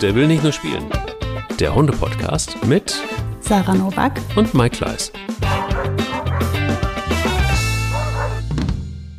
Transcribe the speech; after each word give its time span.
Der 0.00 0.14
will 0.14 0.26
nicht 0.26 0.42
nur 0.42 0.52
spielen. 0.52 0.88
Der 1.58 1.74
Hunde-Podcast 1.74 2.64
mit 2.64 2.98
Sarah 3.40 3.74
Novak 3.74 4.18
und 4.34 4.54
Mike 4.54 4.78
Kleiss. 4.78 5.12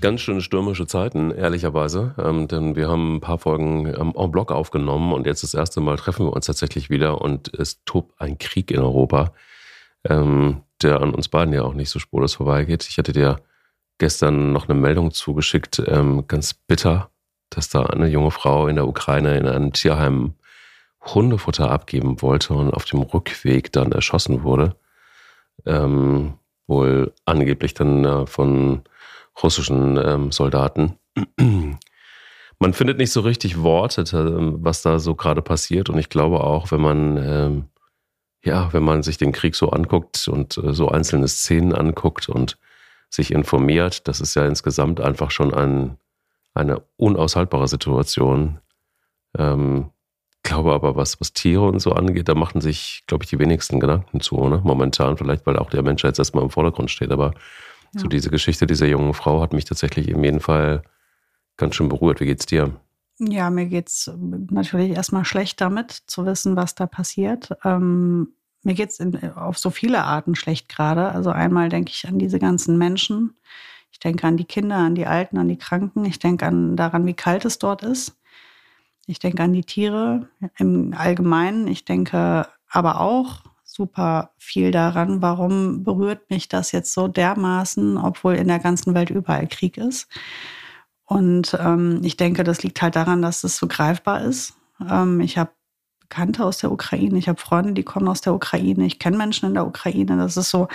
Ganz 0.01 0.21
schön 0.21 0.41
stürmische 0.41 0.87
Zeiten, 0.87 1.29
ehrlicherweise. 1.29 2.15
Ähm, 2.17 2.47
denn 2.47 2.75
wir 2.75 2.89
haben 2.89 3.17
ein 3.17 3.21
paar 3.21 3.37
Folgen 3.37 3.85
ähm, 3.85 4.13
en 4.17 4.31
bloc 4.31 4.51
aufgenommen 4.51 5.13
und 5.13 5.27
jetzt 5.27 5.43
das 5.43 5.53
erste 5.53 5.81
Mal 5.81 5.97
treffen 5.97 6.25
wir 6.25 6.33
uns 6.33 6.47
tatsächlich 6.47 6.89
wieder 6.89 7.21
und 7.21 7.53
es 7.53 7.83
tobt 7.85 8.19
ein 8.19 8.39
Krieg 8.39 8.71
in 8.71 8.79
Europa, 8.79 9.33
ähm, 10.09 10.63
der 10.81 11.01
an 11.01 11.13
uns 11.13 11.29
beiden 11.29 11.53
ja 11.53 11.61
auch 11.61 11.75
nicht 11.75 11.91
so 11.91 11.99
spurlos 11.99 12.33
vorbeigeht. 12.33 12.87
Ich 12.89 12.97
hatte 12.97 13.11
dir 13.13 13.35
gestern 13.99 14.51
noch 14.51 14.67
eine 14.67 14.79
Meldung 14.79 15.11
zugeschickt, 15.11 15.79
ähm, 15.85 16.25
ganz 16.27 16.55
bitter, 16.55 17.11
dass 17.51 17.69
da 17.69 17.83
eine 17.83 18.07
junge 18.07 18.31
Frau 18.31 18.65
in 18.65 18.77
der 18.77 18.87
Ukraine 18.87 19.37
in 19.37 19.47
einem 19.47 19.73
Tierheim 19.73 20.33
Hundefutter 21.03 21.71
abgeben 21.71 22.21
wollte 22.21 22.53
und 22.53 22.73
auf 22.73 22.85
dem 22.85 23.01
Rückweg 23.01 23.71
dann 23.71 23.91
erschossen 23.91 24.43
wurde. 24.43 24.75
Ähm, 25.65 26.35
wohl 26.67 27.13
angeblich 27.25 27.73
dann 27.73 28.05
äh, 28.05 28.25
von 28.25 28.83
russischen 29.41 29.97
ähm, 29.97 30.31
Soldaten. 30.31 30.97
man 31.37 32.73
findet 32.73 32.97
nicht 32.97 33.11
so 33.11 33.21
richtig 33.21 33.61
Worte, 33.61 34.03
was 34.63 34.81
da 34.81 34.99
so 34.99 35.15
gerade 35.15 35.41
passiert. 35.41 35.89
Und 35.89 35.97
ich 35.97 36.09
glaube 36.09 36.43
auch, 36.43 36.71
wenn 36.71 36.81
man, 36.81 37.17
ähm, 37.17 37.65
ja, 38.43 38.71
wenn 38.73 38.83
man 38.83 39.03
sich 39.03 39.17
den 39.17 39.31
Krieg 39.31 39.55
so 39.55 39.69
anguckt 39.69 40.27
und 40.27 40.57
äh, 40.57 40.73
so 40.73 40.89
einzelne 40.89 41.27
Szenen 41.27 41.73
anguckt 41.73 42.29
und 42.29 42.57
sich 43.09 43.31
informiert, 43.31 44.07
das 44.07 44.21
ist 44.21 44.35
ja 44.35 44.45
insgesamt 44.45 45.01
einfach 45.01 45.31
schon 45.31 45.53
ein, 45.53 45.97
eine 46.53 46.81
unaushaltbare 46.97 47.67
Situation. 47.67 48.59
Ähm, 49.37 49.89
glaube 50.43 50.73
aber, 50.73 50.95
was, 50.95 51.19
was 51.19 51.33
Tiere 51.33 51.67
und 51.67 51.79
so 51.79 51.93
angeht, 51.93 52.29
da 52.29 52.35
machen 52.35 52.61
sich, 52.61 53.03
glaube 53.07 53.23
ich, 53.23 53.29
die 53.29 53.39
wenigsten 53.39 53.79
Gedanken 53.79 54.21
zu, 54.21 54.47
ne? 54.47 54.61
Momentan, 54.63 55.17
vielleicht, 55.17 55.45
weil 55.45 55.57
auch 55.57 55.69
der 55.69 55.83
Mensch 55.83 56.03
jetzt 56.03 56.19
erstmal 56.19 56.43
im 56.43 56.49
Vordergrund 56.49 56.89
steht. 56.89 57.11
Aber 57.11 57.33
ja. 57.93 58.01
so 58.01 58.07
diese 58.07 58.29
Geschichte 58.29 58.65
dieser 58.65 58.87
jungen 58.87 59.13
Frau 59.13 59.41
hat 59.41 59.53
mich 59.53 59.65
tatsächlich 59.65 60.09
in 60.09 60.23
jedem 60.23 60.39
Fall 60.39 60.83
ganz 61.57 61.75
schön 61.75 61.89
berührt. 61.89 62.19
Wie 62.19 62.25
geht's 62.25 62.45
dir? 62.45 62.73
Ja, 63.19 63.51
mir 63.51 63.67
geht's 63.67 64.11
natürlich 64.17 64.91
erstmal 64.91 65.25
schlecht 65.25 65.61
damit, 65.61 65.91
zu 65.91 66.25
wissen, 66.25 66.55
was 66.55 66.73
da 66.73 66.87
passiert. 66.87 67.51
Ähm, 67.63 68.29
mir 68.63 68.73
geht's 68.73 68.99
in, 68.99 69.15
auf 69.33 69.57
so 69.57 69.69
viele 69.69 70.03
Arten 70.03 70.35
schlecht 70.35 70.69
gerade. 70.69 71.09
Also 71.09 71.29
einmal 71.29 71.69
denke 71.69 71.91
ich 71.93 72.07
an 72.07 72.17
diese 72.17 72.39
ganzen 72.39 72.77
Menschen. 72.77 73.35
Ich 73.91 73.99
denke 73.99 74.25
an 74.25 74.37
die 74.37 74.45
Kinder, 74.45 74.77
an 74.77 74.95
die 74.95 75.05
Alten, 75.05 75.37
an 75.37 75.49
die 75.49 75.57
Kranken. 75.57 76.05
Ich 76.05 76.17
denke 76.17 76.47
an 76.47 76.75
daran, 76.75 77.05
wie 77.05 77.13
kalt 77.13 77.45
es 77.45 77.59
dort 77.59 77.83
ist. 77.83 78.17
Ich 79.11 79.19
denke 79.19 79.43
an 79.43 79.51
die 79.51 79.65
Tiere 79.65 80.29
im 80.57 80.93
Allgemeinen. 80.97 81.67
Ich 81.67 81.83
denke 81.83 82.47
aber 82.69 83.01
auch 83.01 83.41
super 83.65 84.31
viel 84.37 84.71
daran, 84.71 85.21
warum 85.21 85.83
berührt 85.83 86.29
mich 86.29 86.47
das 86.47 86.71
jetzt 86.71 86.93
so 86.93 87.09
dermaßen, 87.09 87.97
obwohl 87.97 88.35
in 88.35 88.47
der 88.47 88.59
ganzen 88.59 88.93
Welt 88.93 89.09
überall 89.09 89.47
Krieg 89.47 89.77
ist. 89.77 90.07
Und 91.03 91.57
ähm, 91.59 91.99
ich 92.03 92.15
denke, 92.15 92.45
das 92.45 92.63
liegt 92.63 92.81
halt 92.81 92.95
daran, 92.95 93.21
dass 93.21 93.43
es 93.43 93.57
so 93.57 93.67
greifbar 93.67 94.21
ist. 94.21 94.53
Ähm, 94.89 95.19
ich 95.19 95.37
habe 95.37 95.51
Bekannte 95.99 96.45
aus 96.45 96.59
der 96.59 96.71
Ukraine, 96.71 97.17
ich 97.17 97.27
habe 97.27 97.39
Freunde, 97.39 97.73
die 97.73 97.83
kommen 97.83 98.07
aus 98.07 98.21
der 98.21 98.33
Ukraine, 98.33 98.85
ich 98.85 98.97
kenne 98.97 99.17
Menschen 99.17 99.47
in 99.47 99.53
der 99.55 99.67
Ukraine. 99.67 100.17
Das 100.17 100.37
ist 100.37 100.49
so, 100.49 100.69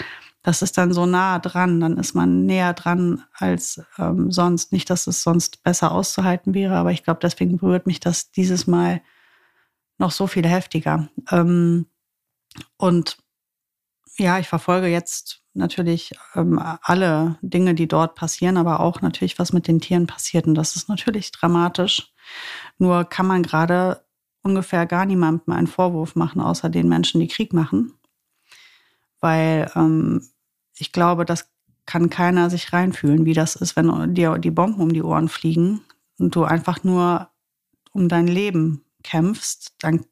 das 0.47 0.63
ist 0.63 0.79
dann 0.79 0.93
so 0.93 1.07
nah 1.07 1.41
dran, 1.41 1.81
dann 1.81 1.99
ist 1.99 2.15
man 2.15 2.47
näher 2.47 2.73
dran 2.73 3.25
als 3.33 3.83
ähm, 3.99 4.31
sonst. 4.31 4.71
Nicht, 4.71 4.89
dass 4.91 5.09
es 5.09 5.25
sonst 5.25 5.65
besser 5.65 5.91
auszuhalten 5.91 6.55
wäre, 6.55 6.77
aber 6.77 6.93
ich 6.93 7.03
glaube, 7.03 7.19
deswegen 7.21 7.57
berührt 7.57 7.89
mich 7.89 7.99
das 7.99 8.31
dieses 8.31 8.69
Mal 8.69 9.03
noch 9.99 10.13
so 10.13 10.29
viel 10.29 10.47
heftiger. 10.47 11.09
Ähm, 11.33 11.87
und 12.77 13.19
ja, 14.19 14.39
ich 14.39 14.47
verfolge 14.47 14.87
jetzt 14.87 15.43
natürlich 15.53 16.13
ähm, 16.37 16.63
alle 16.81 17.39
Dinge, 17.43 17.75
die 17.75 17.89
dort 17.89 18.15
passieren, 18.15 18.57
aber 18.57 18.79
auch 18.79 19.01
natürlich, 19.01 19.41
was 19.41 19.53
mit 19.53 19.67
den 19.67 19.81
Tieren 19.81 20.07
passiert. 20.07 20.47
Und 20.47 20.55
das 20.55 20.77
ist 20.77 20.89
natürlich 20.89 21.33
dramatisch. 21.33 22.15
Nur 22.79 23.05
kann 23.05 23.27
man 23.27 23.43
gerade 23.43 24.07
ungefähr 24.43 24.87
gar 24.87 25.07
niemandem 25.07 25.53
einen 25.53 25.67
Vorwurf 25.67 26.15
machen, 26.15 26.41
außer 26.41 26.69
den 26.69 26.89
Menschen, 26.89 27.21
die 27.21 27.27
Krieg 27.27 27.53
machen. 27.53 27.95
Weil 29.19 29.73
ähm, 29.75 30.23
ich 30.79 30.93
glaube, 30.93 31.25
das 31.25 31.49
kann 31.87 32.11
keiner 32.11 32.51
sich 32.51 32.73
reinfühlen, 32.73 33.25
wie 33.25 33.33
das 33.33 33.57
ist, 33.57 33.77
wenn 33.77 34.15
dir 34.15 34.39
die 34.39 34.51
Bomben 34.51 34.81
um 34.81 34.93
die 34.93 35.03
Ohren 35.03 35.29
fliegen 35.29 35.83
und 36.19 36.35
du 36.35 36.45
einfach 36.45 36.83
nur 36.85 37.29
um 37.93 38.09
dein 38.09 38.27
Leben 38.27 38.85
kämpfst, 39.03 39.75
dann 39.79 40.05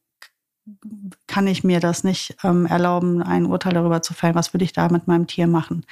kann 1.26 1.46
ich 1.46 1.64
mir 1.64 1.80
das 1.80 2.04
nicht 2.04 2.36
ähm, 2.42 2.64
erlauben, 2.64 3.22
ein 3.22 3.44
Urteil 3.44 3.74
darüber 3.74 4.00
zu 4.00 4.14
fällen, 4.14 4.34
was 4.34 4.54
würde 4.54 4.64
ich 4.64 4.72
da 4.72 4.88
mit 4.88 5.06
meinem 5.06 5.26
Tier 5.26 5.46
machen. 5.46 5.84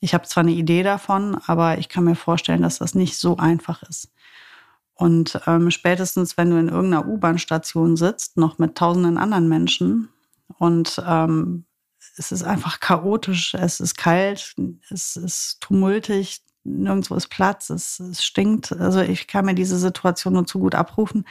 Ich 0.00 0.14
habe 0.14 0.26
zwar 0.26 0.42
eine 0.42 0.52
Idee 0.52 0.82
davon, 0.82 1.38
aber 1.46 1.78
ich 1.78 1.90
kann 1.90 2.04
mir 2.04 2.14
vorstellen, 2.14 2.62
dass 2.62 2.78
das 2.78 2.94
nicht 2.94 3.18
so 3.18 3.36
einfach 3.36 3.82
ist. 3.82 4.10
Und 4.94 5.40
ähm, 5.46 5.70
spätestens, 5.70 6.38
wenn 6.38 6.50
du 6.50 6.58
in 6.58 6.68
irgendeiner 6.68 7.06
U-Bahn-Station 7.06 7.96
sitzt, 7.96 8.36
noch 8.36 8.58
mit 8.58 8.76
tausenden 8.76 9.18
anderen 9.18 9.48
Menschen 9.48 10.08
und 10.58 11.02
ähm, 11.06 11.64
es 12.16 12.32
ist 12.32 12.42
einfach 12.42 12.80
chaotisch, 12.80 13.54
es 13.54 13.80
ist 13.80 13.96
kalt, 13.96 14.54
es 14.90 15.16
ist 15.16 15.60
tumultig, 15.60 16.42
nirgendwo 16.64 17.14
ist 17.14 17.28
Platz, 17.28 17.70
es, 17.70 18.00
es 18.00 18.24
stinkt. 18.24 18.72
Also 18.72 19.00
ich 19.00 19.26
kann 19.26 19.46
mir 19.46 19.54
diese 19.54 19.78
Situation 19.78 20.34
nur 20.34 20.46
zu 20.46 20.58
gut 20.58 20.74
abrufen. 20.74 21.24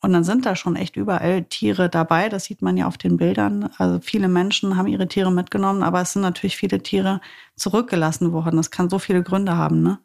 Und 0.00 0.12
dann 0.12 0.24
sind 0.24 0.46
da 0.46 0.56
schon 0.56 0.74
echt 0.74 0.96
überall 0.96 1.44
Tiere 1.44 1.88
dabei. 1.88 2.28
Das 2.28 2.44
sieht 2.44 2.60
man 2.60 2.76
ja 2.76 2.88
auf 2.88 2.98
den 2.98 3.18
Bildern. 3.18 3.70
Also 3.78 4.00
viele 4.00 4.26
Menschen 4.26 4.76
haben 4.76 4.88
ihre 4.88 5.06
Tiere 5.06 5.30
mitgenommen, 5.30 5.84
aber 5.84 6.00
es 6.00 6.12
sind 6.12 6.22
natürlich 6.22 6.56
viele 6.56 6.82
Tiere 6.82 7.20
zurückgelassen 7.54 8.32
worden. 8.32 8.56
Das 8.56 8.72
kann 8.72 8.90
so 8.90 8.98
viele 8.98 9.22
Gründe 9.22 9.56
haben. 9.56 9.82
Ne? 9.82 10.00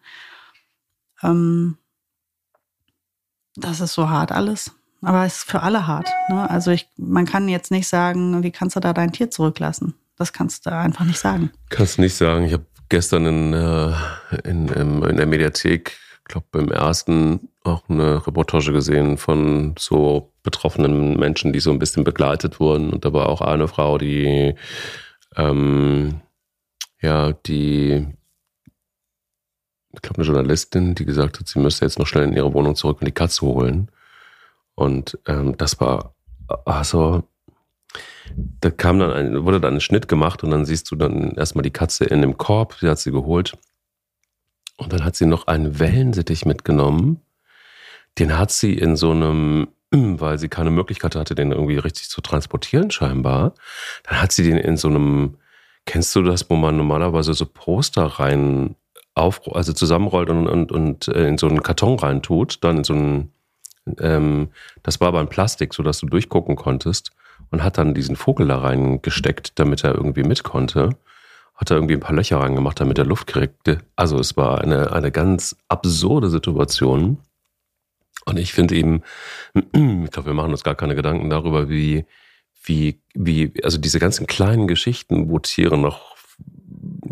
Ähm, 1.24 1.78
das 3.56 3.81
ist 3.81 3.94
so 3.94 4.08
hart 4.09 4.31
alles. 4.31 4.77
Aber 5.02 5.25
es 5.25 5.38
ist 5.38 5.50
für 5.50 5.62
alle 5.62 5.88
hart. 5.88 6.09
Ne? 6.30 6.50
Also 6.50 6.72
ich, 6.72 6.88
man 6.97 7.25
kann 7.25 7.47
jetzt 7.50 7.72
nicht 7.72 7.88
sagen, 7.88 8.44
wie 8.44 8.52
kannst 8.52 8.75
du 8.75 8.80
da 8.80 8.94
dein 8.94 9.12
Tier 9.12 9.30
zurücklassen? 9.30 9.94
Das 10.18 10.34
kannst 10.34 10.66
du 10.66 10.72
einfach 10.72 11.06
nicht 11.06 11.19
sagen. 11.19 11.52
Kannst 11.69 12.00
nicht 12.00 12.16
sagen. 12.16 12.46
Ich 12.46 12.53
habe 12.53 12.66
gestern 12.90 13.25
in, 13.25 13.53
äh, 13.53 13.94
in, 14.44 14.68
in, 14.69 15.18
der 15.18 15.28
Mediathek, 15.28 15.97
glaube 16.25 16.47
beim 16.52 16.69
ersten, 16.69 17.50
auch 17.63 17.84
eine 17.90 18.25
Reportage 18.25 18.72
gesehen 18.72 19.18
von 19.18 19.75
so 19.78 20.34
betroffenen 20.41 21.18
Menschen, 21.19 21.53
die 21.53 21.59
so 21.59 21.72
ein 21.72 21.80
bisschen 21.80 22.03
begleitet 22.03 22.59
wurden. 22.59 22.90
Und 22.90 23.06
da 23.06 23.13
war 23.13 23.30
auch 23.30 23.41
eine 23.41 23.68
Frau, 23.68 23.97
die 23.97 24.56
ähm, 25.36 26.22
ja, 27.02 27.34
die 27.34 28.07
ich 29.94 30.02
glaube, 30.02 30.18
eine 30.18 30.25
Journalistin, 30.25 30.96
die 30.96 31.06
gesagt 31.06 31.40
hat, 31.40 31.47
sie 31.47 31.59
müsste 31.59 31.86
jetzt 31.86 31.97
noch 31.97 32.06
schnell 32.06 32.25
in 32.25 32.34
ihre 32.34 32.53
Wohnung 32.53 32.75
zurück 32.75 32.97
und 33.02 33.07
die 33.07 33.13
Katze 33.13 33.41
holen. 33.41 33.90
Und 34.78 35.18
ähm, 35.26 35.58
das 35.58 35.82
war 35.82 36.14
also 36.66 37.24
da 38.62 38.70
kam 38.70 39.00
dann 39.00 39.12
ein, 39.12 39.46
wurde 39.46 39.60
dann 39.60 39.76
ein 39.76 39.82
Schnitt 39.82 40.08
gemacht 40.08 40.44
und 40.44 40.52
dann 40.52 40.66
siehst 40.66 40.92
du 40.92 40.96
dann 40.96 41.32
erstmal 41.32 41.64
die 41.64 41.72
Katze 41.72 42.06
in 42.06 42.22
dem 42.22 42.38
Korb, 42.38 42.78
die 42.82 42.88
hat 42.88 43.00
sie 43.00 43.12
geholt. 43.12 43.58
Und 44.78 44.94
dann 44.94 45.04
hat 45.04 45.16
sie 45.16 45.26
noch 45.26 45.48
einen 45.48 45.80
Wellensittich 45.80 46.46
mitgenommen. 46.46 47.22
Den 48.20 48.38
hat 48.38 48.52
sie 48.52 48.74
in 48.74 48.96
so 48.96 49.12
einem, 49.12 49.70
weil 49.92 50.38
sie 50.38 50.50
keine 50.50 50.70
Möglichkeit 50.70 51.16
hatte, 51.16 51.34
den 51.34 51.52
irgendwie 51.52 51.78
richtig 51.78 52.10
zu 52.10 52.22
transportieren 52.22 52.92
scheinbar. 52.92 53.54
Dann 54.04 54.22
hat 54.22 54.32
sie 54.32 54.44
den 54.44 54.58
in 54.58 54.78
so 54.78 54.90
einem, 54.90 55.38
kennst 55.86 56.16
du 56.16 56.22
das, 56.22 56.50
wo 56.50 56.56
man 56.56 56.78
normalerweise 56.78 57.34
so 57.34 57.46
Poster 57.46 58.06
rein 58.06 58.76
auf, 59.16 59.42
also 59.56 59.74
zusammenrollt 59.74 60.30
und, 60.30 60.48
und, 60.48 60.72
und 60.72 61.08
äh, 61.08 61.28
in 61.28 61.40
so 61.40 61.48
einen 61.48 61.64
Karton 61.64 61.98
reintut, 61.98 62.64
dann 62.64 62.78
in 62.78 62.84
so 62.84 62.94
einen 62.94 63.32
ähm, 64.00 64.50
das 64.84 65.00
war 65.00 65.10
aber 65.10 65.19
ein 65.19 65.30
Plastik, 65.30 65.74
sodass 65.74 66.00
du 66.00 66.07
durchgucken 66.07 66.56
konntest 66.56 67.12
und 67.51 67.63
hat 67.63 67.78
dann 67.78 67.94
diesen 67.94 68.16
Vogel 68.16 68.48
da 68.48 68.60
reingesteckt, 68.60 69.60
damit 69.60 69.84
er 69.84 69.95
irgendwie 69.95 70.24
mit 70.24 70.44
konnte. 70.44 70.89
Hat 71.56 71.72
da 71.72 71.75
irgendwie 71.75 71.95
ein 71.95 72.01
paar 72.01 72.16
Löcher 72.16 72.39
reingemacht, 72.39 72.80
damit 72.80 72.98
er 72.98 73.06
Luft 73.06 73.28
kriegte. 73.28 73.80
Also 73.95 74.19
es 74.19 74.38
war 74.38 74.62
eine, 74.62 74.94
eine 74.94 75.12
ganz 75.12 75.56
absurde 75.68 76.30
Situation. 76.30 77.18
Und 78.25 78.38
ich 78.38 78.54
finde 78.54 78.75
eben, 78.75 79.01
ich 79.54 80.12
glaube, 80.12 80.28
wir 80.28 80.34
machen 80.34 80.51
uns 80.51 80.63
gar 80.63 80.75
keine 80.75 80.95
Gedanken 80.95 81.30
darüber, 81.30 81.69
wie, 81.69 82.06
wie, 82.63 83.00
wie, 83.13 83.54
also 83.63 83.78
diese 83.78 84.00
ganzen 84.00 84.28
kleinen 84.28 84.68
Geschichten, 84.68 85.30
wo 85.30 85.39
Tiere 85.39 85.78
noch, 85.78 86.16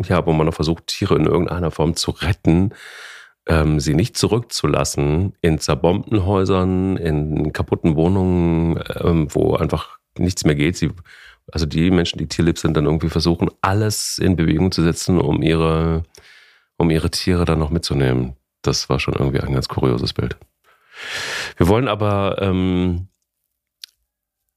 ja, 0.04 0.24
wo 0.26 0.32
man 0.32 0.46
noch 0.46 0.54
versucht, 0.54 0.86
Tiere 0.86 1.16
in 1.16 1.26
irgendeiner 1.26 1.70
Form 1.70 1.96
zu 1.96 2.10
retten, 2.10 2.72
ähm, 3.46 3.80
sie 3.80 3.94
nicht 3.94 4.16
zurückzulassen 4.16 5.34
in 5.40 5.58
zerbombten 5.58 6.24
Häusern, 6.24 6.96
in 6.96 7.52
kaputten 7.52 7.96
Wohnungen, 7.96 8.82
ähm, 9.00 9.28
wo 9.34 9.54
einfach 9.54 9.98
nichts 10.18 10.44
mehr 10.44 10.56
geht. 10.56 10.76
Sie, 10.76 10.90
also 11.52 11.66
die 11.66 11.90
Menschen, 11.90 12.18
die 12.18 12.26
tierlieb 12.26 12.58
sind, 12.58 12.76
dann 12.76 12.86
irgendwie 12.86 13.08
versuchen, 13.08 13.50
alles 13.60 14.18
in 14.18 14.36
Bewegung 14.36 14.72
zu 14.72 14.82
setzen, 14.82 15.20
um 15.20 15.42
ihre, 15.42 16.02
um 16.76 16.90
ihre 16.90 17.10
Tiere 17.10 17.44
dann 17.44 17.60
noch 17.60 17.70
mitzunehmen. 17.70 18.34
Das 18.62 18.88
war 18.88 18.98
schon 18.98 19.14
irgendwie 19.14 19.40
ein 19.40 19.52
ganz 19.52 19.68
kurioses 19.68 20.12
Bild. 20.12 20.36
Wir 21.56 21.68
wollen 21.68 21.88
aber 21.88 22.38
ähm, 22.40 23.08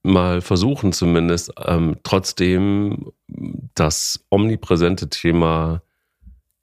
mal 0.01 0.42
versuchen, 0.42 0.94
zumindest 0.94 1.53
ähm, 1.63 1.97
trotzdem 2.03 3.12
das 3.75 4.25
omnipräsente 4.30 5.09
Thema 5.09 5.83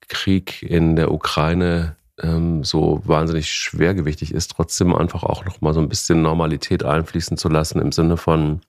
Krieg 0.09 0.63
in 0.63 0.95
der 0.95 1.11
Ukraine 1.11 1.95
ähm, 2.21 2.63
so 2.63 3.01
wahnsinnig 3.05 3.51
schwergewichtig 3.51 4.33
ist, 4.33 4.51
trotzdem 4.51 4.95
einfach 4.95 5.23
auch 5.23 5.45
noch 5.45 5.61
mal 5.61 5.73
so 5.73 5.79
ein 5.79 5.89
bisschen 5.89 6.21
Normalität 6.21 6.83
einfließen 6.83 7.37
zu 7.37 7.49
lassen 7.49 7.79
im 7.79 7.91
Sinne 7.91 8.17
von 8.17 8.61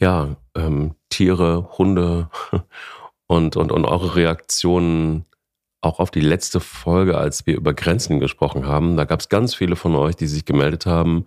ja 0.00 0.36
ähm, 0.56 0.94
Tiere, 1.10 1.68
Hunde 1.78 2.30
und 3.26 3.56
und 3.56 3.72
und 3.72 3.84
eure 3.84 4.16
Reaktionen 4.16 5.24
auch 5.80 6.00
auf 6.00 6.10
die 6.10 6.20
letzte 6.20 6.60
Folge, 6.60 7.18
als 7.18 7.46
wir 7.46 7.56
über 7.56 7.74
Grenzen 7.74 8.18
gesprochen 8.18 8.66
haben. 8.66 8.96
Da 8.96 9.04
gab 9.04 9.20
es 9.20 9.28
ganz 9.28 9.54
viele 9.54 9.76
von 9.76 9.94
euch, 9.94 10.16
die 10.16 10.26
sich 10.26 10.46
gemeldet 10.46 10.86
haben 10.86 11.26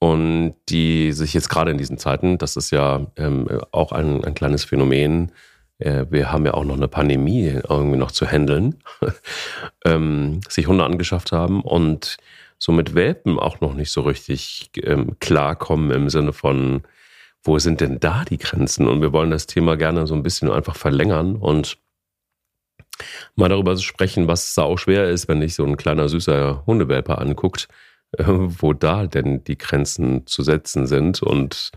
und 0.00 0.54
die 0.68 1.12
sich 1.12 1.34
jetzt 1.34 1.48
gerade 1.48 1.70
in 1.70 1.78
diesen 1.78 1.98
Zeiten, 1.98 2.38
das 2.38 2.56
ist 2.56 2.70
ja 2.70 3.06
ähm, 3.16 3.46
auch 3.70 3.92
ein, 3.92 4.24
ein 4.24 4.34
kleines 4.34 4.64
Phänomen, 4.64 5.30
wir 5.80 6.32
haben 6.32 6.46
ja 6.46 6.54
auch 6.54 6.64
noch 6.64 6.76
eine 6.76 6.88
Pandemie 6.88 7.60
irgendwie 7.68 7.96
noch 7.96 8.10
zu 8.10 8.26
handeln, 8.26 8.76
ähm, 9.84 10.40
sich 10.48 10.66
Hunde 10.66 10.84
angeschafft 10.84 11.32
haben 11.32 11.62
und 11.62 12.18
so 12.58 12.72
mit 12.72 12.94
Welpen 12.94 13.38
auch 13.38 13.60
noch 13.60 13.74
nicht 13.74 13.90
so 13.90 14.02
richtig 14.02 14.70
ähm, 14.82 15.18
klarkommen 15.18 15.90
im 15.90 16.10
Sinne 16.10 16.32
von, 16.32 16.82
wo 17.42 17.58
sind 17.58 17.80
denn 17.80 18.00
da 18.00 18.24
die 18.24 18.38
Grenzen? 18.38 18.86
Und 18.86 19.00
wir 19.00 19.12
wollen 19.12 19.30
das 19.30 19.46
Thema 19.46 19.76
gerne 19.76 20.06
so 20.06 20.14
ein 20.14 20.22
bisschen 20.22 20.50
einfach 20.50 20.76
verlängern 20.76 21.36
und 21.36 21.78
mal 23.34 23.48
darüber 23.48 23.76
sprechen, 23.78 24.28
was 24.28 24.54
sau 24.54 24.76
schwer 24.76 25.08
ist, 25.08 25.26
wenn 25.28 25.40
dich 25.40 25.54
so 25.54 25.64
ein 25.64 25.78
kleiner 25.78 26.08
süßer 26.08 26.64
Hundewelper 26.66 27.18
anguckt, 27.18 27.68
äh, 28.12 28.24
wo 28.26 28.72
da 28.72 29.06
denn 29.06 29.42
die 29.44 29.58
Grenzen 29.58 30.26
zu 30.26 30.42
setzen 30.42 30.86
sind 30.86 31.22
und 31.22 31.72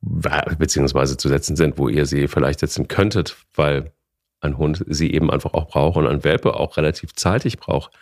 beziehungsweise 0.00 1.16
zu 1.16 1.28
setzen 1.28 1.56
sind, 1.56 1.78
wo 1.78 1.88
ihr 1.88 2.06
sie 2.06 2.28
vielleicht 2.28 2.60
setzen 2.60 2.88
könntet, 2.88 3.36
weil 3.54 3.92
ein 4.40 4.56
Hund 4.56 4.84
sie 4.86 5.12
eben 5.12 5.30
einfach 5.30 5.54
auch 5.54 5.68
braucht 5.68 5.96
und 5.96 6.06
ein 6.06 6.24
Welpe 6.24 6.54
auch 6.54 6.76
relativ 6.76 7.14
zeitig 7.14 7.58
braucht. 7.58 7.92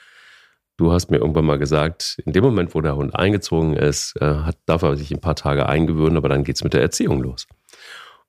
Du 0.77 0.93
hast 0.93 1.11
mir 1.11 1.17
irgendwann 1.17 1.47
mal 1.47 1.59
gesagt, 1.59 2.21
in 2.27 2.33
dem 2.33 2.45
Moment, 2.45 2.75
wo 2.75 2.83
der 2.83 2.97
Hund 2.97 3.17
eingezogen 3.17 3.75
ist, 3.75 4.15
äh, 4.21 4.27
hat, 4.27 4.59
darf 4.67 4.83
er 4.83 4.97
sich 4.97 5.11
ein 5.11 5.23
paar 5.23 5.37
Tage 5.37 5.67
eingewöhnen, 5.67 6.19
aber 6.19 6.29
dann 6.29 6.45
geht 6.45 6.57
es 6.57 6.65
mit 6.65 6.75
der 6.75 6.83
Erziehung 6.83 7.23
los. 7.23 7.47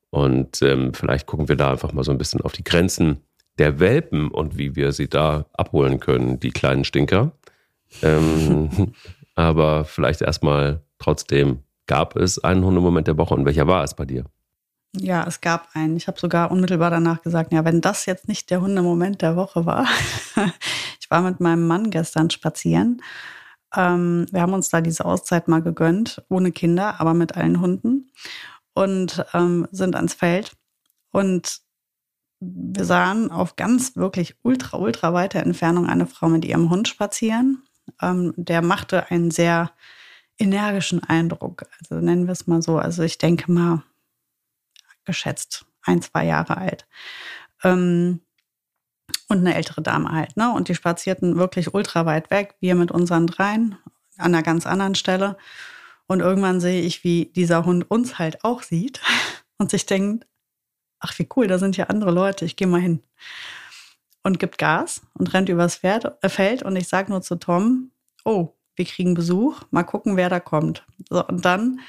Und 0.10 0.62
ähm, 0.62 0.94
vielleicht 0.94 1.26
gucken 1.26 1.50
wir 1.50 1.58
da 1.58 1.72
einfach 1.72 1.92
mal 1.92 2.06
so 2.06 2.12
ein 2.12 2.18
bisschen 2.18 2.40
auf 2.40 2.54
die 2.54 2.64
Grenzen 2.64 3.20
der 3.58 3.80
Welpen 3.80 4.30
und 4.30 4.58
wie 4.58 4.76
wir 4.78 4.94
sie 4.94 5.10
da 5.10 5.46
abholen 5.54 6.00
können, 6.00 6.40
die 6.40 6.52
kleinen 6.52 6.86
Stinker. 6.86 7.34
Ähm, 8.02 8.94
aber 9.36 9.84
vielleicht 9.84 10.22
erstmal 10.22 10.82
trotzdem, 11.00 11.64
gab 11.88 12.16
es 12.16 12.44
einen 12.44 12.64
Hundemoment 12.64 13.08
der 13.08 13.18
Woche 13.18 13.34
und 13.34 13.46
welcher 13.46 13.68
war 13.68 13.84
es 13.84 13.94
bei 13.94 14.06
dir? 14.06 14.26
Ja, 14.96 15.26
es 15.28 15.42
gab 15.42 15.70
einen. 15.74 15.98
Ich 15.98 16.08
habe 16.08 16.20
sogar 16.20 16.52
unmittelbar 16.52 16.90
danach 16.90 17.22
gesagt, 17.22 17.52
ja, 17.52 17.66
wenn 17.66 17.82
das 17.82 18.06
jetzt 18.06 18.28
nicht 18.28 18.50
der 18.50 18.62
Hundemoment 18.62 19.22
der 19.22 19.36
Woche 19.36 19.66
war. 19.66 19.86
ich 21.00 21.10
war 21.10 21.22
mit 21.22 21.40
meinem 21.40 21.68
Mann 21.68 21.90
gestern 21.90 22.30
spazieren. 22.30 23.02
Ähm, 23.76 24.28
wir 24.32 24.42
haben 24.42 24.54
uns 24.54 24.70
da 24.70 24.82
diese 24.82 25.06
Auszeit 25.06 25.48
mal 25.48 25.62
gegönnt, 25.62 26.24
ohne 26.30 26.52
Kinder, 26.52 27.00
aber 27.00 27.14
mit 27.14 27.36
allen 27.36 27.60
Hunden 27.60 28.12
und 28.74 29.26
ähm, 29.34 29.68
sind 29.72 29.96
ans 29.96 30.14
Feld. 30.14 30.54
Und 31.12 31.62
wir 32.40 32.86
sahen 32.86 33.32
auf 33.32 33.56
ganz 33.56 33.96
wirklich 33.96 34.36
ultra, 34.44 34.78
ultra 34.78 35.14
weiter 35.14 35.40
Entfernung 35.40 35.88
eine 35.88 36.08
Frau 36.08 36.30
mit 36.30 36.46
ihrem 36.46 36.70
Hund 36.70 36.88
spazieren. 36.88 37.64
Ähm, 38.02 38.34
der 38.38 38.62
machte 38.62 39.10
einen 39.10 39.32
sehr 39.32 39.72
energischen 40.38 41.04
Eindruck. 41.04 41.66
Also 41.80 41.96
nennen 41.96 42.28
wir 42.28 42.34
es 42.34 42.48
mal 42.48 42.62
so. 42.62 42.78
Also 42.78 43.04
ich 43.04 43.18
denke 43.18 43.52
mal, 43.52 43.84
geschätzt 45.06 45.66
ein, 45.84 46.02
zwei 46.02 46.26
Jahre 46.26 46.58
alt. 46.58 46.88
Ähm, 47.64 48.22
und 49.30 49.40
eine 49.40 49.56
ältere 49.56 49.82
Dame 49.82 50.12
halt. 50.12 50.38
Ne? 50.38 50.52
Und 50.54 50.70
die 50.70 50.76
spazierten 50.76 51.38
wirklich 51.38 51.74
ultra 51.74 52.06
weit 52.06 52.30
weg, 52.30 52.56
wir 52.60 52.76
mit 52.76 52.92
unseren 52.92 53.28
dreien 53.28 53.78
an 54.18 54.34
einer 54.34 54.44
ganz 54.44 54.66
anderen 54.66 54.96
Stelle. 54.96 55.38
Und 56.08 56.22
irgendwann 56.22 56.62
sehe 56.62 56.82
ich, 56.82 57.04
wie 57.04 57.26
dieser 57.26 57.66
Hund 57.66 57.90
uns 57.92 58.20
halt 58.20 58.44
auch 58.44 58.64
sieht 58.64 59.02
und 59.58 59.72
sich 59.72 59.86
denkt, 59.86 60.26
ach 61.00 61.18
wie 61.20 61.28
cool, 61.36 61.48
da 61.48 61.60
sind 61.60 61.78
ja 61.78 61.86
andere 61.86 62.12
Leute, 62.12 62.46
ich 62.46 62.56
gehe 62.56 62.68
mal 62.68 62.82
hin. 62.82 63.02
Und 64.24 64.40
gibt 64.40 64.58
Gas 64.58 65.02
und 65.14 65.34
rennt 65.34 65.50
übers 65.50 65.84
äh, 65.84 66.30
Feld 66.30 66.64
und 66.64 66.76
ich 66.76 66.88
sage 66.88 67.12
nur 67.12 67.22
zu 67.22 67.36
Tom, 67.36 67.92
oh, 68.26 68.54
wir 68.78 68.86
kriegen 68.86 69.16
Besuch, 69.16 69.64
mal 69.72 69.84
gucken, 69.84 70.16
wer 70.16 70.30
da 70.30 70.40
kommt. 70.40 70.86
So, 71.10 71.26
und 71.26 71.44
dann, 71.44 71.82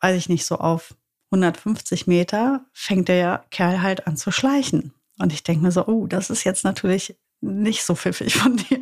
weiß 0.00 0.16
ich 0.16 0.28
nicht, 0.28 0.46
so 0.46 0.56
auf 0.56 0.94
150 1.32 2.06
Meter 2.06 2.64
fängt 2.72 3.08
der 3.08 3.44
Kerl 3.50 3.82
halt 3.82 4.06
an 4.06 4.16
zu 4.16 4.30
schleichen. 4.30 4.94
Und 5.18 5.32
ich 5.32 5.42
denke 5.42 5.62
mir 5.62 5.72
so, 5.72 5.86
oh, 5.86 6.06
das 6.06 6.30
ist 6.30 6.44
jetzt 6.44 6.64
natürlich 6.64 7.16
nicht 7.40 7.84
so 7.84 7.94
pfiffig 7.94 8.34
von 8.34 8.56
dir. 8.56 8.80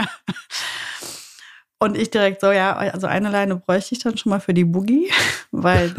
Und 1.80 1.96
ich 1.96 2.10
direkt 2.10 2.40
so, 2.40 2.50
ja, 2.50 2.76
also 2.76 3.06
eine 3.06 3.30
Leine 3.30 3.56
bräuchte 3.56 3.94
ich 3.94 4.00
dann 4.00 4.18
schon 4.18 4.30
mal 4.30 4.40
für 4.40 4.54
die 4.54 4.64
Boogie, 4.64 5.10
weil 5.52 5.94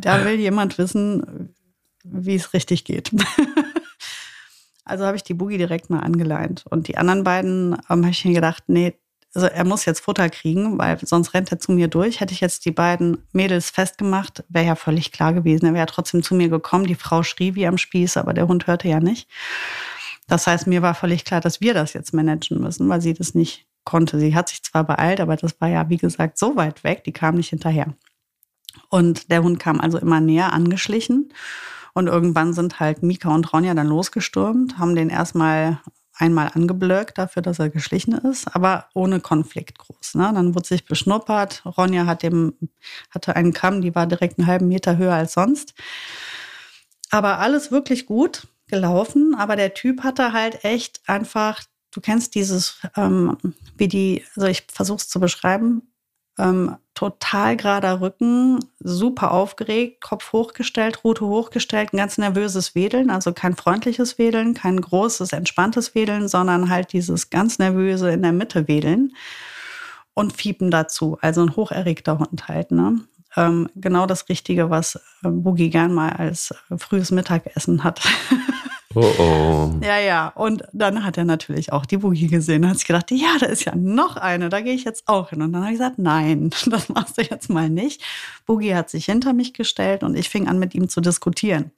da 0.00 0.24
will 0.24 0.38
jemand 0.38 0.76
wissen, 0.78 1.54
wie 2.04 2.34
es 2.34 2.52
richtig 2.52 2.84
geht. 2.84 3.10
also 4.84 5.06
habe 5.06 5.16
ich 5.16 5.24
die 5.24 5.34
Boogie 5.34 5.56
direkt 5.56 5.88
mal 5.88 6.00
angeleint. 6.00 6.64
Und 6.68 6.88
die 6.88 6.98
anderen 6.98 7.24
beiden 7.24 7.72
ähm, 7.72 8.04
habe 8.04 8.10
ich 8.10 8.24
mir 8.24 8.34
gedacht, 8.34 8.64
nee, 8.66 8.94
also 9.34 9.48
er 9.48 9.64
muss 9.64 9.84
jetzt 9.84 10.00
Futter 10.00 10.30
kriegen, 10.30 10.78
weil 10.78 10.98
sonst 11.04 11.34
rennt 11.34 11.50
er 11.50 11.58
zu 11.58 11.72
mir 11.72 11.88
durch. 11.88 12.20
Hätte 12.20 12.32
ich 12.32 12.40
jetzt 12.40 12.64
die 12.64 12.70
beiden 12.70 13.18
Mädels 13.32 13.70
festgemacht, 13.70 14.44
wäre 14.48 14.66
ja 14.66 14.74
völlig 14.76 15.10
klar 15.10 15.32
gewesen. 15.32 15.66
Er 15.66 15.74
wäre 15.74 15.86
trotzdem 15.86 16.22
zu 16.22 16.34
mir 16.34 16.48
gekommen. 16.48 16.86
Die 16.86 16.94
Frau 16.94 17.22
schrie 17.22 17.54
wie 17.54 17.66
am 17.66 17.78
Spieß, 17.78 18.16
aber 18.16 18.32
der 18.32 18.46
Hund 18.46 18.66
hörte 18.66 18.88
ja 18.88 19.00
nicht. 19.00 19.28
Das 20.28 20.46
heißt, 20.46 20.66
mir 20.66 20.82
war 20.82 20.94
völlig 20.94 21.24
klar, 21.24 21.40
dass 21.40 21.60
wir 21.60 21.74
das 21.74 21.92
jetzt 21.92 22.14
managen 22.14 22.60
müssen, 22.60 22.88
weil 22.88 23.00
sie 23.00 23.12
das 23.12 23.34
nicht 23.34 23.66
konnte. 23.84 24.18
Sie 24.18 24.34
hat 24.34 24.48
sich 24.48 24.62
zwar 24.62 24.84
beeilt, 24.84 25.20
aber 25.20 25.36
das 25.36 25.60
war 25.60 25.68
ja, 25.68 25.88
wie 25.90 25.98
gesagt, 25.98 26.38
so 26.38 26.56
weit 26.56 26.84
weg, 26.84 27.04
die 27.04 27.12
kam 27.12 27.34
nicht 27.34 27.50
hinterher. 27.50 27.94
Und 28.88 29.30
der 29.30 29.42
Hund 29.42 29.58
kam 29.58 29.80
also 29.80 29.98
immer 29.98 30.20
näher 30.20 30.52
angeschlichen. 30.52 31.32
Und 31.92 32.06
irgendwann 32.08 32.54
sind 32.54 32.80
halt 32.80 33.02
Mika 33.02 33.32
und 33.32 33.52
Ronja 33.52 33.74
dann 33.74 33.86
losgestürmt, 33.86 34.78
haben 34.78 34.96
den 34.96 35.10
erstmal 35.10 35.80
einmal 36.16 36.50
angeblöckt 36.54 37.18
dafür, 37.18 37.42
dass 37.42 37.58
er 37.58 37.70
geschlichen 37.70 38.12
ist, 38.12 38.54
aber 38.54 38.88
ohne 38.94 39.20
Konflikt 39.20 39.78
groß. 39.78 40.14
Ne? 40.14 40.30
Dann 40.34 40.54
wurde 40.54 40.66
sich 40.66 40.84
beschnuppert. 40.84 41.62
Ronja 41.64 42.06
hat 42.06 42.22
dem, 42.22 42.54
hatte 43.10 43.36
einen 43.36 43.52
Kamm, 43.52 43.80
die 43.80 43.94
war 43.94 44.06
direkt 44.06 44.38
einen 44.38 44.46
halben 44.46 44.68
Meter 44.68 44.96
höher 44.96 45.14
als 45.14 45.34
sonst. 45.34 45.74
Aber 47.10 47.38
alles 47.38 47.70
wirklich 47.70 48.06
gut 48.06 48.46
gelaufen. 48.68 49.34
Aber 49.36 49.56
der 49.56 49.74
Typ 49.74 50.02
hatte 50.02 50.32
halt 50.32 50.64
echt 50.64 51.00
einfach, 51.06 51.62
du 51.90 52.00
kennst 52.00 52.34
dieses, 52.34 52.78
ähm, 52.96 53.36
wie 53.76 53.88
die, 53.88 54.24
also 54.36 54.48
ich 54.48 54.64
versuche 54.72 54.98
es 54.98 55.08
zu 55.08 55.20
beschreiben, 55.20 55.82
ähm, 56.38 56.76
total 56.94 57.56
gerader 57.56 58.00
Rücken, 58.00 58.60
super 58.80 59.32
aufgeregt, 59.32 60.00
Kopf 60.00 60.32
hochgestellt, 60.32 61.02
Rute 61.04 61.26
hochgestellt, 61.26 61.92
ein 61.92 61.96
ganz 61.96 62.18
nervöses 62.18 62.74
Wedeln, 62.74 63.10
also 63.10 63.32
kein 63.32 63.56
freundliches 63.56 64.18
Wedeln, 64.18 64.54
kein 64.54 64.80
großes, 64.80 65.32
entspanntes 65.32 65.94
Wedeln, 65.94 66.28
sondern 66.28 66.70
halt 66.70 66.92
dieses 66.92 67.30
ganz 67.30 67.58
nervöse 67.58 68.10
in 68.10 68.22
der 68.22 68.32
Mitte 68.32 68.68
Wedeln 68.68 69.12
und 70.14 70.32
Fiepen 70.32 70.70
dazu, 70.70 71.18
also 71.20 71.42
ein 71.42 71.56
hocherregter 71.56 72.18
Hund 72.18 72.46
halt. 72.46 72.70
Ne? 72.70 73.00
Ähm, 73.36 73.68
genau 73.74 74.06
das 74.06 74.28
Richtige, 74.28 74.70
was 74.70 74.94
äh, 74.94 75.28
Boogie 75.28 75.70
gern 75.70 75.92
mal 75.92 76.12
als 76.12 76.54
äh, 76.70 76.78
frühes 76.78 77.10
Mittagessen 77.10 77.82
hat. 77.82 78.00
Oh 78.94 79.12
oh. 79.18 79.70
Ja, 79.82 79.98
ja. 79.98 80.28
Und 80.28 80.62
dann 80.72 81.04
hat 81.04 81.18
er 81.18 81.24
natürlich 81.24 81.72
auch 81.72 81.86
die 81.86 81.96
Boogie 81.96 82.28
gesehen. 82.28 82.68
hat 82.68 82.76
sich 82.76 82.86
gedacht, 82.86 83.10
ja, 83.10 83.36
da 83.40 83.46
ist 83.46 83.64
ja 83.64 83.74
noch 83.74 84.16
eine, 84.16 84.48
da 84.48 84.60
gehe 84.60 84.74
ich 84.74 84.84
jetzt 84.84 85.08
auch 85.08 85.30
hin. 85.30 85.42
Und 85.42 85.52
dann 85.52 85.62
habe 85.62 85.72
ich 85.72 85.78
gesagt, 85.78 85.98
nein, 85.98 86.50
das 86.66 86.88
machst 86.88 87.18
du 87.18 87.22
jetzt 87.22 87.50
mal 87.50 87.68
nicht. 87.68 88.02
Boogie 88.46 88.74
hat 88.74 88.90
sich 88.90 89.06
hinter 89.06 89.32
mich 89.32 89.52
gestellt 89.54 90.02
und 90.02 90.16
ich 90.16 90.28
fing 90.28 90.48
an, 90.48 90.58
mit 90.58 90.74
ihm 90.74 90.88
zu 90.88 91.00
diskutieren 91.00 91.72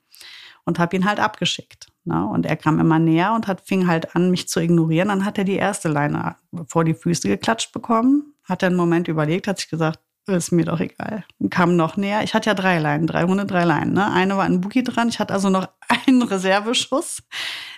und 0.64 0.78
habe 0.78 0.96
ihn 0.96 1.06
halt 1.06 1.20
abgeschickt. 1.20 1.86
Ne? 2.04 2.26
Und 2.26 2.44
er 2.44 2.56
kam 2.56 2.78
immer 2.80 2.98
näher 2.98 3.32
und 3.34 3.46
hat, 3.46 3.62
fing 3.62 3.86
halt 3.86 4.14
an, 4.14 4.30
mich 4.30 4.48
zu 4.48 4.60
ignorieren. 4.60 5.08
Dann 5.08 5.24
hat 5.24 5.38
er 5.38 5.44
die 5.44 5.56
erste 5.56 5.88
Leine 5.88 6.36
vor 6.68 6.84
die 6.84 6.94
Füße 6.94 7.28
geklatscht 7.28 7.72
bekommen, 7.72 8.34
hat 8.44 8.62
er 8.62 8.68
einen 8.68 8.76
Moment 8.76 9.08
überlegt, 9.08 9.48
hat 9.48 9.58
sich 9.58 9.70
gesagt, 9.70 10.00
ist 10.34 10.52
mir 10.52 10.64
doch 10.64 10.80
egal. 10.80 11.24
Und 11.38 11.50
kam 11.50 11.76
noch 11.76 11.96
näher. 11.96 12.22
Ich 12.22 12.34
hatte 12.34 12.50
ja 12.50 12.54
drei 12.54 12.78
Leinen, 12.78 13.06
drei 13.06 13.24
Hunde, 13.24 13.46
drei 13.46 13.64
Leinen. 13.64 13.92
Ne? 13.92 14.10
Eine 14.10 14.36
war 14.36 14.44
ein 14.44 14.60
Boogie 14.60 14.82
dran. 14.82 15.08
Ich 15.08 15.18
hatte 15.18 15.32
also 15.32 15.50
noch 15.50 15.68
einen 16.06 16.22
Reserveschuss. 16.22 17.22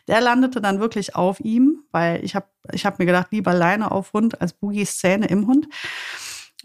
Der 0.06 0.20
landete 0.20 0.60
dann 0.60 0.80
wirklich 0.80 1.14
auf 1.14 1.40
ihm, 1.40 1.84
weil 1.90 2.24
ich 2.24 2.34
habe 2.34 2.46
ich 2.72 2.86
hab 2.86 2.98
mir 2.98 3.06
gedacht, 3.06 3.28
lieber 3.30 3.54
Leine 3.54 3.90
auf 3.90 4.12
Hund 4.12 4.40
als 4.40 4.52
Boogies 4.52 4.98
Zähne 4.98 5.26
im 5.26 5.46
Hund. 5.46 5.68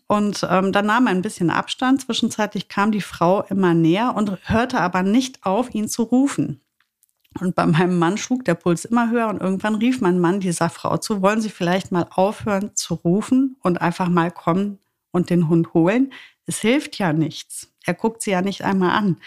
Und 0.08 0.46
ähm, 0.50 0.72
dann 0.72 0.86
nahm 0.86 1.08
er 1.08 1.12
ein 1.12 1.22
bisschen 1.22 1.50
Abstand. 1.50 2.02
Zwischenzeitlich 2.02 2.68
kam 2.68 2.92
die 2.92 3.02
Frau 3.02 3.42
immer 3.44 3.74
näher 3.74 4.14
und 4.16 4.38
hörte 4.50 4.80
aber 4.80 5.04
nicht 5.04 5.46
auf, 5.46 5.74
ihn 5.74 5.90
zu 5.90 6.04
rufen. 6.04 6.62
Und 7.40 7.56
bei 7.56 7.66
meinem 7.66 7.98
Mann 7.98 8.18
schlug 8.18 8.46
der 8.46 8.54
Puls 8.54 8.86
immer 8.86 9.10
höher 9.10 9.28
und 9.28 9.42
irgendwann 9.42 9.76
rief 9.76 10.02
mein 10.02 10.20
Mann 10.20 10.40
dieser 10.40 10.70
Frau 10.70 10.98
zu, 10.98 11.22
wollen 11.22 11.42
Sie 11.42 11.50
vielleicht 11.50 11.92
mal 11.92 12.06
aufhören 12.12 12.76
zu 12.76 12.94
rufen 12.94 13.58
und 13.62 13.82
einfach 13.82 14.08
mal 14.08 14.30
kommen 14.30 14.80
und 15.14 15.30
den 15.30 15.48
Hund 15.48 15.74
holen. 15.74 16.12
Es 16.46 16.60
hilft 16.60 16.98
ja 16.98 17.14
nichts. 17.14 17.70
Er 17.86 17.94
guckt 17.94 18.22
sie 18.22 18.32
ja 18.32 18.42
nicht 18.42 18.64
einmal 18.64 18.92
an. 18.92 19.18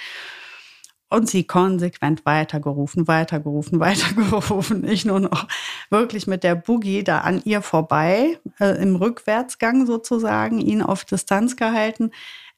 Und 1.08 1.30
sie 1.30 1.44
konsequent 1.44 2.26
weitergerufen, 2.26 3.06
weitergerufen, 3.06 3.80
weitergerufen. 3.80 4.86
Ich 4.86 5.04
nur 5.06 5.20
noch 5.20 5.46
wirklich 5.88 6.26
mit 6.26 6.44
der 6.44 6.56
Boogie 6.56 7.04
da 7.04 7.20
an 7.20 7.40
ihr 7.44 7.62
vorbei, 7.62 8.38
äh, 8.58 8.82
im 8.82 8.96
Rückwärtsgang 8.96 9.86
sozusagen, 9.86 10.58
ihn 10.58 10.82
auf 10.82 11.04
Distanz 11.04 11.56
gehalten. 11.56 12.10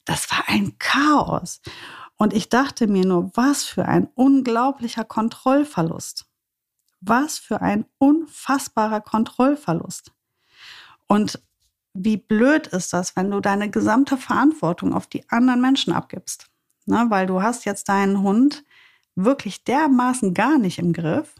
Das 0.04 0.30
war 0.30 0.44
ein 0.48 0.76
Chaos. 0.78 1.60
Und 2.16 2.32
ich 2.32 2.48
dachte 2.48 2.88
mir 2.88 3.04
nur, 3.04 3.30
was 3.34 3.64
für 3.64 3.84
ein 3.84 4.08
unglaublicher 4.14 5.04
Kontrollverlust. 5.04 6.26
Was 7.00 7.38
für 7.38 7.60
ein 7.60 7.84
unfassbarer 7.98 9.02
Kontrollverlust. 9.02 10.10
Und 11.06 11.40
wie 12.04 12.16
blöd 12.16 12.66
ist 12.68 12.92
das, 12.92 13.16
wenn 13.16 13.30
du 13.30 13.40
deine 13.40 13.70
gesamte 13.70 14.16
Verantwortung 14.16 14.94
auf 14.94 15.06
die 15.06 15.28
anderen 15.28 15.60
Menschen 15.60 15.92
abgibst? 15.92 16.46
Ne, 16.86 17.06
weil 17.08 17.26
du 17.26 17.42
hast 17.42 17.64
jetzt 17.64 17.88
deinen 17.88 18.22
Hund 18.22 18.64
wirklich 19.14 19.64
dermaßen 19.64 20.32
gar 20.32 20.58
nicht 20.58 20.78
im 20.78 20.92
Griff. 20.92 21.34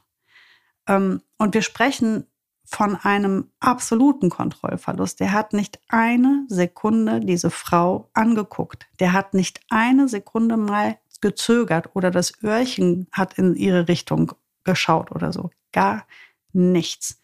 Ähm, 0.87 1.23
und 1.39 1.55
wir 1.55 1.63
sprechen 1.63 2.27
von 2.65 2.97
einem 2.97 3.51
absoluten 3.61 4.29
Kontrollverlust. 4.29 5.21
Der 5.21 5.33
hat 5.33 5.55
nicht 5.55 5.81
eine 5.89 6.45
Sekunde 6.49 7.21
diese 7.21 7.51
Frau 7.51 8.11
angeguckt. 8.13 8.87
Der 9.01 9.15
hat 9.15 9.33
nicht 9.33 9.61
eine 9.71 10.09
Sekunde 10.09 10.59
mal 10.59 10.99
gezögert 11.21 11.91
oder 11.95 12.11
das 12.11 12.33
Öhrchen 12.43 13.07
hat 13.11 13.39
in 13.39 13.57
ihre 13.57 13.89
Richtung 13.89 14.33
geschaut 14.65 15.11
oder 15.13 15.33
so. 15.33 15.51
Gar 15.73 16.07
nichts. 16.53 17.21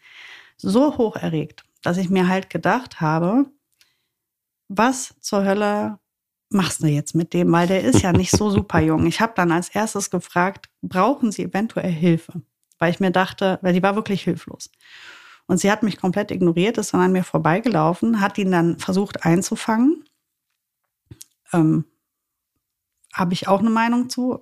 So 0.57 0.97
hoch 0.97 1.15
erregt, 1.15 1.64
dass 1.85 1.97
ich 1.97 2.09
mir 2.09 2.27
halt 2.27 2.49
gedacht 2.49 3.01
habe, 3.01 3.45
was 4.67 5.15
zur 5.19 5.45
Hölle 5.45 5.99
machst 6.49 6.81
du 6.81 6.87
jetzt 6.87 7.15
mit 7.15 7.33
dem? 7.33 7.51
Weil 7.51 7.67
der 7.67 7.83
ist 7.83 8.01
ja 8.01 8.11
nicht 8.11 8.31
so 8.31 8.49
super 8.51 8.79
jung. 8.79 9.05
Ich 9.05 9.21
habe 9.21 9.33
dann 9.35 9.51
als 9.51 9.69
erstes 9.69 10.09
gefragt, 10.09 10.69
brauchen 10.81 11.31
Sie 11.31 11.43
eventuell 11.43 11.91
Hilfe? 11.91 12.41
Weil 12.79 12.91
ich 12.91 12.99
mir 12.99 13.11
dachte, 13.11 13.59
weil 13.61 13.73
die 13.73 13.83
war 13.83 13.95
wirklich 13.95 14.23
hilflos. 14.23 14.69
Und 15.47 15.59
sie 15.59 15.71
hat 15.71 15.83
mich 15.83 15.97
komplett 15.97 16.31
ignoriert, 16.31 16.77
ist 16.77 16.93
dann 16.93 17.01
an 17.01 17.11
mir 17.11 17.23
vorbeigelaufen, 17.23 18.19
hat 18.19 18.37
ihn 18.37 18.51
dann 18.51 18.79
versucht 18.79 19.25
einzufangen. 19.25 20.03
Ähm, 21.53 21.85
Habe 23.13 23.33
ich 23.33 23.47
auch 23.47 23.59
eine 23.59 23.69
Meinung 23.69 24.09
zu. 24.09 24.39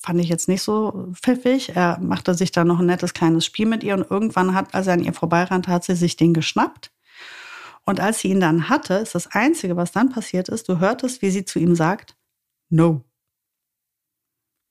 Fand 0.00 0.20
ich 0.20 0.28
jetzt 0.28 0.48
nicht 0.48 0.62
so 0.62 1.08
pfiffig. 1.12 1.74
Er 1.74 1.98
machte 2.00 2.34
sich 2.34 2.52
dann 2.52 2.68
noch 2.68 2.78
ein 2.78 2.86
nettes 2.86 3.14
kleines 3.14 3.44
Spiel 3.44 3.66
mit 3.66 3.82
ihr 3.82 3.94
und 3.94 4.10
irgendwann 4.10 4.54
hat, 4.54 4.74
als 4.74 4.86
er 4.86 4.94
an 4.94 5.02
ihr 5.02 5.12
vorbeirannte, 5.12 5.70
hat 5.70 5.84
sie 5.84 5.96
sich 5.96 6.16
den 6.16 6.34
geschnappt. 6.34 6.92
Und 7.84 8.00
als 8.00 8.20
sie 8.20 8.28
ihn 8.28 8.40
dann 8.40 8.68
hatte, 8.68 8.94
ist 8.94 9.14
das 9.14 9.28
Einzige, 9.28 9.76
was 9.76 9.92
dann 9.92 10.10
passiert 10.10 10.48
ist, 10.48 10.68
du 10.68 10.78
hörtest, 10.78 11.22
wie 11.22 11.30
sie 11.30 11.44
zu 11.44 11.58
ihm 11.58 11.74
sagt, 11.74 12.16
no. 12.68 13.02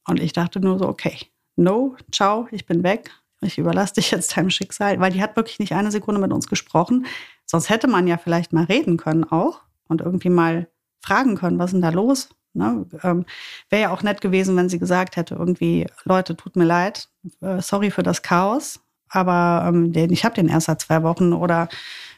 Und 0.07 0.22
ich 0.22 0.34
dachte 0.34 0.60
nur 0.60 0.79
so, 0.79 0.88
okay, 0.88 1.17
no, 1.55 1.98
ciao, 2.12 2.48
ich 2.51 2.65
bin 2.65 2.84
weg, 2.84 3.12
ich 3.41 3.57
überlasse 3.57 3.96
dich 3.96 4.12
jetzt 4.12 4.38
deinem 4.38 4.50
Schicksal, 4.50 5.00
weil 5.00 5.12
die 5.12 5.22
hat 5.22 5.36
wirklich 5.36 5.60
nicht 5.60 5.74
eine 5.74 5.91
Sekunde 5.91 6.22
mit 6.22 6.31
uns 6.31 6.48
gesprochen. 6.48 7.05
Sonst 7.46 7.69
hätte 7.69 7.88
man 7.88 8.07
ja 8.07 8.17
vielleicht 8.17 8.53
mal 8.53 8.65
reden 8.65 8.98
können 8.98 9.24
auch 9.24 9.62
und 9.88 10.01
irgendwie 10.01 10.29
mal 10.29 10.69
fragen 11.01 11.36
können, 11.36 11.60
was 11.60 11.67
ist 11.67 11.74
denn 11.74 11.81
da 11.81 11.89
los? 11.89 12.29
Ne? 12.54 12.86
Ähm, 13.04 13.25
Wäre 13.70 13.82
ja 13.84 13.92
auch 13.92 14.04
nett 14.04 14.22
gewesen, 14.22 14.56
wenn 14.56 14.70
sie 14.70 14.80
gesagt 14.80 15.16
hätte, 15.16 15.36
irgendwie, 15.36 15.88
Leute, 16.06 16.36
tut 16.36 16.56
mir 16.56 16.66
leid, 16.66 17.10
äh, 17.42 17.62
sorry 17.62 17.92
für 17.92 18.04
das 18.04 18.22
Chaos, 18.22 18.80
aber 19.10 19.66
ähm, 19.68 19.94
den, 19.94 20.12
ich 20.12 20.25
habe 20.25 20.36
den 20.36 20.50
erst 20.50 20.68
seit 20.68 20.82
zwei 20.82 21.04
Wochen 21.04 21.34
oder 21.34 21.70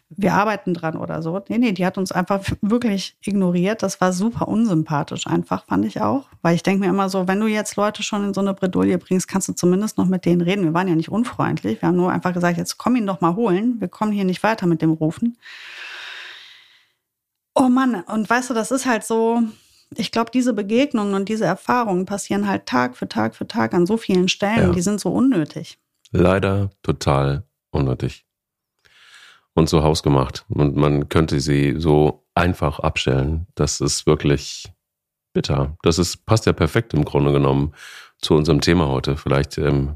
wir 0.10 0.34
arbeiten 0.34 0.74
dran 0.74 0.98
oder 0.98 1.22
so. 1.22 1.40
Nee, 1.50 1.60
nee, 1.60 1.72
die 1.72 1.86
hat 1.86 1.98
uns 1.98 2.12
einfach 2.12 2.44
wirklich 2.62 3.16
ignoriert. 3.24 3.84
Das 3.84 4.02
war 4.02 4.12
super 4.12 4.48
unsympathisch 4.48 5.28
einfach, 5.28 5.66
fand 5.66 5.86
ich 5.86 6.02
auch. 6.02 6.28
Weil 6.42 6.56
ich 6.56 6.64
denke 6.64 6.82
mir 6.82 6.90
immer 6.90 7.10
so, 7.10 7.28
wenn 7.28 7.40
du 7.40 7.48
jetzt 7.48 7.76
Leute 7.76 8.02
schon 8.02 8.26
in 8.26 8.34
so 8.34 8.42
eine 8.42 8.54
Bredouille 8.54 8.98
bringst, 8.98 9.28
kannst 9.28 9.48
du 9.50 9.54
zumindest 9.54 9.98
noch 9.98 10.08
mit 10.08 10.26
denen 10.26 10.42
reden. 10.42 10.64
Wir 10.64 10.74
waren 10.74 10.88
ja 10.88 10.96
nicht 10.96 11.10
unfreundlich. 11.10 11.82
Wir 11.82 11.90
haben 11.90 11.98
nur 11.98 12.12
einfach 12.12 12.34
gesagt, 12.34 12.58
jetzt 12.58 12.78
komm 12.78 12.96
ihn 12.96 13.06
doch 13.06 13.22
mal 13.22 13.36
holen. 13.36 13.80
Wir 13.80 13.88
kommen 13.88 14.12
hier 14.12 14.26
nicht 14.26 14.42
weiter 14.42 14.66
mit 14.66 14.82
dem 14.82 14.92
Rufen. 14.92 15.38
Oh 17.54 17.70
Mann, 17.70 18.02
und 18.04 18.30
weißt 18.30 18.50
du, 18.50 18.54
das 18.54 18.72
ist 18.72 18.86
halt 18.86 19.04
so, 19.04 19.42
ich 19.96 20.12
glaube, 20.12 20.32
diese 20.32 20.54
Begegnungen 20.54 21.14
und 21.14 21.30
diese 21.30 21.46
Erfahrungen 21.46 22.06
passieren 22.06 22.48
halt 22.48 22.66
Tag 22.66 22.96
für 22.96 23.08
Tag 23.08 23.36
für 23.36 23.48
Tag 23.48 23.74
an 23.74 23.86
so 23.86 23.98
vielen 23.98 24.28
Stellen. 24.28 24.68
Ja. 24.68 24.72
Die 24.72 24.82
sind 24.82 25.00
so 25.00 25.10
unnötig. 25.10 25.80
Leider 26.12 26.70
total 26.84 27.44
unnötig 27.72 28.26
und 29.54 29.70
so 29.70 29.84
hausgemacht. 29.84 30.46
Und 30.50 30.76
man 30.76 31.10
könnte 31.10 31.40
sie 31.40 31.76
so 31.78 32.26
einfach 32.34 32.80
abstellen. 32.80 33.48
Das 33.56 33.82
ist 33.82 34.06
wirklich 34.06 34.72
bitter. 35.34 35.78
Das 35.84 36.00
ist, 36.00 36.26
passt 36.26 36.46
ja 36.46 36.54
perfekt 36.54 36.94
im 36.94 37.06
Grunde 37.06 37.32
genommen 37.32 37.74
zu 38.20 38.36
unserem 38.36 38.62
Thema 38.62 38.88
heute. 38.88 39.18
Vielleicht 39.18 39.58
ähm, 39.58 39.96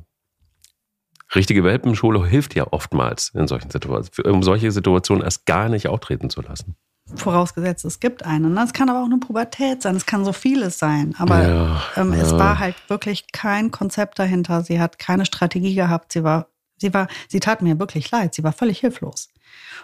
richtige 1.33 1.63
Welpenschule 1.63 2.25
hilft 2.25 2.55
ja 2.55 2.67
oftmals 2.71 3.29
in 3.33 3.47
solchen 3.47 3.69
Situationen, 3.69 4.31
um 4.31 4.43
solche 4.43 4.71
Situationen 4.71 5.23
erst 5.23 5.45
gar 5.45 5.69
nicht 5.69 5.87
auftreten 5.87 6.29
zu 6.29 6.41
lassen. 6.41 6.75
Vorausgesetzt, 7.15 7.85
es 7.85 7.99
gibt 7.99 8.25
einen. 8.25 8.57
Es 8.57 8.73
kann 8.73 8.89
aber 8.89 9.01
auch 9.01 9.05
eine 9.05 9.17
Pubertät 9.17 9.81
sein, 9.81 9.95
es 9.95 10.05
kann 10.05 10.25
so 10.25 10.33
vieles 10.33 10.79
sein. 10.79 11.15
Aber 11.17 11.47
ja, 11.47 11.81
ähm, 11.95 12.13
ja. 12.13 12.21
es 12.21 12.31
war 12.31 12.59
halt 12.59 12.75
wirklich 12.87 13.31
kein 13.31 13.71
Konzept 13.71 14.19
dahinter. 14.19 14.63
Sie 14.63 14.79
hat 14.79 14.99
keine 14.99 15.25
Strategie 15.25 15.75
gehabt. 15.75 16.11
Sie 16.11 16.23
war, 16.23 16.47
sie 16.77 16.93
war, 16.93 17.07
sie 17.27 17.39
tat 17.39 17.61
mir 17.61 17.79
wirklich 17.79 18.09
leid. 18.11 18.33
Sie 18.33 18.43
war 18.43 18.51
völlig 18.51 18.79
hilflos. 18.79 19.29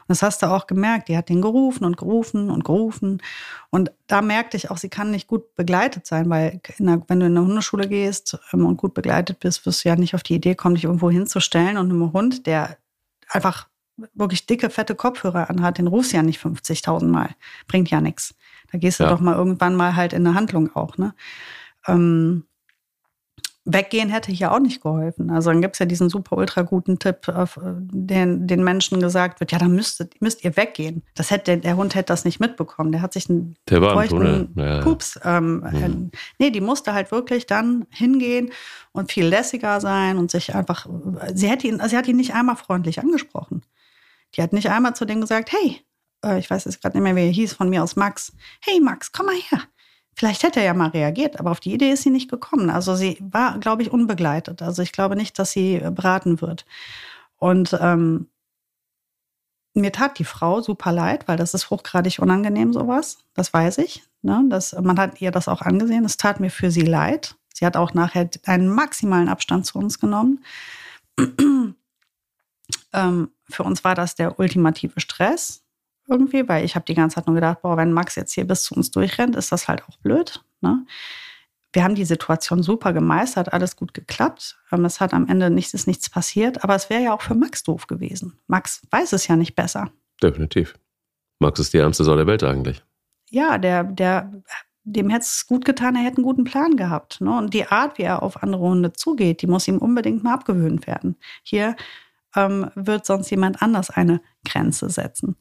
Und 0.02 0.10
das 0.10 0.22
hast 0.24 0.42
du 0.42 0.48
auch 0.48 0.68
gemerkt. 0.68 1.08
Die 1.08 1.18
hat 1.18 1.30
den 1.30 1.42
gerufen 1.42 1.86
und 1.86 1.98
gerufen 1.98 2.50
und 2.50 2.64
gerufen. 2.64 3.22
Und 3.70 3.92
da 4.08 4.22
merkte 4.22 4.58
ich 4.58 4.72
auch, 4.72 4.78
sie 4.78 4.90
kann 4.90 5.12
nicht 5.12 5.28
gut 5.28 5.56
begleitet 5.56 6.08
sein, 6.08 6.30
weil 6.30 6.62
der, 6.80 7.02
wenn 7.08 7.20
du 7.20 7.26
in 7.26 7.38
eine 7.38 7.46
Hundeschule 7.46 7.88
gehst 7.88 8.38
ähm, 8.54 8.66
und 8.66 8.78
gut 8.78 8.94
begleitet 8.94 9.40
bist, 9.40 9.66
wirst 9.66 9.86
du 9.86 9.90
ja 9.90 9.96
nicht 9.96 10.16
auf 10.16 10.24
die 10.24 10.36
Idee 10.36 10.56
kommen, 10.56 10.76
dich 10.76 10.86
irgendwo 10.86 11.10
hinzustellen 11.10 11.78
und 11.78 11.92
einem 11.92 12.12
Hund, 12.12 12.48
der 12.48 12.78
einfach 13.30 13.69
wirklich 14.14 14.46
dicke, 14.46 14.70
fette 14.70 14.96
Kopfhörer 14.96 15.50
anhat, 15.50 15.78
den 15.78 15.88
rufst 15.88 16.12
du 16.12 16.18
ja 16.18 16.24
nicht 16.24 16.42
50.000 16.42 17.06
Mal. 17.06 17.30
Bringt 17.68 17.90
ja 17.90 18.02
nichts. 18.02 18.36
Da 18.72 18.78
gehst 18.78 19.00
du 19.00 19.04
ja. 19.04 19.10
doch 19.10 19.20
mal 19.20 19.36
irgendwann 19.36 19.76
mal 19.76 19.96
halt 19.96 20.14
in 20.14 20.26
eine 20.26 20.36
Handlung 20.36 20.76
auch. 20.76 20.98
Ne? 20.98 21.14
Ähm, 21.88 22.44
Weggehen 23.72 24.10
hätte 24.10 24.32
hier 24.32 24.52
auch 24.52 24.60
nicht 24.60 24.82
geholfen. 24.82 25.30
Also 25.30 25.52
dann 25.52 25.62
gibt 25.62 25.76
es 25.76 25.80
ja 25.80 25.86
diesen 25.86 26.10
super 26.10 26.38
ultra 26.38 26.64
guten 26.64 26.98
Tipp, 26.98 27.28
äh, 27.28 27.46
den 27.58 28.48
den 28.48 28.64
Menschen 28.64 29.00
gesagt 29.00 29.40
wird, 29.40 29.52
ja, 29.52 29.60
dann 29.60 29.76
müsst, 29.76 30.04
müsst 30.20 30.44
ihr 30.44 30.58
weggehen. 30.58 31.04
Das 31.14 31.30
hätte, 31.30 31.58
der 31.58 31.76
Hund 31.76 31.94
hätte 31.94 32.08
das 32.08 32.26
nicht 32.26 32.40
mitbekommen. 32.40 32.92
Der 32.92 33.02
hat 33.02 33.14
sich 33.14 33.30
einen 33.30 33.56
der 33.70 33.82
feuchten 33.82 34.54
ja. 34.56 34.82
Pups. 34.82 35.20
Ähm, 35.24 35.60
mhm. 35.60 36.12
Nee, 36.40 36.50
die 36.50 36.62
musste 36.62 36.94
halt 36.94 37.12
wirklich 37.12 37.46
dann 37.46 37.86
hingehen 37.90 38.52
und 38.92 39.12
viel 39.12 39.26
lässiger 39.26 39.80
sein 39.82 40.18
und 40.18 40.32
sich 40.32 40.56
einfach, 40.56 40.88
sie 41.34 41.50
hätte 41.50 41.68
ihn, 41.68 41.82
sie 41.86 41.98
hat 41.98 42.08
ihn 42.08 42.18
nicht 42.18 42.34
einmal 42.34 42.56
freundlich 42.56 43.00
angesprochen. 43.00 43.62
Die 44.36 44.42
hat 44.42 44.54
nicht 44.54 44.70
einmal 44.70 44.96
zu 44.96 45.06
dem 45.06 45.22
gesagt, 45.22 45.52
hey, 45.52 45.82
äh, 46.24 46.40
ich 46.40 46.50
weiß 46.50 46.66
jetzt 46.66 46.82
gerade 46.82 46.98
nicht 46.98 47.04
mehr, 47.04 47.16
wie 47.16 47.28
er 47.28 47.32
hieß, 47.32 47.54
von 47.54 47.70
mir 47.70 47.84
aus 47.84 47.96
Max. 47.96 48.34
Hey 48.62 48.80
Max, 48.80 49.12
komm 49.12 49.28
mal 49.28 49.36
her 49.36 49.64
Vielleicht 50.20 50.44
hätte 50.44 50.60
er 50.60 50.66
ja 50.66 50.74
mal 50.74 50.90
reagiert, 50.90 51.40
aber 51.40 51.50
auf 51.52 51.62
die 51.62 51.74
Idee 51.74 51.92
ist 51.92 52.04
sie 52.04 52.10
nicht 52.10 52.30
gekommen. 52.30 52.70
Also 52.70 52.94
sie 52.94 53.18
war, 53.22 53.58
glaube 53.58 53.84
ich, 53.84 53.92
unbegleitet. 53.92 54.62
Also 54.62 54.82
ich 54.82 54.92
glaube 54.92 55.16
nicht, 55.16 55.40
dass 55.40 55.54
sie 55.54 55.76
äh, 55.76 55.92
beraten 55.92 56.42
wird. 56.42 56.66
Und 57.38 57.78
ähm, 57.80 58.28
mir 59.74 59.94
tat 59.94 60.20
die 60.20 60.26
Frau 60.26 60.60
super 60.60 60.92
leid, 60.92 61.30
weil 61.30 61.38
das 61.38 61.54
ist 61.54 61.70
hochgradig 61.70 62.20
unangenehm, 62.20 62.74
sowas. 62.74 63.20
Das 63.34 63.54
weiß 63.54 63.78
ich. 63.78 64.04
Ne? 64.22 64.44
Das, 64.50 64.74
man 64.74 65.00
hat 65.00 65.22
ihr 65.22 65.32
das 65.32 65.48
auch 65.48 65.62
angesehen. 65.62 66.04
Es 66.04 66.18
tat 66.18 66.42
mir 66.42 66.52
für 66.52 66.70
sie 66.70 66.82
leid. 66.82 67.36
Sie 67.54 67.66
hat 67.66 67.78
auch 67.78 67.94
nachher 67.94 68.30
einen 68.46 68.68
maximalen 68.68 69.30
Abstand 69.30 69.68
zu 69.68 69.80
uns 69.80 70.00
genommen. 70.02 70.44
ähm, 72.92 73.32
für 73.50 73.64
uns 73.64 73.84
war 73.84 73.96
das 73.96 74.16
der 74.16 74.40
ultimative 74.40 75.00
Stress 75.00 75.64
irgendwie, 76.08 76.48
weil 76.48 76.66
ich 76.66 76.76
habe 76.76 76.86
die 76.86 76.96
ganze 76.96 77.16
Zeit 77.16 77.28
nur 77.28 77.36
gedacht, 77.36 77.62
boah, 77.62 77.78
wenn 77.78 77.94
Max 77.94 78.16
jetzt 78.16 78.34
hier 78.34 78.46
bis 78.46 78.64
zu 78.64 78.76
uns 78.76 78.92
durchrennt, 78.92 79.36
ist 79.36 79.52
das 79.52 79.68
halt 79.68 79.84
auch 79.88 79.98
blöd. 79.98 80.44
Ne? 80.62 80.86
Wir 81.72 81.84
haben 81.84 81.96
die 81.96 82.06
Situation 82.06 82.64
super 82.64 82.94
gemeistert, 82.94 83.54
alles 83.54 83.76
gut 83.76 83.94
geklappt. 83.94 84.58
Ähm, 84.72 84.86
es 84.86 85.00
hat 85.00 85.14
am 85.14 85.28
Ende 85.28 85.50
nichts, 85.50 85.74
ist 85.74 85.88
nichts 85.88 86.10
passiert, 86.10 86.64
aber 86.64 86.76
es 86.76 86.90
wäre 86.90 87.04
ja 87.04 87.14
auch 87.14 87.22
für 87.22 87.36
Max 87.36 87.64
doof 87.64 87.88
gewesen. 87.88 88.40
Max 88.48 88.82
weiß 88.90 89.14
es 89.14 89.28
ja 89.28 89.36
nicht 89.36 89.56
besser. 89.56 89.92
Definitiv. 90.22 90.76
Max 91.40 91.60
ist 91.60 91.74
die 91.74 91.78
ärmste 91.78 92.04
Sau 92.04 92.16
der 92.16 92.28
Welt 92.28 92.44
eigentlich. 92.44 92.84
Ja, 93.30 93.60
der, 93.60 93.84
der, 93.84 94.32
dem 94.84 95.10
hätte 95.10 95.24
es 95.24 95.46
gut 95.46 95.64
getan, 95.64 95.96
er 95.96 96.02
hätte 96.02 96.18
einen 96.18 96.26
guten 96.26 96.44
Plan 96.44 96.76
gehabt. 96.76 97.22
Ne? 97.22 97.38
Und 97.38 97.54
die 97.54 97.68
Art, 97.68 97.98
wie 97.98 98.04
er 98.04 98.24
auf 98.24 98.42
andere 98.42 98.62
Hunde 98.62 98.92
zugeht, 98.94 99.42
die 99.44 99.48
muss 99.48 99.68
ihm 99.68 99.78
unbedingt 99.78 100.24
mal 100.24 100.34
abgewöhnt 100.34 100.88
werden. 100.88 101.16
Hier 101.44 101.76
ähm, 102.36 102.70
wird 102.76 103.06
sonst 103.06 103.30
jemand 103.30 103.62
anders 103.62 103.90
eine 103.90 104.22
Grenze 104.46 104.90
setzen 104.90 105.36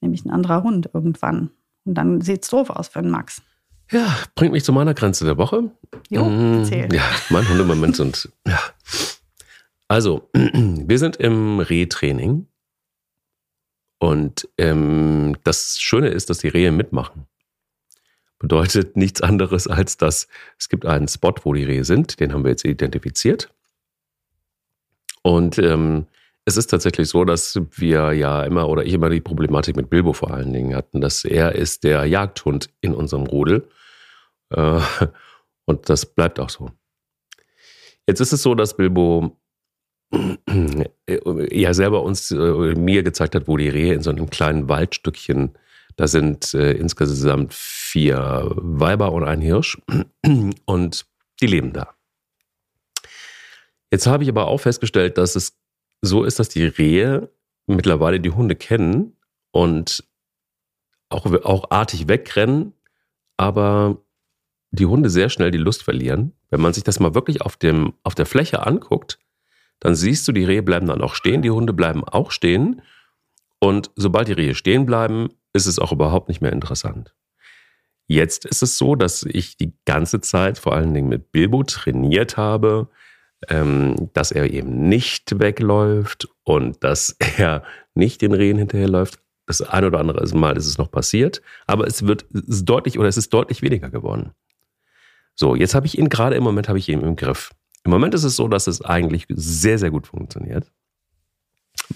nämlich 0.00 0.24
ein 0.24 0.30
anderer 0.30 0.62
Hund 0.62 0.90
irgendwann. 0.92 1.50
Und 1.84 1.94
dann 1.94 2.20
sieht 2.20 2.44
es 2.44 2.50
doof 2.50 2.70
aus 2.70 2.88
für 2.88 3.00
einen 3.00 3.10
Max. 3.10 3.42
Ja, 3.90 4.16
bringt 4.34 4.52
mich 4.52 4.64
zu 4.64 4.72
meiner 4.72 4.94
Grenze 4.94 5.24
der 5.24 5.38
Woche. 5.38 5.70
Jo, 6.10 6.24
mm, 6.24 6.58
erzähl. 6.60 6.92
Ja, 6.92 7.04
mein 7.28 7.48
Hundemoment 7.48 8.00
und 8.00 8.30
ja. 8.46 8.58
Also, 9.86 10.28
wir 10.32 10.98
sind 10.98 11.16
im 11.16 11.60
Rehtraining 11.60 12.48
und 13.98 14.48
ähm, 14.58 15.36
das 15.44 15.78
Schöne 15.78 16.08
ist, 16.08 16.28
dass 16.30 16.38
die 16.38 16.48
Rehe 16.48 16.72
mitmachen. 16.72 17.26
bedeutet 18.40 18.96
nichts 18.96 19.22
anderes 19.22 19.68
als, 19.68 19.96
dass 19.96 20.26
es 20.58 20.68
gibt 20.68 20.84
einen 20.84 21.06
Spot, 21.06 21.34
wo 21.44 21.52
die 21.52 21.64
Rehe 21.64 21.84
sind, 21.84 22.18
den 22.18 22.32
haben 22.32 22.42
wir 22.42 22.50
jetzt 22.50 22.64
identifiziert. 22.64 23.54
Und 25.22 25.58
ähm, 25.58 26.06
es 26.48 26.56
ist 26.56 26.68
tatsächlich 26.68 27.08
so, 27.08 27.24
dass 27.24 27.60
wir 27.72 28.12
ja 28.12 28.44
immer 28.44 28.68
oder 28.68 28.84
ich 28.84 28.94
immer 28.94 29.10
die 29.10 29.20
Problematik 29.20 29.74
mit 29.74 29.90
Bilbo 29.90 30.12
vor 30.12 30.30
allen 30.30 30.52
Dingen 30.52 30.76
hatten, 30.76 31.00
dass 31.00 31.24
er 31.24 31.56
ist 31.56 31.82
der 31.82 32.06
Jagdhund 32.06 32.70
in 32.80 32.94
unserem 32.94 33.24
Rudel. 33.24 33.68
Äh, 34.50 34.80
und 35.66 35.88
das 35.88 36.06
bleibt 36.06 36.38
auch 36.38 36.48
so. 36.48 36.70
Jetzt 38.06 38.20
ist 38.20 38.32
es 38.32 38.42
so, 38.42 38.54
dass 38.54 38.76
Bilbo 38.76 39.36
ja 41.50 41.74
selber 41.74 42.04
uns, 42.04 42.30
äh, 42.30 42.74
mir 42.76 43.02
gezeigt 43.02 43.34
hat, 43.34 43.48
wo 43.48 43.56
die 43.56 43.68
Rehe 43.68 43.94
in 43.94 44.02
so 44.02 44.10
einem 44.10 44.30
kleinen 44.30 44.68
Waldstückchen, 44.68 45.58
da 45.96 46.06
sind 46.06 46.54
äh, 46.54 46.72
insgesamt 46.72 47.54
vier 47.54 48.52
Weiber 48.54 49.10
und 49.10 49.24
ein 49.24 49.40
Hirsch 49.40 49.78
und 50.64 51.06
die 51.40 51.46
leben 51.46 51.72
da. 51.72 51.94
Jetzt 53.90 54.06
habe 54.06 54.22
ich 54.22 54.28
aber 54.28 54.46
auch 54.46 54.58
festgestellt, 54.58 55.18
dass 55.18 55.34
es 55.34 55.58
so 56.02 56.24
ist, 56.24 56.38
dass 56.38 56.48
die 56.48 56.64
Rehe 56.64 57.30
mittlerweile 57.66 58.20
die 58.20 58.30
Hunde 58.30 58.54
kennen 58.54 59.16
und 59.50 60.04
auch, 61.08 61.26
auch 61.44 61.70
artig 61.70 62.08
wegrennen, 62.08 62.72
aber 63.36 63.98
die 64.70 64.86
Hunde 64.86 65.10
sehr 65.10 65.28
schnell 65.28 65.50
die 65.50 65.58
Lust 65.58 65.82
verlieren. 65.82 66.32
Wenn 66.50 66.60
man 66.60 66.72
sich 66.72 66.84
das 66.84 67.00
mal 67.00 67.14
wirklich 67.14 67.42
auf, 67.42 67.56
dem, 67.56 67.94
auf 68.02 68.14
der 68.14 68.26
Fläche 68.26 68.66
anguckt, 68.66 69.18
dann 69.80 69.94
siehst 69.94 70.26
du, 70.26 70.32
die 70.32 70.44
Rehe 70.44 70.62
bleiben 70.62 70.86
dann 70.86 71.02
auch 71.02 71.14
stehen, 71.14 71.42
die 71.42 71.50
Hunde 71.50 71.72
bleiben 71.72 72.04
auch 72.04 72.30
stehen. 72.30 72.82
Und 73.58 73.90
sobald 73.96 74.28
die 74.28 74.32
Rehe 74.32 74.54
stehen 74.54 74.86
bleiben, 74.86 75.30
ist 75.52 75.66
es 75.66 75.78
auch 75.78 75.92
überhaupt 75.92 76.28
nicht 76.28 76.40
mehr 76.40 76.52
interessant. 76.52 77.14
Jetzt 78.06 78.44
ist 78.44 78.62
es 78.62 78.78
so, 78.78 78.94
dass 78.94 79.24
ich 79.24 79.56
die 79.56 79.72
ganze 79.84 80.20
Zeit 80.20 80.58
vor 80.58 80.74
allen 80.74 80.94
Dingen 80.94 81.08
mit 81.08 81.32
Bilbo 81.32 81.64
trainiert 81.64 82.36
habe, 82.36 82.88
ähm, 83.48 84.10
dass 84.12 84.32
er 84.32 84.50
eben 84.50 84.88
nicht 84.88 85.38
wegläuft 85.38 86.28
und 86.44 86.82
dass 86.82 87.16
er 87.38 87.62
nicht 87.94 88.22
den 88.22 88.32
Rehen 88.32 88.58
hinterherläuft. 88.58 89.20
Das 89.46 89.62
ein 89.62 89.84
oder 89.84 90.00
andere 90.00 90.26
Mal 90.36 90.56
ist 90.56 90.66
es 90.66 90.76
noch 90.76 90.90
passiert, 90.90 91.40
aber 91.66 91.86
es 91.86 92.06
wird 92.06 92.26
es 92.32 92.64
deutlich 92.64 92.98
oder 92.98 93.08
es 93.08 93.16
ist 93.16 93.32
deutlich 93.32 93.62
weniger 93.62 93.90
geworden. 93.90 94.32
So, 95.36 95.54
jetzt 95.54 95.74
habe 95.74 95.86
ich 95.86 95.96
ihn 95.98 96.08
gerade 96.08 96.34
im 96.34 96.42
Moment 96.42 96.68
habe 96.68 96.78
ich 96.78 96.88
ihn 96.88 97.00
im 97.02 97.14
Griff. 97.14 97.50
Im 97.84 97.92
Moment 97.92 98.14
ist 98.14 98.24
es 98.24 98.34
so, 98.34 98.48
dass 98.48 98.66
es 98.66 98.82
eigentlich 98.82 99.26
sehr, 99.28 99.78
sehr 99.78 99.90
gut 99.90 100.08
funktioniert. 100.08 100.72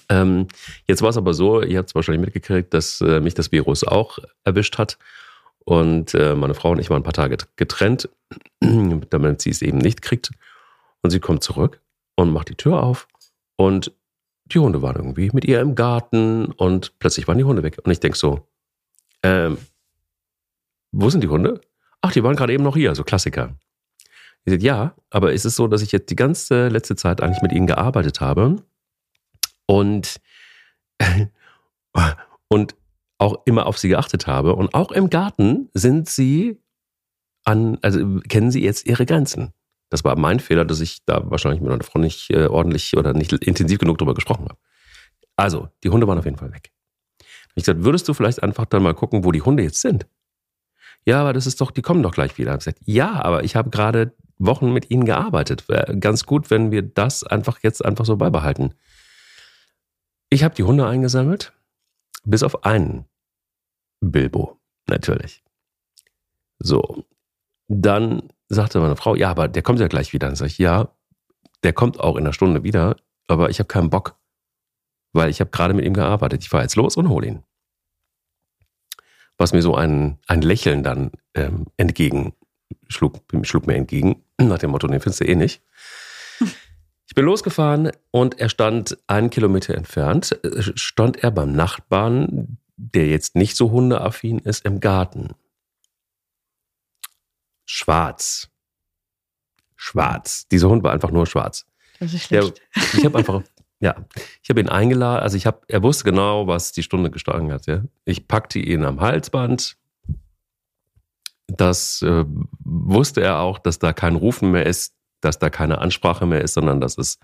Ähm, 0.08 0.46
jetzt 0.86 1.02
war 1.02 1.08
es 1.08 1.16
aber 1.16 1.34
so, 1.34 1.62
ihr 1.62 1.78
habt 1.78 1.88
es 1.88 1.94
wahrscheinlich 1.96 2.24
mitgekriegt, 2.24 2.72
dass 2.72 3.00
äh, 3.00 3.18
mich 3.18 3.34
das 3.34 3.50
Virus 3.50 3.82
auch 3.82 4.18
erwischt 4.44 4.78
hat. 4.78 4.98
Und 5.64 6.14
äh, 6.14 6.36
meine 6.36 6.54
Frau 6.54 6.70
und 6.70 6.78
ich 6.78 6.90
waren 6.90 7.00
ein 7.00 7.04
paar 7.04 7.12
Tage 7.12 7.38
getrennt, 7.56 8.08
damit 8.60 9.42
sie 9.42 9.50
es 9.50 9.62
eben 9.62 9.78
nicht 9.78 10.02
kriegt. 10.02 10.30
Und 11.02 11.10
sie 11.10 11.20
kommt 11.20 11.42
zurück 11.42 11.80
und 12.16 12.32
macht 12.32 12.48
die 12.50 12.56
Tür 12.56 12.82
auf 12.82 13.08
und 13.56 13.92
die 14.46 14.58
Hunde 14.58 14.82
waren 14.82 14.96
irgendwie 14.96 15.30
mit 15.32 15.44
ihr 15.44 15.60
im 15.60 15.74
Garten 15.74 16.46
und 16.46 16.98
plötzlich 16.98 17.28
waren 17.28 17.38
die 17.38 17.44
Hunde 17.44 17.62
weg. 17.62 17.78
Und 17.82 17.90
ich 17.90 18.00
denke 18.00 18.18
so, 18.18 18.48
ähm, 19.22 19.58
wo 20.92 21.08
sind 21.10 21.22
die 21.22 21.28
Hunde? 21.28 21.60
Ach, 22.00 22.12
die 22.12 22.22
waren 22.22 22.36
gerade 22.36 22.52
eben 22.52 22.64
noch 22.64 22.76
hier, 22.76 22.94
so 22.94 23.04
Klassiker. 23.04 23.54
Ich 24.44 24.52
sagte, 24.52 24.64
ja, 24.64 24.94
aber 25.10 25.32
ist 25.32 25.44
es 25.44 25.56
so, 25.56 25.68
dass 25.68 25.82
ich 25.82 25.92
jetzt 25.92 26.10
die 26.10 26.16
ganze 26.16 26.68
letzte 26.68 26.96
Zeit 26.96 27.20
eigentlich 27.20 27.42
mit 27.42 27.52
ihnen 27.52 27.66
gearbeitet 27.66 28.20
habe 28.20 28.56
und, 29.66 30.20
und 32.48 32.74
auch 33.18 33.42
immer 33.44 33.66
auf 33.66 33.78
sie 33.78 33.88
geachtet 33.88 34.26
habe. 34.26 34.54
Und 34.56 34.74
auch 34.74 34.90
im 34.90 35.10
Garten 35.10 35.68
sind 35.74 36.08
sie 36.08 36.58
an, 37.44 37.78
also 37.82 38.20
kennen 38.28 38.50
sie 38.50 38.62
jetzt 38.62 38.86
ihre 38.86 39.06
Grenzen. 39.06 39.52
Das 39.90 40.04
war 40.04 40.16
mein 40.16 40.40
Fehler, 40.40 40.64
dass 40.64 40.80
ich 40.80 41.04
da 41.04 41.30
wahrscheinlich 41.30 41.60
mit 41.60 41.70
meiner 41.70 41.84
Frau 41.84 41.98
nicht 41.98 42.30
äh, 42.30 42.46
ordentlich 42.46 42.96
oder 42.96 43.12
nicht 43.12 43.32
intensiv 43.32 43.78
genug 43.78 43.98
drüber 43.98 44.14
gesprochen 44.14 44.44
habe. 44.44 44.58
Also, 45.36 45.68
die 45.84 45.90
Hunde 45.90 46.06
waren 46.06 46.18
auf 46.18 46.24
jeden 46.24 46.36
Fall 46.38 46.52
weg. 46.52 46.70
Ich 47.54 47.64
gesagt, 47.64 47.84
würdest 47.84 48.08
du 48.08 48.14
vielleicht 48.14 48.42
einfach 48.42 48.64
dann 48.66 48.82
mal 48.82 48.94
gucken, 48.94 49.24
wo 49.24 49.32
die 49.32 49.42
Hunde 49.42 49.62
jetzt 49.62 49.80
sind? 49.80 50.06
Ja, 51.04 51.20
aber 51.20 51.32
das 51.32 51.46
ist 51.46 51.60
doch, 51.60 51.70
die 51.70 51.82
kommen 51.82 52.02
doch 52.02 52.12
gleich 52.12 52.38
wieder. 52.38 52.52
Ich 52.52 52.58
gesagt, 52.58 52.80
ja, 52.84 53.22
aber 53.22 53.42
ich 53.42 53.56
habe 53.56 53.70
gerade 53.70 54.14
Wochen 54.38 54.72
mit 54.72 54.90
ihnen 54.90 55.04
gearbeitet. 55.04 55.68
Wäre 55.68 55.98
ganz 55.98 56.24
gut, 56.24 56.50
wenn 56.50 56.70
wir 56.70 56.82
das 56.82 57.24
einfach 57.24 57.58
jetzt 57.62 57.84
einfach 57.84 58.04
so 58.04 58.16
beibehalten. 58.16 58.74
Ich 60.30 60.44
habe 60.44 60.54
die 60.54 60.62
Hunde 60.62 60.86
eingesammelt, 60.86 61.52
bis 62.24 62.42
auf 62.42 62.64
einen. 62.64 63.06
Bilbo, 64.00 64.58
natürlich. 64.86 65.42
So, 66.58 67.04
dann 67.68 68.30
sagte 68.50 68.80
meine 68.80 68.96
Frau, 68.96 69.14
ja, 69.14 69.30
aber 69.30 69.48
der 69.48 69.62
kommt 69.62 69.80
ja 69.80 69.88
gleich 69.88 70.12
wieder. 70.12 70.26
Dann 70.26 70.36
sage 70.36 70.50
ich, 70.50 70.58
ja, 70.58 70.94
der 71.62 71.72
kommt 71.72 71.98
auch 72.00 72.16
in 72.16 72.24
einer 72.24 72.32
Stunde 72.32 72.62
wieder, 72.62 72.96
aber 73.28 73.50
ich 73.50 73.58
habe 73.58 73.68
keinen 73.68 73.90
Bock, 73.90 74.16
weil 75.12 75.30
ich 75.30 75.40
habe 75.40 75.50
gerade 75.50 75.74
mit 75.74 75.84
ihm 75.84 75.94
gearbeitet. 75.94 76.42
Ich 76.42 76.48
fahre 76.48 76.64
jetzt 76.64 76.76
los 76.76 76.96
und 76.96 77.08
hole 77.08 77.26
ihn. 77.26 77.42
Was 79.38 79.52
mir 79.52 79.62
so 79.62 79.74
ein, 79.74 80.18
ein 80.26 80.42
Lächeln 80.42 80.82
dann 80.82 81.12
ähm, 81.34 81.66
entgegen 81.78 82.34
schlug, 82.88 83.20
schlug 83.42 83.66
mir 83.66 83.76
entgegen, 83.76 84.22
nach 84.38 84.58
dem 84.58 84.70
Motto, 84.70 84.86
den 84.86 85.00
findest 85.00 85.20
du 85.20 85.26
eh 85.26 85.34
nicht. 85.34 85.62
Ich 87.06 87.14
bin 87.14 87.24
losgefahren 87.24 87.90
und 88.12 88.38
er 88.38 88.48
stand 88.48 88.96
einen 89.08 89.30
Kilometer 89.30 89.74
entfernt, 89.74 90.38
äh, 90.44 90.62
stand 90.76 91.22
er 91.22 91.30
beim 91.30 91.52
Nachbarn, 91.52 92.58
der 92.76 93.08
jetzt 93.08 93.34
nicht 93.34 93.56
so 93.56 93.70
hundeaffin 93.72 94.38
ist, 94.38 94.64
im 94.64 94.80
Garten 94.80 95.30
schwarz. 97.70 98.48
Schwarz. 99.76 100.46
Dieser 100.48 100.68
Hund 100.68 100.82
war 100.82 100.92
einfach 100.92 101.10
nur 101.10 101.26
schwarz. 101.26 101.66
Das 101.98 102.12
ist 102.12 102.24
schlecht. 102.24 102.60
Der, 102.74 102.82
ich 102.98 103.04
habe 103.04 103.18
einfach, 103.18 103.42
ja, 103.80 103.96
ich 104.42 104.50
habe 104.50 104.60
ihn 104.60 104.68
eingeladen. 104.68 105.22
Also 105.22 105.36
ich 105.36 105.46
habe, 105.46 105.60
er 105.68 105.82
wusste 105.82 106.04
genau, 106.04 106.46
was 106.46 106.72
die 106.72 106.82
Stunde 106.82 107.10
geschlagen 107.10 107.52
hat. 107.52 107.66
Ja. 107.66 107.82
Ich 108.04 108.28
packte 108.28 108.58
ihn 108.58 108.84
am 108.84 109.00
Halsband. 109.00 109.76
Das 111.46 112.02
äh, 112.02 112.24
wusste 112.60 113.22
er 113.22 113.40
auch, 113.40 113.58
dass 113.58 113.78
da 113.78 113.92
kein 113.92 114.16
Rufen 114.16 114.50
mehr 114.52 114.66
ist, 114.66 114.94
dass 115.20 115.38
da 115.38 115.50
keine 115.50 115.78
Ansprache 115.78 116.26
mehr 116.26 116.42
ist, 116.42 116.54
sondern 116.54 116.80
dass 116.80 116.96
es 116.96 117.18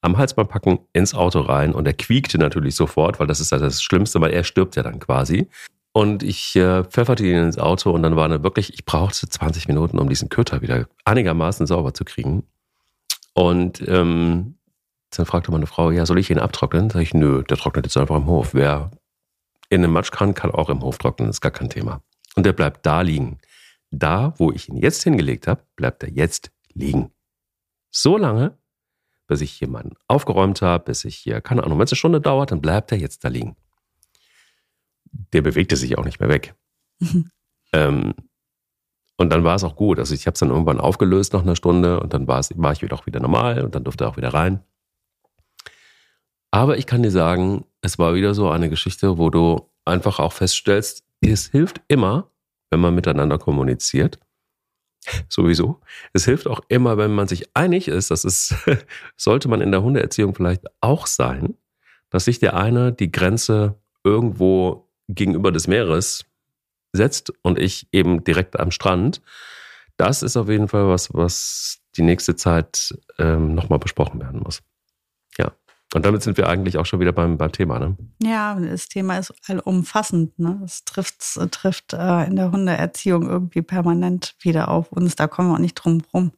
am 0.00 0.16
Halsband 0.16 0.48
packen, 0.48 0.78
ins 0.92 1.14
Auto 1.14 1.40
rein. 1.40 1.74
Und 1.74 1.86
er 1.86 1.94
quiekte 1.94 2.38
natürlich 2.38 2.74
sofort, 2.74 3.18
weil 3.18 3.26
das 3.26 3.40
ist 3.40 3.52
ja 3.52 3.58
das 3.58 3.82
Schlimmste, 3.82 4.20
weil 4.20 4.32
er 4.32 4.44
stirbt 4.44 4.76
ja 4.76 4.82
dann 4.82 4.98
quasi. 4.98 5.48
Und 5.96 6.22
ich 6.22 6.54
äh, 6.56 6.84
pfefferte 6.84 7.24
ihn 7.24 7.36
ins 7.36 7.56
Auto 7.56 7.90
und 7.90 8.02
dann 8.02 8.16
war 8.16 8.30
er 8.30 8.42
wirklich, 8.42 8.74
ich 8.74 8.84
brauchte 8.84 9.26
20 9.30 9.66
Minuten, 9.66 9.98
um 9.98 10.10
diesen 10.10 10.28
Köter 10.28 10.60
wieder 10.60 10.86
einigermaßen 11.06 11.66
sauber 11.66 11.94
zu 11.94 12.04
kriegen. 12.04 12.42
Und 13.32 13.80
ähm, 13.88 14.58
dann 15.08 15.24
fragte 15.24 15.50
meine 15.52 15.66
Frau, 15.66 15.90
ja, 15.90 16.04
soll 16.04 16.18
ich 16.18 16.28
ihn 16.28 16.38
abtrocknen? 16.38 16.90
Sag 16.90 17.00
ich, 17.00 17.14
nö, 17.14 17.42
der 17.44 17.56
trocknet 17.56 17.86
jetzt 17.86 17.96
einfach 17.96 18.16
im 18.16 18.26
Hof. 18.26 18.52
Wer 18.52 18.90
in 19.70 19.82
einem 19.82 19.94
Matsch 19.94 20.10
kann, 20.10 20.34
kann 20.34 20.50
auch 20.50 20.68
im 20.68 20.82
Hof 20.82 20.98
trocknen, 20.98 21.30
ist 21.30 21.40
gar 21.40 21.50
kein 21.50 21.70
Thema. 21.70 22.02
Und 22.34 22.44
der 22.44 22.52
bleibt 22.52 22.84
da 22.84 23.00
liegen. 23.00 23.38
Da, 23.90 24.34
wo 24.36 24.52
ich 24.52 24.68
ihn 24.68 24.76
jetzt 24.76 25.02
hingelegt 25.02 25.46
habe, 25.46 25.62
bleibt 25.76 26.02
er 26.02 26.10
jetzt 26.10 26.50
liegen. 26.74 27.10
So 27.90 28.18
lange, 28.18 28.58
bis 29.28 29.40
ich 29.40 29.58
jemanden 29.60 29.96
aufgeräumt 30.08 30.60
habe, 30.60 30.84
bis 30.84 31.06
ich 31.06 31.16
hier, 31.16 31.40
keine 31.40 31.64
Ahnung, 31.64 31.78
wenn 31.78 31.86
es 31.86 31.92
eine 31.92 31.96
Stunde 31.96 32.20
dauert, 32.20 32.50
dann 32.50 32.60
bleibt 32.60 32.92
er 32.92 32.98
jetzt 32.98 33.24
da 33.24 33.28
liegen 33.28 33.56
der 35.32 35.42
bewegte 35.42 35.76
sich 35.76 35.98
auch 35.98 36.04
nicht 36.04 36.20
mehr 36.20 36.28
weg. 36.28 36.54
Mhm. 37.00 37.30
Ähm, 37.72 38.14
und 39.16 39.30
dann 39.30 39.44
war 39.44 39.56
es 39.56 39.64
auch 39.64 39.76
gut. 39.76 39.98
Also 39.98 40.14
ich 40.14 40.26
habe 40.26 40.34
es 40.34 40.40
dann 40.40 40.50
irgendwann 40.50 40.80
aufgelöst 40.80 41.32
nach 41.32 41.42
einer 41.42 41.56
Stunde 41.56 42.00
und 42.00 42.12
dann 42.12 42.28
war, 42.28 42.38
es, 42.38 42.50
war 42.56 42.72
ich 42.72 42.82
wieder 42.82 42.96
auch 42.96 43.06
wieder 43.06 43.20
normal 43.20 43.64
und 43.64 43.74
dann 43.74 43.84
durfte 43.84 44.04
er 44.04 44.10
auch 44.10 44.16
wieder 44.16 44.34
rein. 44.34 44.62
Aber 46.50 46.78
ich 46.78 46.86
kann 46.86 47.02
dir 47.02 47.10
sagen, 47.10 47.64
es 47.80 47.98
war 47.98 48.14
wieder 48.14 48.34
so 48.34 48.50
eine 48.50 48.70
Geschichte, 48.70 49.18
wo 49.18 49.30
du 49.30 49.70
einfach 49.84 50.18
auch 50.18 50.32
feststellst, 50.32 51.04
es 51.20 51.48
hilft 51.48 51.80
immer, 51.88 52.30
wenn 52.70 52.80
man 52.80 52.94
miteinander 52.94 53.38
kommuniziert. 53.38 54.18
Sowieso. 55.28 55.80
Es 56.12 56.24
hilft 56.24 56.46
auch 56.46 56.60
immer, 56.68 56.98
wenn 56.98 57.14
man 57.14 57.28
sich 57.28 57.54
einig 57.54 57.88
ist, 57.88 58.10
das 58.10 58.24
ist, 58.24 58.54
sollte 59.16 59.48
man 59.48 59.60
in 59.60 59.70
der 59.70 59.82
Hundeerziehung 59.82 60.34
vielleicht 60.34 60.64
auch 60.80 61.06
sein, 61.06 61.56
dass 62.10 62.26
sich 62.26 62.38
der 62.38 62.54
eine 62.54 62.92
die 62.92 63.10
Grenze 63.10 63.80
irgendwo 64.04 64.85
gegenüber 65.08 65.52
des 65.52 65.66
Meeres 65.66 66.24
setzt 66.92 67.32
und 67.42 67.58
ich 67.58 67.88
eben 67.92 68.24
direkt 68.24 68.58
am 68.58 68.70
Strand. 68.70 69.20
Das 69.96 70.22
ist 70.22 70.36
auf 70.36 70.48
jeden 70.48 70.68
Fall 70.68 70.88
was, 70.88 71.12
was 71.14 71.78
die 71.96 72.02
nächste 72.02 72.36
Zeit 72.36 72.94
ähm, 73.18 73.54
nochmal 73.54 73.78
besprochen 73.78 74.20
werden 74.20 74.40
muss. 74.40 74.62
Ja. 75.38 75.52
Und 75.94 76.04
damit 76.04 76.22
sind 76.22 76.36
wir 76.36 76.48
eigentlich 76.48 76.78
auch 76.78 76.84
schon 76.84 77.00
wieder 77.00 77.12
beim, 77.12 77.38
beim 77.38 77.52
Thema, 77.52 77.78
ne? 77.78 77.96
Ja, 78.22 78.58
das 78.58 78.88
Thema 78.88 79.18
ist 79.18 79.32
allumfassend. 79.48 80.38
Ne? 80.38 80.60
Es 80.64 80.84
trifft, 80.84 81.22
trifft 81.52 81.92
äh, 81.92 82.24
in 82.24 82.36
der 82.36 82.50
Hundeerziehung 82.50 83.28
irgendwie 83.28 83.62
permanent 83.62 84.34
wieder 84.40 84.68
auf 84.68 84.92
uns. 84.92 85.16
Da 85.16 85.28
kommen 85.28 85.48
wir 85.48 85.54
auch 85.54 85.60
nicht 85.60 85.74
drum 85.74 86.02
rum. 86.12 86.32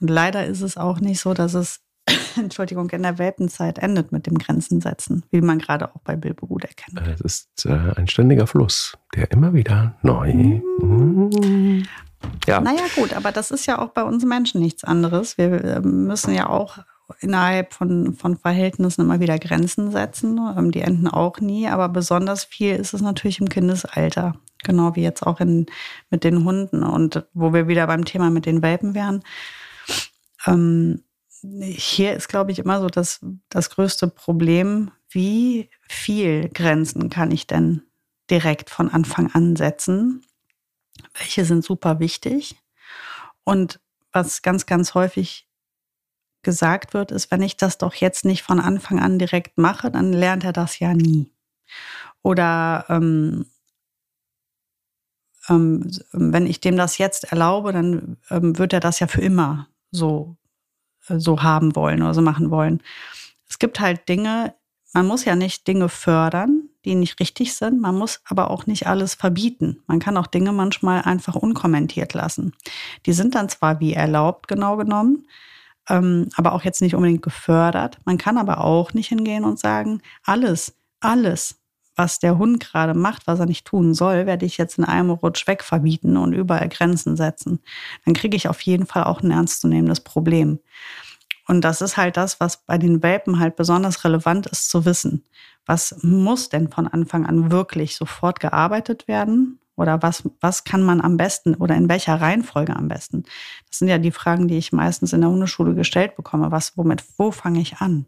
Und 0.00 0.10
leider 0.10 0.46
ist 0.46 0.60
es 0.60 0.76
auch 0.76 1.00
nicht 1.00 1.20
so, 1.20 1.32
dass 1.32 1.54
es 1.54 1.80
Entschuldigung, 2.36 2.90
in 2.90 3.02
der 3.02 3.18
Welpenzeit 3.18 3.78
endet 3.78 4.12
mit 4.12 4.26
dem 4.26 4.38
Grenzen 4.38 4.80
setzen, 4.80 5.24
wie 5.30 5.40
man 5.40 5.58
gerade 5.58 5.88
auch 5.94 6.00
bei 6.04 6.16
Bilbo 6.16 6.46
gut 6.46 6.64
erkennt. 6.64 7.00
Es 7.08 7.20
ist 7.20 7.66
äh, 7.66 7.94
ein 7.96 8.08
ständiger 8.08 8.46
Fluss, 8.46 8.96
der 9.14 9.30
immer 9.30 9.54
wieder 9.54 9.96
neu. 10.02 10.32
Mhm. 10.32 11.86
Ja. 12.46 12.60
Naja, 12.60 12.82
gut, 12.94 13.12
aber 13.12 13.32
das 13.32 13.50
ist 13.50 13.66
ja 13.66 13.78
auch 13.78 13.90
bei 13.90 14.02
uns 14.02 14.24
Menschen 14.24 14.60
nichts 14.60 14.84
anderes. 14.84 15.38
Wir 15.38 15.64
äh, 15.64 15.80
müssen 15.80 16.32
ja 16.34 16.48
auch 16.48 16.78
innerhalb 17.20 17.72
von, 17.72 18.14
von 18.14 18.36
Verhältnissen 18.36 19.02
immer 19.02 19.20
wieder 19.20 19.38
Grenzen 19.38 19.90
setzen. 19.90 20.38
Ähm, 20.56 20.72
die 20.72 20.80
enden 20.80 21.08
auch 21.08 21.40
nie, 21.40 21.68
aber 21.68 21.88
besonders 21.88 22.44
viel 22.44 22.74
ist 22.76 22.94
es 22.94 23.00
natürlich 23.00 23.40
im 23.40 23.48
Kindesalter. 23.48 24.34
Genau 24.64 24.96
wie 24.96 25.02
jetzt 25.02 25.24
auch 25.24 25.40
in, 25.40 25.66
mit 26.10 26.24
den 26.24 26.44
Hunden 26.44 26.82
und 26.82 27.24
wo 27.34 27.52
wir 27.52 27.68
wieder 27.68 27.86
beim 27.86 28.04
Thema 28.04 28.30
mit 28.30 28.46
den 28.46 28.62
Welpen 28.62 28.94
wären. 28.94 29.22
Ähm, 30.46 31.02
hier 31.42 32.14
ist, 32.14 32.28
glaube 32.28 32.52
ich, 32.52 32.58
immer 32.58 32.80
so 32.80 32.88
das, 32.88 33.20
das 33.48 33.70
größte 33.70 34.08
Problem, 34.08 34.90
wie 35.10 35.70
viel 35.88 36.48
Grenzen 36.48 37.10
kann 37.10 37.30
ich 37.30 37.46
denn 37.46 37.82
direkt 38.30 38.70
von 38.70 38.90
Anfang 38.90 39.30
an 39.32 39.56
setzen? 39.56 40.24
Welche 41.14 41.44
sind 41.44 41.64
super 41.64 42.00
wichtig? 42.00 42.56
Und 43.44 43.80
was 44.12 44.42
ganz, 44.42 44.66
ganz 44.66 44.94
häufig 44.94 45.48
gesagt 46.42 46.94
wird, 46.94 47.10
ist, 47.10 47.30
wenn 47.30 47.42
ich 47.42 47.56
das 47.56 47.78
doch 47.78 47.94
jetzt 47.94 48.24
nicht 48.24 48.42
von 48.42 48.60
Anfang 48.60 49.00
an 49.00 49.18
direkt 49.18 49.58
mache, 49.58 49.90
dann 49.90 50.12
lernt 50.12 50.44
er 50.44 50.52
das 50.52 50.78
ja 50.78 50.94
nie. 50.94 51.30
Oder 52.22 52.86
ähm, 52.88 53.46
ähm, 55.48 55.90
wenn 56.12 56.46
ich 56.46 56.60
dem 56.60 56.76
das 56.76 56.98
jetzt 56.98 57.24
erlaube, 57.24 57.72
dann 57.72 58.16
ähm, 58.30 58.58
wird 58.58 58.72
er 58.72 58.80
das 58.80 59.00
ja 59.00 59.06
für 59.06 59.20
immer 59.20 59.68
so, 59.90 60.36
so 61.08 61.42
haben 61.42 61.76
wollen 61.76 62.02
oder 62.02 62.14
so 62.14 62.22
machen 62.22 62.50
wollen. 62.50 62.82
Es 63.48 63.58
gibt 63.58 63.80
halt 63.80 64.08
Dinge, 64.08 64.54
man 64.92 65.06
muss 65.06 65.24
ja 65.24 65.36
nicht 65.36 65.66
Dinge 65.66 65.88
fördern, 65.88 66.68
die 66.84 66.94
nicht 66.94 67.20
richtig 67.20 67.54
sind. 67.54 67.80
Man 67.80 67.96
muss 67.96 68.20
aber 68.24 68.50
auch 68.50 68.66
nicht 68.66 68.86
alles 68.86 69.14
verbieten. 69.14 69.82
Man 69.86 69.98
kann 69.98 70.16
auch 70.16 70.26
Dinge 70.26 70.52
manchmal 70.52 71.02
einfach 71.02 71.34
unkommentiert 71.34 72.14
lassen. 72.14 72.54
Die 73.04 73.12
sind 73.12 73.34
dann 73.34 73.48
zwar 73.48 73.80
wie 73.80 73.92
erlaubt 73.92 74.48
genau 74.48 74.76
genommen, 74.76 75.26
ähm, 75.88 76.28
aber 76.36 76.52
auch 76.52 76.62
jetzt 76.62 76.80
nicht 76.80 76.94
unbedingt 76.94 77.22
gefördert. 77.22 77.98
Man 78.04 78.18
kann 78.18 78.38
aber 78.38 78.64
auch 78.64 78.94
nicht 78.94 79.08
hingehen 79.08 79.44
und 79.44 79.58
sagen, 79.58 80.00
alles, 80.24 80.74
alles, 81.00 81.55
was 81.96 82.18
der 82.18 82.38
Hund 82.38 82.60
gerade 82.60 82.94
macht, 82.94 83.26
was 83.26 83.40
er 83.40 83.46
nicht 83.46 83.66
tun 83.66 83.94
soll, 83.94 84.26
werde 84.26 84.46
ich 84.46 84.58
jetzt 84.58 84.78
in 84.78 84.84
einem 84.84 85.10
Rutsch 85.10 85.46
wegverbieten 85.46 86.16
und 86.16 86.34
überall 86.34 86.68
Grenzen 86.68 87.16
setzen. 87.16 87.60
Dann 88.04 88.14
kriege 88.14 88.36
ich 88.36 88.48
auf 88.48 88.60
jeden 88.60 88.86
Fall 88.86 89.04
auch 89.04 89.22
ein 89.22 89.30
ernstzunehmendes 89.30 90.00
Problem. 90.00 90.60
Und 91.48 91.62
das 91.62 91.80
ist 91.80 91.96
halt 91.96 92.16
das, 92.16 92.38
was 92.40 92.64
bei 92.64 92.76
den 92.76 93.02
Welpen 93.02 93.38
halt 93.38 93.56
besonders 93.56 94.04
relevant 94.04 94.46
ist 94.46 94.70
zu 94.70 94.84
wissen. 94.84 95.24
Was 95.64 95.96
muss 96.02 96.48
denn 96.48 96.70
von 96.70 96.86
Anfang 96.86 97.26
an 97.26 97.50
wirklich 97.50 97.96
sofort 97.96 98.40
gearbeitet 98.40 99.08
werden? 99.08 99.58
Oder 99.76 100.02
was, 100.02 100.24
was 100.40 100.64
kann 100.64 100.82
man 100.82 101.00
am 101.00 101.16
besten 101.16 101.54
oder 101.54 101.74
in 101.74 101.88
welcher 101.88 102.20
Reihenfolge 102.20 102.74
am 102.74 102.88
besten? 102.88 103.24
Das 103.68 103.78
sind 103.78 103.88
ja 103.88 103.98
die 103.98 104.10
Fragen, 104.10 104.48
die 104.48 104.56
ich 104.56 104.72
meistens 104.72 105.12
in 105.12 105.20
der 105.20 105.30
Hundeschule 105.30 105.74
gestellt 105.74 106.16
bekomme. 106.16 106.50
Was, 106.50 106.76
womit, 106.76 107.04
wo 107.18 107.30
fange 107.30 107.60
ich 107.60 107.76
an? 107.78 108.06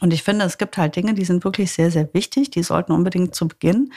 Und 0.00 0.12
ich 0.12 0.22
finde, 0.22 0.44
es 0.44 0.58
gibt 0.58 0.76
halt 0.76 0.96
Dinge, 0.96 1.14
die 1.14 1.24
sind 1.24 1.44
wirklich 1.44 1.72
sehr, 1.72 1.90
sehr 1.90 2.12
wichtig. 2.14 2.50
Die 2.50 2.62
sollten 2.62 2.92
unbedingt 2.92 3.34
zu 3.34 3.48
Beginn 3.48 3.92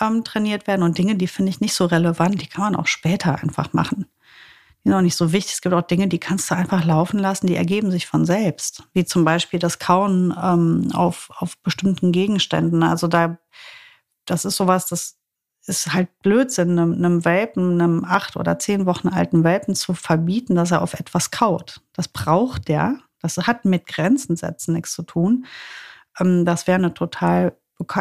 ähm, 0.00 0.24
trainiert 0.24 0.66
werden. 0.66 0.82
Und 0.82 0.98
Dinge, 0.98 1.16
die 1.16 1.26
finde 1.26 1.50
ich 1.50 1.60
nicht 1.60 1.74
so 1.74 1.86
relevant, 1.86 2.40
die 2.40 2.46
kann 2.46 2.64
man 2.64 2.76
auch 2.76 2.86
später 2.86 3.40
einfach 3.42 3.72
machen. 3.72 4.06
Die 4.84 4.88
sind 4.88 4.96
auch 4.96 5.02
nicht 5.02 5.16
so 5.16 5.32
wichtig. 5.32 5.54
Es 5.54 5.60
gibt 5.60 5.74
auch 5.74 5.82
Dinge, 5.82 6.08
die 6.08 6.18
kannst 6.18 6.50
du 6.50 6.56
einfach 6.56 6.84
laufen 6.84 7.18
lassen, 7.18 7.46
die 7.46 7.56
ergeben 7.56 7.90
sich 7.90 8.06
von 8.06 8.24
selbst. 8.24 8.84
Wie 8.92 9.04
zum 9.04 9.24
Beispiel 9.24 9.58
das 9.60 9.78
Kauen 9.78 10.34
ähm, 10.40 10.90
auf, 10.92 11.30
auf 11.36 11.56
bestimmten 11.58 12.12
Gegenständen. 12.12 12.82
Also 12.82 13.06
da, 13.06 13.38
das 14.24 14.44
ist 14.44 14.56
sowas, 14.56 14.86
das 14.86 15.18
ist 15.66 15.92
halt 15.92 16.08
Blödsinn, 16.22 16.78
einem, 16.78 16.94
einem 16.94 17.24
Welpen, 17.24 17.80
einem 17.80 18.04
acht 18.04 18.36
oder 18.36 18.58
zehn 18.58 18.86
Wochen 18.86 19.08
alten 19.08 19.44
Welpen 19.44 19.76
zu 19.76 19.94
verbieten, 19.94 20.56
dass 20.56 20.72
er 20.72 20.82
auf 20.82 20.94
etwas 20.94 21.30
kaut. 21.30 21.80
Das 21.92 22.08
braucht 22.08 22.68
der. 22.68 22.98
Das 23.22 23.38
hat 23.38 23.64
mit 23.64 23.86
Grenzen 23.86 24.36
setzen 24.36 24.74
nichts 24.74 24.92
zu 24.92 25.02
tun. 25.02 25.46
Ähm, 26.18 26.44
das 26.44 26.66
wäre 26.66 26.78
eine 26.78 26.94
total 26.94 27.56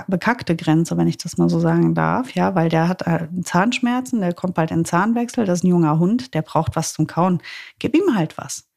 bekackte 0.07 0.55
Grenze, 0.55 0.97
wenn 0.97 1.07
ich 1.07 1.17
das 1.17 1.37
mal 1.37 1.49
so 1.49 1.59
sagen 1.59 1.95
darf, 1.95 2.35
ja, 2.35 2.53
weil 2.55 2.69
der 2.69 2.87
hat 2.87 3.07
äh, 3.07 3.27
Zahnschmerzen, 3.43 4.21
der 4.21 4.33
kommt 4.33 4.53
bald 4.53 4.69
in 4.69 4.85
Zahnwechsel, 4.85 5.45
das 5.45 5.59
ist 5.59 5.63
ein 5.63 5.69
junger 5.69 5.97
Hund, 5.97 6.33
der 6.33 6.43
braucht 6.43 6.75
was 6.75 6.93
zum 6.93 7.07
Kauen. 7.07 7.41
Gib 7.79 7.95
ihm 7.95 8.15
halt 8.15 8.37
was. 8.37 8.67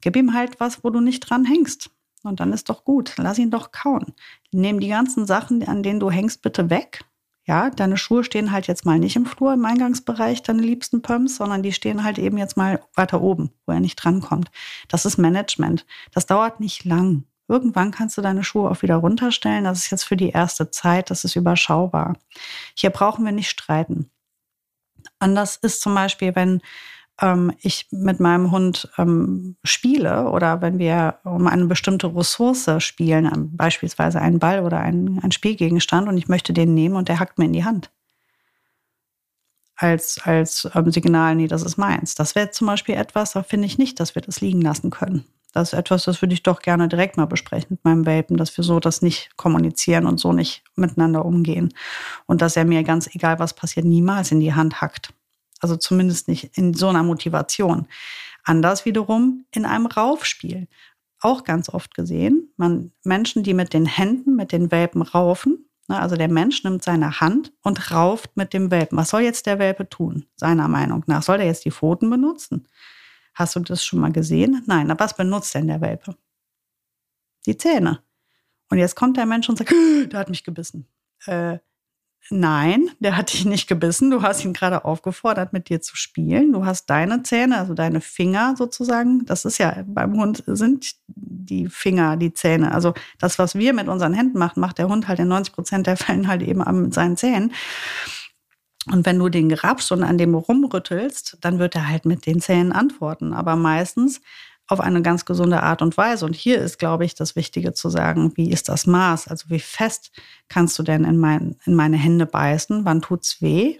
Gib 0.00 0.16
ihm 0.16 0.34
halt 0.34 0.60
was, 0.60 0.84
wo 0.84 0.90
du 0.90 1.00
nicht 1.00 1.20
dran 1.20 1.44
hängst. 1.44 1.90
Und 2.22 2.40
dann 2.40 2.52
ist 2.52 2.68
doch 2.68 2.84
gut. 2.84 3.14
Lass 3.18 3.38
ihn 3.38 3.50
doch 3.50 3.70
kauen. 3.70 4.14
Nimm 4.50 4.80
die 4.80 4.88
ganzen 4.88 5.26
Sachen, 5.26 5.66
an 5.66 5.82
denen 5.82 6.00
du 6.00 6.10
hängst, 6.10 6.42
bitte 6.42 6.70
weg. 6.70 7.04
Ja, 7.46 7.68
deine 7.68 7.98
Schuhe 7.98 8.24
stehen 8.24 8.52
halt 8.52 8.66
jetzt 8.68 8.86
mal 8.86 8.98
nicht 8.98 9.16
im 9.16 9.26
Flur, 9.26 9.52
im 9.52 9.64
Eingangsbereich, 9.66 10.42
deine 10.42 10.62
liebsten 10.62 11.02
Pumps, 11.02 11.36
sondern 11.36 11.62
die 11.62 11.72
stehen 11.72 12.02
halt 12.02 12.18
eben 12.18 12.38
jetzt 12.38 12.56
mal 12.56 12.80
weiter 12.94 13.20
oben, 13.20 13.50
wo 13.66 13.72
er 13.72 13.80
nicht 13.80 13.96
drankommt. 13.96 14.50
Das 14.88 15.04
ist 15.04 15.18
Management. 15.18 15.84
Das 16.12 16.24
dauert 16.24 16.60
nicht 16.60 16.84
lang. 16.84 17.24
Irgendwann 17.46 17.90
kannst 17.90 18.16
du 18.16 18.22
deine 18.22 18.42
Schuhe 18.42 18.70
auch 18.70 18.80
wieder 18.80 18.96
runterstellen. 18.96 19.64
Das 19.64 19.78
ist 19.78 19.90
jetzt 19.90 20.04
für 20.04 20.16
die 20.16 20.30
erste 20.30 20.70
Zeit, 20.70 21.10
das 21.10 21.24
ist 21.24 21.36
überschaubar. 21.36 22.16
Hier 22.74 22.88
brauchen 22.88 23.26
wir 23.26 23.32
nicht 23.32 23.50
streiten. 23.50 24.10
Anders 25.18 25.56
ist 25.56 25.82
zum 25.82 25.94
Beispiel, 25.94 26.34
wenn 26.34 26.62
ähm, 27.20 27.52
ich 27.60 27.86
mit 27.90 28.20
meinem 28.20 28.50
Hund 28.50 28.88
ähm, 28.98 29.56
spiele 29.64 30.28
oder 30.30 30.60
wenn 30.60 30.78
wir 30.78 31.18
um 31.24 31.46
eine 31.46 31.66
bestimmte 31.66 32.14
Ressource 32.14 32.68
spielen, 32.78 33.26
ähm, 33.26 33.56
beispielsweise 33.56 34.20
einen 34.20 34.38
Ball 34.38 34.64
oder 34.64 34.80
einen, 34.80 35.20
einen 35.20 35.32
Spielgegenstand 35.32 36.08
und 36.08 36.18
ich 36.18 36.28
möchte 36.28 36.52
den 36.52 36.74
nehmen 36.74 36.96
und 36.96 37.08
der 37.08 37.20
hackt 37.20 37.38
mir 37.38 37.44
in 37.44 37.52
die 37.52 37.64
Hand. 37.64 37.90
Als, 39.76 40.20
als 40.22 40.68
ähm, 40.74 40.90
Signal, 40.90 41.34
nee, 41.34 41.48
das 41.48 41.62
ist 41.62 41.76
meins. 41.76 42.14
Das 42.14 42.34
wäre 42.34 42.50
zum 42.50 42.66
Beispiel 42.66 42.94
etwas, 42.94 43.32
da 43.32 43.42
finde 43.42 43.66
ich 43.66 43.78
nicht, 43.78 43.98
dass 44.00 44.14
wir 44.14 44.22
das 44.22 44.40
liegen 44.40 44.60
lassen 44.60 44.90
können. 44.90 45.24
Das 45.52 45.72
ist 45.72 45.78
etwas, 45.78 46.04
das 46.04 46.20
würde 46.20 46.34
ich 46.34 46.42
doch 46.42 46.60
gerne 46.60 46.88
direkt 46.88 47.16
mal 47.16 47.26
besprechen 47.26 47.68
mit 47.70 47.84
meinem 47.84 48.06
Welpen, 48.06 48.36
dass 48.36 48.56
wir 48.56 48.64
so 48.64 48.80
das 48.80 49.02
nicht 49.02 49.36
kommunizieren 49.36 50.06
und 50.06 50.18
so 50.18 50.32
nicht 50.32 50.64
miteinander 50.74 51.24
umgehen. 51.24 51.72
Und 52.26 52.42
dass 52.42 52.56
er 52.56 52.64
mir 52.64 52.82
ganz 52.82 53.06
egal, 53.14 53.38
was 53.38 53.54
passiert, 53.54 53.86
niemals 53.86 54.32
in 54.32 54.40
die 54.40 54.54
Hand 54.54 54.80
hackt. 54.80 55.14
Also 55.64 55.76
zumindest 55.76 56.28
nicht 56.28 56.58
in 56.58 56.74
so 56.74 56.88
einer 56.88 57.02
Motivation. 57.02 57.88
Anders 58.42 58.84
wiederum 58.84 59.46
in 59.50 59.64
einem 59.64 59.86
Raufspiel. 59.86 60.68
Auch 61.20 61.42
ganz 61.42 61.70
oft 61.70 61.94
gesehen. 61.94 62.52
Man, 62.58 62.92
Menschen, 63.02 63.42
die 63.42 63.54
mit 63.54 63.72
den 63.72 63.86
Händen, 63.86 64.36
mit 64.36 64.52
den 64.52 64.70
Welpen 64.70 65.00
raufen, 65.00 65.70
ne, 65.88 65.98
also 65.98 66.16
der 66.16 66.28
Mensch 66.28 66.64
nimmt 66.64 66.84
seine 66.84 67.18
Hand 67.18 67.50
und 67.62 67.90
rauft 67.90 68.36
mit 68.36 68.52
dem 68.52 68.70
Welpen. 68.70 68.98
Was 68.98 69.08
soll 69.08 69.22
jetzt 69.22 69.46
der 69.46 69.58
Welpe 69.58 69.88
tun, 69.88 70.26
seiner 70.36 70.68
Meinung 70.68 71.02
nach? 71.06 71.22
Soll 71.22 71.40
er 71.40 71.46
jetzt 71.46 71.64
die 71.64 71.70
Pfoten 71.70 72.10
benutzen? 72.10 72.68
Hast 73.32 73.56
du 73.56 73.60
das 73.60 73.82
schon 73.82 74.00
mal 74.00 74.12
gesehen? 74.12 74.62
Nein, 74.66 74.90
aber 74.90 75.02
was 75.02 75.16
benutzt 75.16 75.54
denn 75.54 75.68
der 75.68 75.80
Welpe? 75.80 76.14
Die 77.46 77.56
Zähne. 77.56 78.00
Und 78.68 78.76
jetzt 78.76 78.96
kommt 78.96 79.16
der 79.16 79.24
Mensch 79.24 79.48
und 79.48 79.56
sagt, 79.56 79.72
der 80.12 80.20
hat 80.20 80.28
mich 80.28 80.44
gebissen. 80.44 80.86
Äh, 81.24 81.56
nein, 82.30 82.90
der 83.00 83.16
hat 83.16 83.32
dich 83.32 83.44
nicht 83.44 83.68
gebissen. 83.68 84.10
Du 84.10 84.22
hast 84.22 84.44
ihn 84.44 84.52
gerade 84.52 84.84
aufgefordert, 84.84 85.52
mit 85.52 85.68
dir 85.68 85.80
zu 85.80 85.96
spielen. 85.96 86.52
Du 86.52 86.64
hast 86.64 86.86
deine 86.86 87.22
Zähne, 87.22 87.58
also 87.58 87.74
deine 87.74 88.00
Finger 88.00 88.54
sozusagen. 88.56 89.24
Das 89.26 89.44
ist 89.44 89.58
ja 89.58 89.84
beim 89.86 90.14
Hund 90.14 90.42
sind 90.46 90.94
die 91.06 91.68
Finger, 91.68 92.16
die 92.16 92.32
Zähne. 92.32 92.72
Also 92.72 92.94
das, 93.18 93.38
was 93.38 93.54
wir 93.54 93.72
mit 93.72 93.88
unseren 93.88 94.14
Händen 94.14 94.38
machen, 94.38 94.60
macht 94.60 94.78
der 94.78 94.88
Hund 94.88 95.08
halt 95.08 95.18
in 95.18 95.28
90 95.28 95.54
Prozent 95.54 95.86
der 95.86 95.96
Fällen 95.96 96.28
halt 96.28 96.42
eben 96.42 96.62
mit 96.82 96.94
seinen 96.94 97.16
Zähnen. 97.16 97.52
Und 98.90 99.06
wenn 99.06 99.18
du 99.18 99.28
den 99.28 99.48
grabst 99.48 99.90
und 99.92 100.02
an 100.02 100.18
dem 100.18 100.34
rumrüttelst, 100.34 101.38
dann 101.40 101.58
wird 101.58 101.74
er 101.74 101.88
halt 101.88 102.04
mit 102.04 102.26
den 102.26 102.40
Zähnen 102.40 102.72
antworten. 102.72 103.32
Aber 103.32 103.56
meistens 103.56 104.20
auf 104.66 104.80
eine 104.80 105.02
ganz 105.02 105.24
gesunde 105.24 105.62
Art 105.62 105.82
und 105.82 105.96
Weise. 105.96 106.24
Und 106.24 106.34
hier 106.34 106.58
ist, 106.58 106.78
glaube 106.78 107.04
ich, 107.04 107.14
das 107.14 107.36
Wichtige 107.36 107.74
zu 107.74 107.90
sagen, 107.90 108.32
wie 108.36 108.50
ist 108.50 108.68
das 108.68 108.86
Maß? 108.86 109.28
Also 109.28 109.50
wie 109.50 109.58
fest 109.58 110.10
kannst 110.48 110.78
du 110.78 110.82
denn 110.82 111.04
in, 111.04 111.18
mein, 111.18 111.56
in 111.66 111.74
meine 111.74 111.96
Hände 111.96 112.26
beißen? 112.26 112.84
Wann 112.84 113.02
tut's 113.02 113.42
weh? 113.42 113.78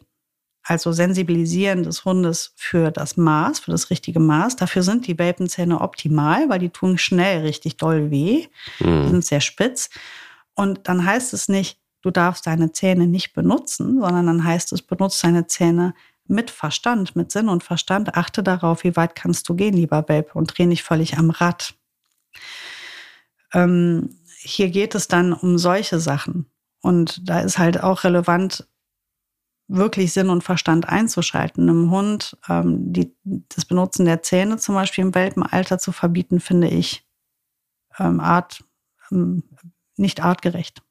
Also 0.63 0.93
Sensibilisieren 0.93 1.83
des 1.83 2.05
Hundes 2.05 2.55
für 2.57 2.91
das 2.91 3.17
Maß, 3.17 3.61
für 3.61 3.71
das 3.71 3.91
richtige 3.91 4.21
Maß. 4.21 4.57
Dafür 4.57 4.83
sind 4.83 5.07
die 5.07 5.19
Welpenzähne 5.19 5.81
optimal, 5.81 6.49
weil 6.49 6.59
die 6.59 6.71
tun 6.71 6.97
schnell 6.97 7.43
richtig 7.43 7.77
doll 7.77 8.11
weh. 8.11 8.47
Mhm. 8.81 9.03
Die 9.03 9.09
sind 9.11 9.25
sehr 9.25 9.41
spitz. 9.41 9.91
Und 10.55 10.89
dann 10.89 11.05
heißt 11.05 11.35
es 11.35 11.49
nicht, 11.49 11.79
du 12.01 12.11
darfst 12.11 12.47
deine 12.47 12.73
Zähne 12.73 13.07
nicht 13.07 13.35
benutzen, 13.35 14.01
sondern 14.01 14.27
dann 14.27 14.45
heißt 14.45 14.73
es, 14.73 14.83
benutzt 14.83 15.23
deine 15.25 15.47
Zähne 15.47 15.95
mit 16.27 16.51
Verstand, 16.51 17.17
mit 17.17 17.31
Sinn 17.33 17.49
und 17.49 17.63
Verstand. 17.63 18.17
Achte 18.17 18.43
darauf, 18.43 18.85
wie 18.85 18.97
weit 18.97 19.15
kannst 19.15 19.49
du 19.49 19.55
gehen, 19.55 19.75
lieber 19.75 20.09
Welpe, 20.09 20.35
und 20.35 20.57
dreh 20.57 20.67
nicht 20.67 20.83
völlig 20.83 21.19
am 21.19 21.31
Rad. 21.31 21.75
Ähm, 23.53 24.17
hier 24.37 24.71
geht 24.71 24.95
es 24.95 25.09
dann 25.09 25.33
um 25.33 25.59
solche 25.59 26.01
Sachen. 26.01 26.47
Und 26.81 27.29
da 27.29 27.41
ist 27.41 27.59
halt 27.59 27.83
auch 27.83 28.05
relevant, 28.05 28.67
wirklich 29.69 30.13
Sinn 30.13 30.29
und 30.29 30.45
Verstand 30.45 30.89
einzuschalten. 30.89 31.69
Einem 31.69 31.91
Hund 31.91 32.37
ähm, 32.49 32.93
die, 32.93 33.15
das 33.25 33.65
Benutzen 33.65 34.05
der 34.05 34.23
Zähne 34.23 34.59
zum 34.59 34.75
Beispiel 34.75 35.05
im 35.05 35.15
Welpenalter 35.15 35.79
zu 35.79 35.93
verbieten, 35.93 36.41
finde 36.41 36.69
ich 36.69 37.07
ähm, 37.99 38.21
art, 38.21 38.63
ähm, 39.11 39.43
nicht 39.97 40.23
artgerecht. 40.23 40.83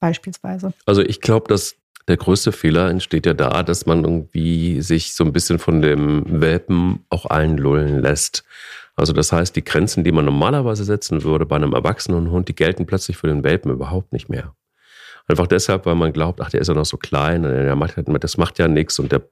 Beispielsweise. 0.00 0.72
Also 0.86 1.02
ich 1.02 1.20
glaube, 1.20 1.48
dass 1.48 1.74
der 2.08 2.16
größte 2.16 2.52
Fehler 2.52 2.90
entsteht 2.90 3.26
ja 3.26 3.34
da, 3.34 3.62
dass 3.62 3.86
man 3.86 4.04
irgendwie 4.04 4.80
sich 4.80 5.14
so 5.14 5.24
ein 5.24 5.32
bisschen 5.32 5.58
von 5.58 5.82
dem 5.82 6.24
Welpen 6.40 7.04
auch 7.10 7.26
einlullen 7.26 8.00
lässt. 8.00 8.44
Also 8.96 9.12
das 9.12 9.30
heißt, 9.30 9.54
die 9.54 9.64
Grenzen, 9.64 10.02
die 10.02 10.10
man 10.10 10.24
normalerweise 10.24 10.84
setzen 10.84 11.22
würde 11.22 11.46
bei 11.46 11.56
einem 11.56 11.74
erwachsenen 11.74 12.30
Hund, 12.30 12.48
die 12.48 12.54
gelten 12.54 12.86
plötzlich 12.86 13.16
für 13.16 13.28
den 13.28 13.44
Welpen 13.44 13.70
überhaupt 13.70 14.12
nicht 14.12 14.28
mehr. 14.28 14.54
Einfach 15.28 15.46
deshalb, 15.46 15.84
weil 15.86 15.94
man 15.94 16.12
glaubt, 16.12 16.40
ach, 16.40 16.50
der 16.50 16.62
ist 16.62 16.68
ja 16.68 16.74
noch 16.74 16.86
so 16.86 16.96
klein, 16.96 17.42
der 17.42 17.76
macht, 17.76 17.94
das 17.96 18.38
macht 18.38 18.58
ja 18.58 18.66
nichts 18.66 18.98
und 18.98 19.12
der 19.12 19.22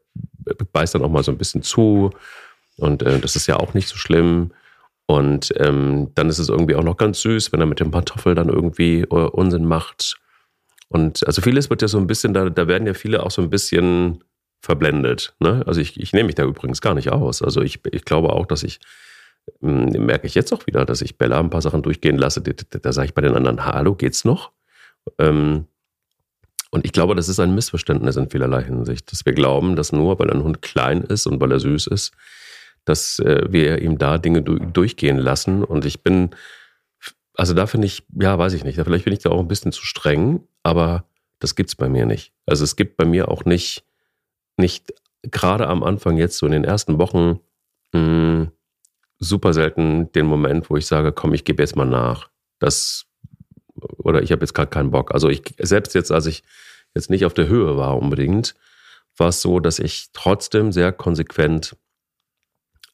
beißt 0.72 0.94
dann 0.94 1.02
auch 1.02 1.10
mal 1.10 1.24
so 1.24 1.32
ein 1.32 1.38
bisschen 1.38 1.62
zu 1.62 2.10
und 2.76 3.02
äh, 3.02 3.18
das 3.18 3.36
ist 3.36 3.46
ja 3.46 3.56
auch 3.56 3.74
nicht 3.74 3.88
so 3.88 3.96
schlimm. 3.96 4.52
Und 5.06 5.52
ähm, 5.56 6.10
dann 6.14 6.28
ist 6.28 6.38
es 6.38 6.48
irgendwie 6.48 6.74
auch 6.74 6.82
noch 6.82 6.96
ganz 6.96 7.20
süß, 7.20 7.52
wenn 7.52 7.60
er 7.60 7.66
mit 7.66 7.80
dem 7.80 7.92
Pantoffel 7.92 8.34
dann 8.34 8.48
irgendwie 8.48 9.02
äh, 9.02 9.06
Unsinn 9.06 9.64
macht. 9.64 10.18
Und 10.88 11.26
also 11.26 11.42
vieles 11.42 11.70
wird 11.70 11.82
ja 11.82 11.88
so 11.88 11.98
ein 11.98 12.06
bisschen, 12.06 12.32
da, 12.32 12.48
da 12.48 12.68
werden 12.68 12.86
ja 12.86 12.94
viele 12.94 13.22
auch 13.22 13.30
so 13.30 13.42
ein 13.42 13.50
bisschen 13.50 14.22
verblendet. 14.60 15.34
Ne? 15.40 15.62
Also 15.66 15.80
ich, 15.80 16.00
ich 16.00 16.12
nehme 16.12 16.26
mich 16.26 16.34
da 16.34 16.44
übrigens 16.44 16.80
gar 16.80 16.94
nicht 16.94 17.10
aus. 17.10 17.42
Also 17.42 17.62
ich, 17.62 17.80
ich 17.90 18.04
glaube 18.04 18.30
auch, 18.30 18.46
dass 18.46 18.62
ich, 18.62 18.80
hm, 19.60 20.06
merke 20.06 20.26
ich 20.26 20.34
jetzt 20.34 20.52
auch 20.52 20.66
wieder, 20.66 20.84
dass 20.84 21.02
ich 21.02 21.18
Bella 21.18 21.40
ein 21.40 21.50
paar 21.50 21.62
Sachen 21.62 21.82
durchgehen 21.82 22.18
lasse. 22.18 22.40
Da, 22.40 22.52
da, 22.52 22.78
da 22.78 22.92
sage 22.92 23.06
ich 23.06 23.14
bei 23.14 23.22
den 23.22 23.34
anderen, 23.34 23.64
hallo, 23.64 23.94
geht's 23.94 24.24
noch? 24.24 24.52
Ähm, 25.18 25.66
und 26.70 26.84
ich 26.84 26.92
glaube, 26.92 27.14
das 27.14 27.28
ist 27.28 27.40
ein 27.40 27.54
Missverständnis 27.54 28.16
in 28.16 28.28
vielerlei 28.28 28.62
Hinsicht, 28.64 29.10
dass 29.12 29.24
wir 29.24 29.32
glauben, 29.32 29.76
dass 29.76 29.92
nur 29.92 30.18
weil 30.18 30.30
ein 30.30 30.42
Hund 30.42 30.62
klein 30.62 31.02
ist 31.02 31.26
und 31.26 31.40
weil 31.40 31.52
er 31.52 31.60
süß 31.60 31.86
ist, 31.86 32.12
dass 32.84 33.18
äh, 33.20 33.46
wir 33.48 33.80
ihm 33.80 33.98
da 33.98 34.18
Dinge 34.18 34.42
du 34.42 34.58
durchgehen 34.58 35.18
lassen. 35.18 35.64
Und 35.64 35.84
ich 35.84 36.02
bin, 36.02 36.30
also 37.36 37.54
da 37.54 37.66
finde 37.66 37.86
ich, 37.86 38.04
ja, 38.18 38.38
weiß 38.38 38.54
ich 38.54 38.64
nicht, 38.64 38.76
vielleicht 38.76 39.04
bin 39.04 39.12
ich 39.12 39.20
da 39.20 39.30
auch 39.30 39.40
ein 39.40 39.48
bisschen 39.48 39.72
zu 39.72 39.84
streng, 39.84 40.46
aber 40.62 41.04
das 41.38 41.54
gibt 41.54 41.70
es 41.70 41.76
bei 41.76 41.88
mir 41.88 42.06
nicht. 42.06 42.32
Also 42.46 42.64
es 42.64 42.76
gibt 42.76 42.96
bei 42.96 43.04
mir 43.04 43.28
auch 43.28 43.44
nicht, 43.44 43.84
nicht 44.56 44.92
gerade 45.22 45.66
am 45.66 45.82
Anfang 45.82 46.16
jetzt 46.16 46.38
so 46.38 46.46
in 46.46 46.52
den 46.52 46.64
ersten 46.64 46.98
Wochen 46.98 47.40
mh, 47.92 48.00
hm, 48.00 48.50
super 49.18 49.52
selten 49.52 50.12
den 50.12 50.26
Moment, 50.26 50.70
wo 50.70 50.76
ich 50.76 50.86
sage, 50.86 51.12
komm, 51.12 51.34
ich 51.34 51.44
gebe 51.44 51.62
jetzt 51.62 51.76
mal 51.76 51.86
nach. 51.86 52.30
Das 52.58 53.06
oder 53.98 54.22
ich 54.22 54.32
habe 54.32 54.42
jetzt 54.42 54.54
gerade 54.54 54.70
keinen 54.70 54.90
Bock. 54.90 55.12
Also 55.12 55.28
ich 55.28 55.42
selbst 55.58 55.94
jetzt, 55.94 56.10
als 56.10 56.26
ich 56.26 56.42
jetzt 56.94 57.10
nicht 57.10 57.26
auf 57.26 57.34
der 57.34 57.48
Höhe 57.48 57.76
war 57.76 57.98
unbedingt, 57.98 58.54
war 59.16 59.28
es 59.28 59.42
so, 59.42 59.60
dass 59.60 59.78
ich 59.78 60.08
trotzdem 60.12 60.72
sehr 60.72 60.92
konsequent 60.92 61.76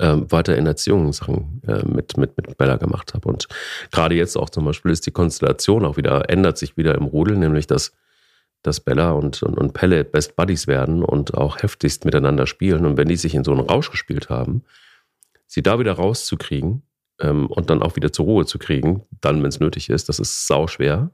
ähm, 0.02 0.30
weiter 0.30 0.56
in 0.58 0.66
Erziehungssachen 0.66 1.62
äh, 1.66 1.86
mit, 1.86 2.16
mit, 2.16 2.36
mit 2.36 2.58
Bella 2.58 2.76
gemacht 2.76 3.14
habe. 3.14 3.28
Und 3.28 3.46
gerade 3.92 4.16
jetzt 4.16 4.36
auch 4.36 4.50
zum 4.50 4.64
Beispiel 4.64 4.90
ist 4.90 5.06
die 5.06 5.12
Konstellation 5.12 5.84
auch 5.84 5.96
wieder, 5.96 6.28
ändert 6.28 6.58
sich 6.58 6.76
wieder 6.76 6.96
im 6.96 7.04
Rudel, 7.04 7.36
nämlich 7.36 7.68
dass, 7.68 7.92
dass 8.62 8.80
Bella 8.80 9.12
und, 9.12 9.42
und, 9.44 9.56
und 9.56 9.74
Pelle 9.74 10.02
Best 10.02 10.34
Buddies 10.34 10.66
werden 10.66 11.04
und 11.04 11.34
auch 11.34 11.62
heftigst 11.62 12.04
miteinander 12.04 12.48
spielen. 12.48 12.84
Und 12.84 12.96
wenn 12.96 13.08
die 13.08 13.16
sich 13.16 13.34
in 13.34 13.44
so 13.44 13.52
einen 13.52 13.60
Rausch 13.60 13.92
gespielt 13.92 14.28
haben, 14.28 14.64
sie 15.46 15.62
da 15.62 15.78
wieder 15.78 15.92
rauszukriegen 15.92 16.82
ähm, 17.20 17.46
und 17.46 17.70
dann 17.70 17.80
auch 17.80 17.94
wieder 17.94 18.12
zur 18.12 18.24
Ruhe 18.24 18.44
zu 18.44 18.58
kriegen, 18.58 19.04
dann, 19.20 19.40
wenn 19.40 19.50
es 19.50 19.60
nötig 19.60 19.88
ist, 19.88 20.08
das 20.08 20.18
ist 20.18 20.48
sau 20.48 20.66
schwer. 20.66 21.12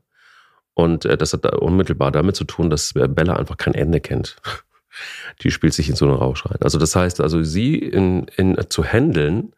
Und 0.73 1.05
äh, 1.05 1.19
das 1.19 1.35
hat 1.35 1.45
unmittelbar 1.57 2.11
damit 2.11 2.37
zu 2.37 2.45
tun, 2.45 2.71
dass 2.71 2.95
Bella 2.95 3.37
einfach 3.37 3.59
kein 3.59 3.75
Ende 3.75 4.01
kennt. 4.01 4.37
Die 5.43 5.51
spielt 5.51 5.75
sich 5.75 5.89
in 5.89 5.97
so 5.97 6.07
einen 6.07 6.15
Rausch 6.15 6.47
rein. 6.47 6.59
Also 6.61 6.79
das 6.79 6.97
heißt, 6.97 7.21
also 7.21 7.43
sie 7.43 7.77
in, 7.77 8.27
in, 8.37 8.57
zu 8.69 8.85
handeln, 8.85 9.53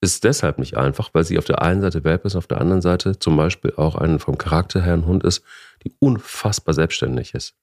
ist 0.00 0.24
deshalb 0.24 0.58
nicht 0.58 0.76
einfach, 0.76 1.10
weil 1.12 1.24
sie 1.24 1.38
auf 1.38 1.44
der 1.44 1.60
einen 1.60 1.82
Seite 1.82 2.04
Welpe 2.04 2.26
ist, 2.26 2.36
auf 2.36 2.46
der 2.46 2.60
anderen 2.60 2.80
Seite 2.80 3.18
zum 3.18 3.36
Beispiel 3.36 3.74
auch 3.76 3.96
ein 3.96 4.18
vom 4.18 4.38
Charakter 4.38 4.80
her 4.80 4.94
ein 4.94 5.06
Hund 5.06 5.24
ist, 5.24 5.44
die 5.84 5.94
unfassbar 5.98 6.74
selbstständig 6.74 7.34
ist. 7.34 7.54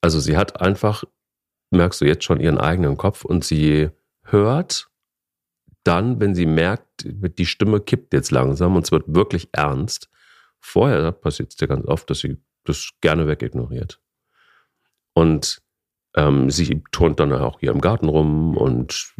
Also 0.00 0.20
sie 0.20 0.36
hat 0.36 0.60
einfach, 0.60 1.04
merkst 1.70 2.00
du 2.00 2.04
jetzt 2.04 2.24
schon, 2.24 2.40
ihren 2.40 2.58
eigenen 2.58 2.96
Kopf 2.96 3.24
und 3.24 3.44
sie 3.44 3.90
hört 4.22 4.88
dann, 5.82 6.20
wenn 6.20 6.34
sie 6.34 6.46
merkt, 6.46 7.04
die 7.04 7.46
Stimme 7.46 7.80
kippt 7.80 8.12
jetzt 8.12 8.30
langsam 8.30 8.76
und 8.76 8.84
es 8.84 8.92
wird 8.92 9.04
wirklich 9.08 9.48
ernst. 9.52 10.08
Vorher 10.60 11.10
passiert 11.10 11.52
es 11.52 11.60
ja 11.60 11.66
ganz 11.66 11.86
oft, 11.86 12.08
dass 12.10 12.20
sie 12.20 12.36
das 12.64 12.90
gerne 13.00 13.26
wegignoriert. 13.26 14.00
Und 15.14 15.62
ähm, 16.16 16.50
sie 16.50 16.82
turnt 16.92 17.20
dann 17.20 17.32
auch 17.32 17.60
hier 17.60 17.70
im 17.70 17.80
Garten 17.80 18.08
rum 18.08 18.56
und 18.56 19.14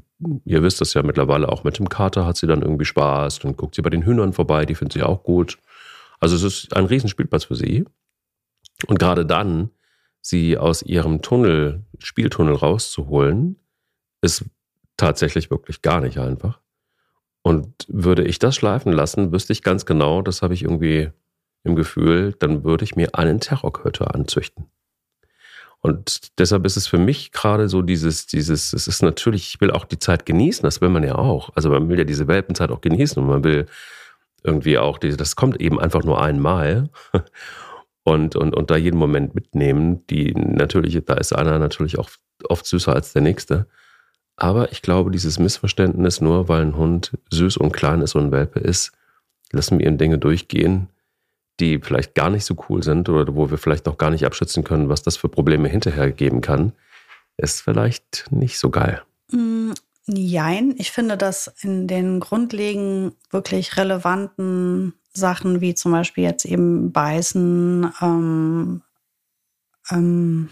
ihr 0.44 0.62
wisst 0.62 0.80
das 0.80 0.94
ja 0.94 1.02
mittlerweile 1.02 1.48
auch 1.48 1.64
mit 1.64 1.78
dem 1.78 1.88
Kater 1.88 2.26
hat 2.26 2.36
sie 2.36 2.46
dann 2.46 2.62
irgendwie 2.62 2.84
Spaß. 2.84 3.40
Dann 3.40 3.56
guckt 3.56 3.74
sie 3.74 3.82
bei 3.82 3.90
den 3.90 4.04
Hühnern 4.04 4.32
vorbei, 4.32 4.66
die 4.66 4.74
findet 4.74 4.94
sie 4.94 5.02
auch 5.02 5.22
gut. 5.22 5.58
Also 6.18 6.36
es 6.36 6.42
ist 6.42 6.76
ein 6.76 6.84
Riesenspielplatz 6.84 7.44
für 7.44 7.56
sie. 7.56 7.84
Und 8.86 8.98
gerade 8.98 9.24
dann, 9.24 9.70
sie 10.20 10.58
aus 10.58 10.82
ihrem 10.82 11.22
Tunnel, 11.22 11.84
Spieltunnel 11.98 12.54
rauszuholen, 12.54 13.56
ist 14.20 14.44
tatsächlich 14.96 15.50
wirklich 15.50 15.82
gar 15.82 16.00
nicht 16.00 16.18
einfach. 16.18 16.60
Und 17.42 17.86
würde 17.88 18.24
ich 18.24 18.38
das 18.38 18.54
schleifen 18.54 18.92
lassen, 18.92 19.32
wüsste 19.32 19.54
ich 19.54 19.62
ganz 19.62 19.86
genau, 19.86 20.20
das 20.20 20.42
habe 20.42 20.52
ich 20.52 20.62
irgendwie 20.62 21.10
im 21.64 21.74
Gefühl, 21.74 22.34
dann 22.38 22.64
würde 22.64 22.84
ich 22.84 22.96
mir 22.96 23.14
einen 23.14 23.40
Terrorköter 23.40 24.14
anzüchten. 24.14 24.66
Und 25.82 26.38
deshalb 26.38 26.66
ist 26.66 26.76
es 26.76 26.86
für 26.86 26.98
mich 26.98 27.32
gerade 27.32 27.68
so 27.68 27.80
dieses, 27.80 28.26
dieses, 28.26 28.72
es 28.74 28.86
ist 28.86 29.02
natürlich, 29.02 29.54
ich 29.54 29.60
will 29.60 29.70
auch 29.70 29.86
die 29.86 29.98
Zeit 29.98 30.26
genießen, 30.26 30.62
das 30.62 30.80
will 30.80 30.90
man 30.90 31.04
ja 31.04 31.14
auch. 31.14 31.50
Also 31.54 31.70
man 31.70 31.88
will 31.88 31.98
ja 31.98 32.04
diese 32.04 32.28
Welpenzeit 32.28 32.70
auch 32.70 32.82
genießen 32.82 33.22
und 33.22 33.28
man 33.28 33.44
will 33.44 33.66
irgendwie 34.42 34.78
auch, 34.78 34.98
diese, 34.98 35.16
das 35.16 35.36
kommt 35.36 35.60
eben 35.60 35.80
einfach 35.80 36.04
nur 36.04 36.22
einmal 36.22 36.90
und, 38.04 38.36
und, 38.36 38.54
und 38.54 38.70
da 38.70 38.76
jeden 38.76 38.98
Moment 38.98 39.34
mitnehmen, 39.34 40.06
die 40.08 40.32
natürlich, 40.34 41.02
da 41.06 41.14
ist 41.14 41.34
einer 41.34 41.58
natürlich 41.58 41.98
auch 41.98 42.10
oft 42.48 42.66
süßer 42.66 42.92
als 42.94 43.14
der 43.14 43.22
nächste. 43.22 43.66
Aber 44.36 44.72
ich 44.72 44.82
glaube, 44.82 45.10
dieses 45.10 45.38
Missverständnis, 45.38 46.20
nur 46.20 46.48
weil 46.48 46.62
ein 46.62 46.76
Hund 46.76 47.12
süß 47.30 47.56
und 47.56 47.72
klein 47.72 48.02
ist 48.02 48.14
und 48.14 48.26
ein 48.26 48.32
Welpe 48.32 48.60
ist, 48.60 48.92
lassen 49.50 49.78
wir 49.78 49.86
ihm 49.86 49.98
Dinge 49.98 50.18
durchgehen, 50.18 50.88
die 51.60 51.78
vielleicht 51.78 52.14
gar 52.14 52.30
nicht 52.30 52.44
so 52.44 52.56
cool 52.68 52.82
sind 52.82 53.08
oder 53.08 53.34
wo 53.34 53.50
wir 53.50 53.58
vielleicht 53.58 53.86
noch 53.86 53.98
gar 53.98 54.10
nicht 54.10 54.24
abschätzen 54.24 54.64
können, 54.64 54.88
was 54.88 55.02
das 55.02 55.16
für 55.16 55.28
Probleme 55.28 55.68
hinterher 55.68 56.10
geben 56.10 56.40
kann, 56.40 56.72
ist 57.36 57.60
vielleicht 57.60 58.26
nicht 58.30 58.58
so 58.58 58.70
geil. 58.70 59.02
Mm, 59.30 59.72
jein, 60.06 60.74
ich 60.78 60.90
finde, 60.90 61.16
dass 61.16 61.52
in 61.60 61.86
den 61.86 62.20
grundlegend 62.20 63.14
wirklich 63.30 63.76
relevanten 63.76 64.94
Sachen, 65.12 65.60
wie 65.60 65.74
zum 65.74 65.92
Beispiel 65.92 66.24
jetzt 66.24 66.44
eben 66.44 66.92
Beißen, 66.92 67.92
ähm, 68.00 68.82
ähm, 69.90 70.48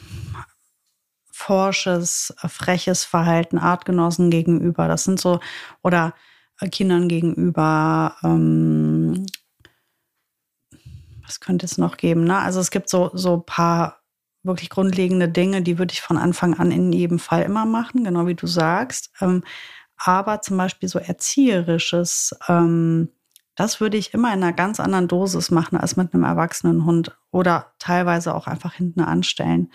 forsches, 1.30 2.34
freches 2.48 3.04
Verhalten 3.04 3.58
Artgenossen 3.58 4.30
gegenüber. 4.30 4.88
Das 4.88 5.04
sind 5.04 5.20
so, 5.20 5.40
oder 5.82 6.14
Kindern 6.72 7.08
gegenüber, 7.08 8.16
ähm, 8.24 9.26
was 11.28 11.40
könnte 11.40 11.66
es 11.66 11.78
noch 11.78 11.96
geben? 11.96 12.24
Ne? 12.24 12.38
Also 12.38 12.58
es 12.58 12.70
gibt 12.70 12.88
so, 12.88 13.10
so 13.14 13.38
paar 13.38 14.00
wirklich 14.42 14.70
grundlegende 14.70 15.28
Dinge, 15.28 15.62
die 15.62 15.78
würde 15.78 15.92
ich 15.92 16.00
von 16.00 16.16
Anfang 16.16 16.54
an 16.54 16.70
in 16.70 16.92
jedem 16.92 17.18
Fall 17.18 17.42
immer 17.42 17.66
machen, 17.66 18.04
genau 18.04 18.26
wie 18.26 18.34
du 18.34 18.46
sagst. 18.46 19.10
Ähm, 19.20 19.44
aber 19.96 20.40
zum 20.42 20.56
Beispiel 20.56 20.88
so 20.88 20.98
erzieherisches, 20.98 22.34
ähm, 22.48 23.10
das 23.56 23.80
würde 23.80 23.96
ich 23.96 24.14
immer 24.14 24.32
in 24.32 24.42
einer 24.42 24.52
ganz 24.52 24.78
anderen 24.80 25.08
Dosis 25.08 25.50
machen 25.50 25.76
als 25.76 25.96
mit 25.96 26.14
einem 26.14 26.24
erwachsenen 26.24 26.84
Hund 26.84 27.16
oder 27.30 27.72
teilweise 27.78 28.34
auch 28.34 28.46
einfach 28.46 28.74
hinten 28.74 29.00
anstellen. 29.00 29.72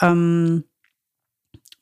Ähm, 0.00 0.64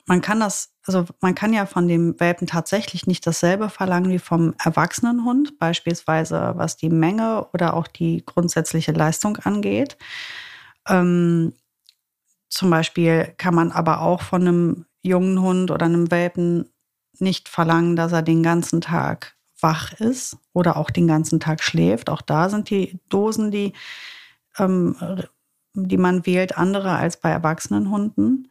man 0.09 0.21
kann 0.21 0.39
das, 0.39 0.73
also 0.87 1.05
man 1.21 1.35
kann 1.35 1.53
ja 1.53 1.67
von 1.67 1.87
dem 1.87 2.19
Welpen 2.19 2.47
tatsächlich 2.47 3.05
nicht 3.05 3.27
dasselbe 3.27 3.69
verlangen 3.69 4.09
wie 4.09 4.17
vom 4.17 4.55
erwachsenen 4.57 5.23
Hund, 5.23 5.59
beispielsweise 5.59 6.53
was 6.55 6.77
die 6.77 6.89
Menge 6.89 7.47
oder 7.53 7.75
auch 7.75 7.85
die 7.87 8.23
grundsätzliche 8.25 8.91
Leistung 8.91 9.37
angeht. 9.37 9.97
Ähm, 10.87 11.53
zum 12.49 12.71
Beispiel 12.71 13.35
kann 13.37 13.53
man 13.53 13.71
aber 13.71 14.01
auch 14.01 14.23
von 14.23 14.41
einem 14.41 14.85
jungen 15.03 15.39
Hund 15.43 15.69
oder 15.69 15.85
einem 15.85 16.09
Welpen 16.09 16.67
nicht 17.19 17.47
verlangen, 17.47 17.95
dass 17.95 18.11
er 18.11 18.23
den 18.23 18.41
ganzen 18.41 18.81
Tag 18.81 19.37
wach 19.61 19.93
ist 19.93 20.37
oder 20.53 20.77
auch 20.77 20.89
den 20.89 21.05
ganzen 21.05 21.39
Tag 21.39 21.61
schläft. 21.61 22.09
Auch 22.09 22.23
da 22.23 22.49
sind 22.49 22.71
die 22.71 22.99
Dosen, 23.09 23.51
die, 23.51 23.73
ähm, 24.57 24.95
die 25.75 25.97
man 25.97 26.25
wählt, 26.25 26.57
andere 26.57 26.95
als 26.95 27.19
bei 27.21 27.29
erwachsenen 27.29 27.91
Hunden. 27.91 28.49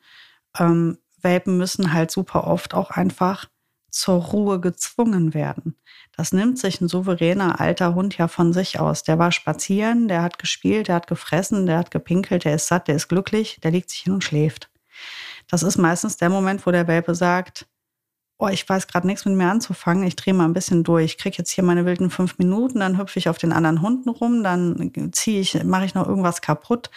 Ähm, 0.56 0.98
Welpen 1.22 1.56
müssen 1.56 1.92
halt 1.92 2.10
super 2.10 2.46
oft 2.46 2.74
auch 2.74 2.90
einfach 2.90 3.46
zur 3.90 4.16
Ruhe 4.16 4.60
gezwungen 4.60 5.34
werden. 5.34 5.74
Das 6.16 6.32
nimmt 6.32 6.58
sich 6.58 6.80
ein 6.80 6.88
souveräner 6.88 7.60
alter 7.60 7.94
Hund 7.94 8.16
ja 8.18 8.28
von 8.28 8.52
sich 8.52 8.80
aus. 8.80 9.02
Der 9.02 9.18
war 9.18 9.32
spazieren, 9.32 10.08
der 10.08 10.22
hat 10.22 10.38
gespielt, 10.38 10.88
der 10.88 10.96
hat 10.96 11.06
gefressen, 11.06 11.66
der 11.66 11.78
hat 11.78 11.90
gepinkelt, 11.90 12.44
der 12.44 12.56
ist 12.56 12.66
satt, 12.66 12.88
der 12.88 12.96
ist 12.96 13.08
glücklich, 13.08 13.60
der 13.62 13.70
legt 13.70 13.90
sich 13.90 14.00
hin 14.00 14.12
und 14.14 14.24
schläft. 14.24 14.70
Das 15.48 15.62
ist 15.62 15.78
meistens 15.78 16.16
der 16.16 16.28
Moment, 16.28 16.66
wo 16.66 16.70
der 16.70 16.86
Welpe 16.86 17.14
sagt, 17.14 17.66
oh, 18.38 18.48
ich 18.48 18.68
weiß 18.68 18.86
gerade 18.86 19.06
nichts 19.06 19.24
mit 19.24 19.34
mir 19.34 19.50
anzufangen, 19.50 20.04
ich 20.04 20.16
drehe 20.16 20.34
mal 20.34 20.44
ein 20.44 20.52
bisschen 20.52 20.84
durch. 20.84 21.04
Ich 21.04 21.18
kriege 21.18 21.36
jetzt 21.38 21.50
hier 21.50 21.64
meine 21.64 21.84
wilden 21.84 22.10
fünf 22.10 22.38
Minuten, 22.38 22.80
dann 22.80 22.98
hüpfe 22.98 23.18
ich 23.18 23.28
auf 23.28 23.38
den 23.38 23.52
anderen 23.52 23.82
Hunden 23.82 24.08
rum, 24.08 24.42
dann 24.42 24.92
ziehe 25.12 25.40
ich, 25.40 25.64
mache 25.64 25.86
ich 25.86 25.94
noch 25.94 26.06
irgendwas 26.06 26.40
kaputt 26.40 26.90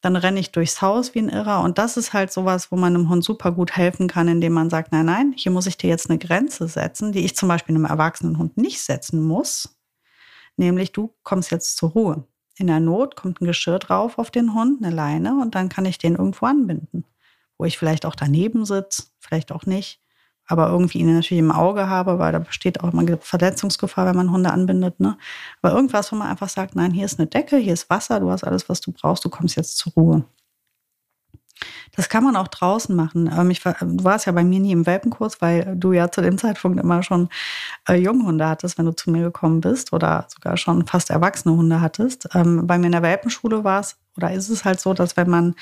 dann 0.00 0.16
renne 0.16 0.38
ich 0.38 0.52
durchs 0.52 0.80
Haus 0.80 1.14
wie 1.14 1.20
ein 1.20 1.28
Irrer. 1.28 1.62
Und 1.62 1.78
das 1.78 1.96
ist 1.96 2.12
halt 2.12 2.32
sowas, 2.32 2.70
wo 2.70 2.76
man 2.76 2.94
einem 2.94 3.08
Hund 3.08 3.24
super 3.24 3.52
gut 3.52 3.76
helfen 3.76 4.06
kann, 4.08 4.28
indem 4.28 4.52
man 4.52 4.70
sagt, 4.70 4.92
nein, 4.92 5.06
nein, 5.06 5.34
hier 5.36 5.50
muss 5.50 5.66
ich 5.66 5.76
dir 5.76 5.90
jetzt 5.90 6.08
eine 6.08 6.18
Grenze 6.18 6.68
setzen, 6.68 7.12
die 7.12 7.24
ich 7.24 7.36
zum 7.36 7.48
Beispiel 7.48 7.74
einem 7.74 7.84
erwachsenen 7.84 8.38
Hund 8.38 8.56
nicht 8.56 8.80
setzen 8.80 9.22
muss. 9.22 9.76
Nämlich, 10.56 10.92
du 10.92 11.14
kommst 11.22 11.50
jetzt 11.50 11.76
zur 11.76 11.90
Ruhe. 11.90 12.24
In 12.56 12.66
der 12.68 12.80
Not 12.80 13.16
kommt 13.16 13.40
ein 13.40 13.46
Geschirr 13.46 13.78
drauf 13.78 14.18
auf 14.18 14.30
den 14.30 14.54
Hund, 14.54 14.82
eine 14.82 14.94
Leine, 14.94 15.40
und 15.40 15.54
dann 15.54 15.68
kann 15.68 15.84
ich 15.84 15.98
den 15.98 16.16
irgendwo 16.16 16.46
anbinden. 16.46 17.04
Wo 17.56 17.64
ich 17.64 17.78
vielleicht 17.78 18.06
auch 18.06 18.14
daneben 18.14 18.64
sitze, 18.64 19.04
vielleicht 19.20 19.52
auch 19.52 19.66
nicht 19.66 20.00
aber 20.48 20.68
irgendwie 20.68 20.98
ihn 20.98 21.14
natürlich 21.14 21.38
im 21.42 21.52
Auge 21.52 21.88
habe, 21.88 22.18
weil 22.18 22.32
da 22.32 22.38
besteht 22.38 22.80
auch 22.80 22.92
immer 22.92 23.04
Verletzungsgefahr, 23.20 24.06
wenn 24.06 24.16
man 24.16 24.32
Hunde 24.32 24.50
anbindet. 24.50 24.98
Ne? 24.98 25.16
Aber 25.62 25.74
irgendwas, 25.74 26.10
wo 26.10 26.16
man 26.16 26.28
einfach 26.28 26.48
sagt, 26.48 26.74
nein, 26.74 26.90
hier 26.92 27.04
ist 27.04 27.20
eine 27.20 27.28
Decke, 27.28 27.58
hier 27.58 27.74
ist 27.74 27.90
Wasser, 27.90 28.18
du 28.18 28.30
hast 28.30 28.44
alles, 28.44 28.68
was 28.68 28.80
du 28.80 28.90
brauchst, 28.90 29.24
du 29.24 29.28
kommst 29.28 29.56
jetzt 29.56 29.76
zur 29.76 29.92
Ruhe. 29.92 30.24
Das 31.96 32.08
kann 32.08 32.22
man 32.24 32.36
auch 32.36 32.48
draußen 32.48 32.94
machen. 32.94 33.30
Ähm, 33.36 33.50
ich, 33.50 33.60
du 33.60 34.04
warst 34.04 34.26
ja 34.26 34.32
bei 34.32 34.44
mir 34.44 34.60
nie 34.60 34.72
im 34.72 34.86
Welpenkurs, 34.86 35.40
weil 35.40 35.74
du 35.76 35.92
ja 35.92 36.10
zu 36.10 36.20
dem 36.22 36.38
Zeitpunkt 36.38 36.80
immer 36.80 37.02
schon 37.02 37.28
äh, 37.88 37.94
Junghunde 37.94 38.48
hattest, 38.48 38.78
wenn 38.78 38.86
du 38.86 38.92
zu 38.92 39.10
mir 39.10 39.22
gekommen 39.24 39.60
bist 39.60 39.92
oder 39.92 40.26
sogar 40.28 40.56
schon 40.56 40.86
fast 40.86 41.10
erwachsene 41.10 41.56
Hunde 41.56 41.80
hattest. 41.80 42.28
Ähm, 42.34 42.66
bei 42.66 42.78
mir 42.78 42.86
in 42.86 42.92
der 42.92 43.02
Welpenschule 43.02 43.64
war 43.64 43.80
es 43.80 43.96
oder 44.16 44.32
ist 44.32 44.48
es 44.48 44.64
halt 44.64 44.80
so, 44.80 44.94
dass 44.94 45.16
wenn 45.16 45.28
man 45.28 45.54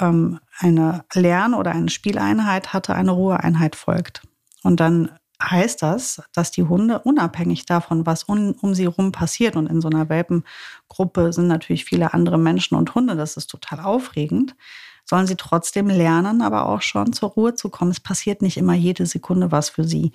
ähm, 0.00 0.40
eine 0.58 1.04
Lern- 1.14 1.54
oder 1.54 1.72
eine 1.72 1.90
Spieleinheit 1.90 2.72
hatte, 2.72 2.94
eine 2.94 3.12
Ruheeinheit 3.12 3.76
folgt. 3.76 4.22
Und 4.62 4.80
dann 4.80 5.10
heißt 5.42 5.82
das, 5.82 6.22
dass 6.32 6.50
die 6.50 6.64
Hunde 6.64 7.00
unabhängig 7.00 7.66
davon, 7.66 8.06
was 8.06 8.24
um, 8.24 8.52
um 8.60 8.74
sie 8.74 8.84
herum 8.84 9.12
passiert, 9.12 9.56
und 9.56 9.66
in 9.66 9.80
so 9.80 9.88
einer 9.88 10.08
Welpengruppe 10.08 11.32
sind 11.32 11.48
natürlich 11.48 11.84
viele 11.84 12.14
andere 12.14 12.38
Menschen 12.38 12.76
und 12.76 12.94
Hunde, 12.94 13.16
das 13.16 13.36
ist 13.36 13.48
total 13.48 13.80
aufregend, 13.80 14.54
sollen 15.04 15.26
sie 15.26 15.36
trotzdem 15.36 15.88
lernen, 15.88 16.40
aber 16.40 16.66
auch 16.66 16.82
schon 16.82 17.12
zur 17.12 17.30
Ruhe 17.30 17.54
zu 17.54 17.68
kommen. 17.68 17.90
Es 17.90 18.00
passiert 18.00 18.42
nicht 18.42 18.56
immer 18.56 18.74
jede 18.74 19.06
Sekunde 19.06 19.52
was 19.52 19.68
für 19.68 19.84
sie. 19.84 20.12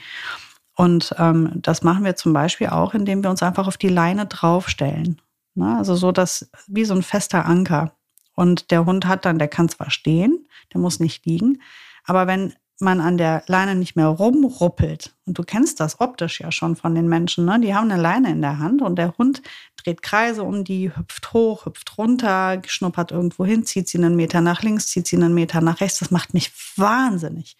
Und 0.75 1.13
ähm, 1.17 1.51
das 1.55 1.83
machen 1.83 2.05
wir 2.05 2.15
zum 2.15 2.33
Beispiel 2.33 2.67
auch, 2.67 2.93
indem 2.93 3.21
wir 3.21 3.29
uns 3.29 3.43
einfach 3.43 3.67
auf 3.67 3.77
die 3.77 3.89
Leine 3.89 4.25
draufstellen. 4.25 5.21
Ne? 5.53 5.77
Also 5.77 5.95
so, 5.95 6.11
dass 6.11 6.49
wie 6.67 6.85
so 6.85 6.95
ein 6.95 7.03
fester 7.03 7.45
Anker. 7.45 7.91
Und 8.39 8.71
der 8.71 8.85
Hund 8.85 9.05
hat 9.05 9.25
dann, 9.25 9.37
der 9.37 9.49
kann 9.49 9.67
zwar 9.67 9.91
stehen, 9.91 10.47
der 10.73 10.79
muss 10.79 11.01
nicht 11.01 11.25
liegen, 11.25 11.61
aber 12.05 12.25
wenn 12.25 12.53
man 12.79 13.01
an 13.01 13.17
der 13.17 13.43
Leine 13.47 13.75
nicht 13.75 13.97
mehr 13.97 14.07
rumruppelt, 14.07 15.13
und 15.25 15.37
du 15.37 15.43
kennst 15.43 15.81
das 15.81 15.99
optisch 15.99 16.39
ja 16.39 16.49
schon 16.49 16.77
von 16.77 16.95
den 16.95 17.09
Menschen, 17.09 17.43
ne? 17.43 17.59
die 17.59 17.75
haben 17.75 17.91
eine 17.91 18.01
Leine 18.01 18.31
in 18.31 18.41
der 18.41 18.59
Hand 18.59 18.81
und 18.81 18.95
der 18.95 19.17
Hund 19.17 19.41
dreht 19.75 20.01
Kreise 20.01 20.43
um 20.43 20.63
die, 20.63 20.95
hüpft 20.95 21.33
hoch, 21.33 21.65
hüpft 21.65 21.97
runter, 21.97 22.61
schnuppert 22.65 23.11
irgendwo 23.11 23.43
hin, 23.43 23.65
zieht 23.65 23.89
sie 23.89 23.97
einen 23.97 24.15
Meter 24.15 24.39
nach 24.39 24.63
links, 24.63 24.87
zieht 24.87 25.07
sie 25.07 25.17
einen 25.17 25.33
Meter 25.33 25.59
nach 25.59 25.81
rechts. 25.81 25.99
Das 25.99 26.09
macht 26.09 26.33
mich 26.33 26.53
wahnsinnig. 26.77 27.57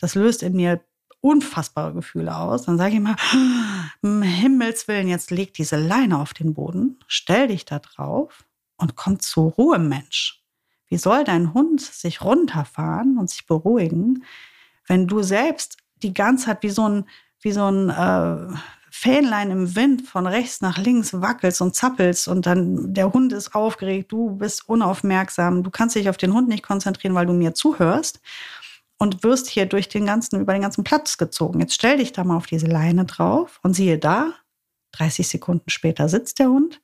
Das 0.00 0.16
löst 0.16 0.42
in 0.42 0.56
mir 0.56 0.80
unfassbare 1.20 1.94
Gefühle 1.94 2.36
aus. 2.36 2.64
Dann 2.64 2.76
sage 2.76 2.94
ich 2.94 3.00
mal, 3.00 3.14
um 4.02 4.22
Himmels 4.22 4.88
Willen, 4.88 5.06
jetzt 5.06 5.30
leg 5.30 5.54
diese 5.54 5.76
Leine 5.76 6.18
auf 6.18 6.34
den 6.34 6.54
Boden, 6.54 6.98
stell 7.06 7.46
dich 7.46 7.64
da 7.64 7.78
drauf 7.78 8.47
und 8.78 8.96
komm 8.96 9.20
zur 9.20 9.52
Ruhe, 9.52 9.78
Mensch. 9.78 10.42
Wie 10.88 10.96
soll 10.96 11.24
dein 11.24 11.52
Hund 11.52 11.82
sich 11.82 12.22
runterfahren 12.22 13.18
und 13.18 13.28
sich 13.28 13.46
beruhigen, 13.46 14.24
wenn 14.86 15.06
du 15.06 15.22
selbst 15.22 15.76
die 16.02 16.14
ganze 16.14 16.46
Zeit 16.46 16.62
wie 16.62 16.70
so 16.70 16.88
ein, 16.88 17.04
wie 17.40 17.52
so 17.52 17.70
ein 17.70 17.90
äh, 17.90 18.56
Fähnlein 18.90 19.50
im 19.50 19.76
Wind 19.76 20.02
von 20.02 20.26
rechts 20.26 20.60
nach 20.60 20.78
links 20.78 21.12
wackelst 21.12 21.60
und 21.60 21.74
zappelst 21.76 22.26
und 22.26 22.46
dann 22.46 22.94
der 22.94 23.12
Hund 23.12 23.32
ist 23.32 23.54
aufgeregt, 23.54 24.10
du 24.10 24.30
bist 24.30 24.68
unaufmerksam, 24.68 25.62
du 25.62 25.70
kannst 25.70 25.94
dich 25.94 26.08
auf 26.08 26.16
den 26.16 26.32
Hund 26.32 26.48
nicht 26.48 26.62
konzentrieren, 26.62 27.14
weil 27.14 27.26
du 27.26 27.34
mir 27.34 27.54
zuhörst 27.54 28.20
und 28.98 29.22
wirst 29.22 29.48
hier 29.48 29.66
durch 29.66 29.88
den 29.88 30.06
ganzen, 30.06 30.40
über 30.40 30.54
den 30.54 30.62
ganzen 30.62 30.84
Platz 30.84 31.18
gezogen. 31.18 31.60
Jetzt 31.60 31.74
stell 31.74 31.98
dich 31.98 32.12
da 32.12 32.24
mal 32.24 32.36
auf 32.36 32.46
diese 32.46 32.66
Leine 32.66 33.04
drauf 33.04 33.60
und 33.62 33.74
siehe 33.74 33.98
da, 33.98 34.32
30 34.92 35.28
Sekunden 35.28 35.68
später 35.68 36.08
sitzt 36.08 36.38
der 36.38 36.48
Hund 36.48 36.80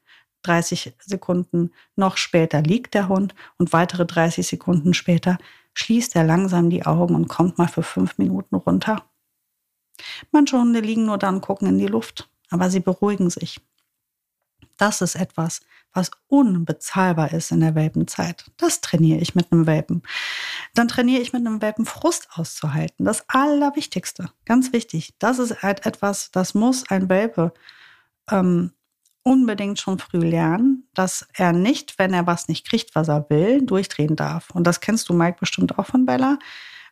30 0.46 0.94
Sekunden 1.04 1.72
noch 1.96 2.16
später 2.16 2.62
liegt 2.62 2.94
der 2.94 3.08
Hund 3.08 3.34
und 3.58 3.72
weitere 3.72 4.06
30 4.06 4.46
Sekunden 4.46 4.94
später 4.94 5.38
schließt 5.74 6.14
er 6.16 6.24
langsam 6.24 6.70
die 6.70 6.86
Augen 6.86 7.14
und 7.14 7.28
kommt 7.28 7.58
mal 7.58 7.68
für 7.68 7.82
fünf 7.82 8.18
Minuten 8.18 8.54
runter. 8.54 9.04
Manche 10.30 10.58
Hunde 10.58 10.80
liegen 10.80 11.06
nur 11.06 11.18
da 11.18 11.28
und 11.28 11.40
gucken 11.40 11.68
in 11.68 11.78
die 11.78 11.86
Luft, 11.86 12.28
aber 12.50 12.70
sie 12.70 12.80
beruhigen 12.80 13.30
sich. 13.30 13.60
Das 14.76 15.00
ist 15.00 15.14
etwas, 15.14 15.60
was 15.92 16.10
unbezahlbar 16.26 17.32
ist 17.32 17.52
in 17.52 17.60
der 17.60 17.76
Welpenzeit. 17.76 18.50
Das 18.56 18.80
trainiere 18.80 19.20
ich 19.20 19.36
mit 19.36 19.52
einem 19.52 19.66
Welpen. 19.66 20.02
Dann 20.74 20.88
trainiere 20.88 21.22
ich 21.22 21.32
mit 21.32 21.46
einem 21.46 21.62
Welpen 21.62 21.86
Frust 21.86 22.28
auszuhalten. 22.34 23.04
Das 23.04 23.28
Allerwichtigste, 23.28 24.30
ganz 24.44 24.72
wichtig. 24.72 25.14
Das 25.20 25.38
ist 25.38 25.62
halt 25.62 25.86
etwas, 25.86 26.32
das 26.32 26.54
muss 26.54 26.90
ein 26.90 27.08
Welpe 27.08 27.54
ähm, 28.30 28.72
unbedingt 29.24 29.80
schon 29.80 29.98
früh 29.98 30.18
lernen, 30.18 30.86
dass 30.94 31.26
er 31.32 31.52
nicht, 31.52 31.98
wenn 31.98 32.14
er 32.14 32.26
was 32.26 32.46
nicht 32.46 32.68
kriegt, 32.68 32.94
was 32.94 33.08
er 33.08 33.26
will, 33.30 33.62
durchdrehen 33.62 34.16
darf. 34.16 34.50
Und 34.50 34.66
das 34.66 34.80
kennst 34.80 35.08
du, 35.08 35.14
Mike, 35.14 35.38
bestimmt 35.40 35.78
auch 35.78 35.86
von 35.86 36.06
Bella. 36.06 36.38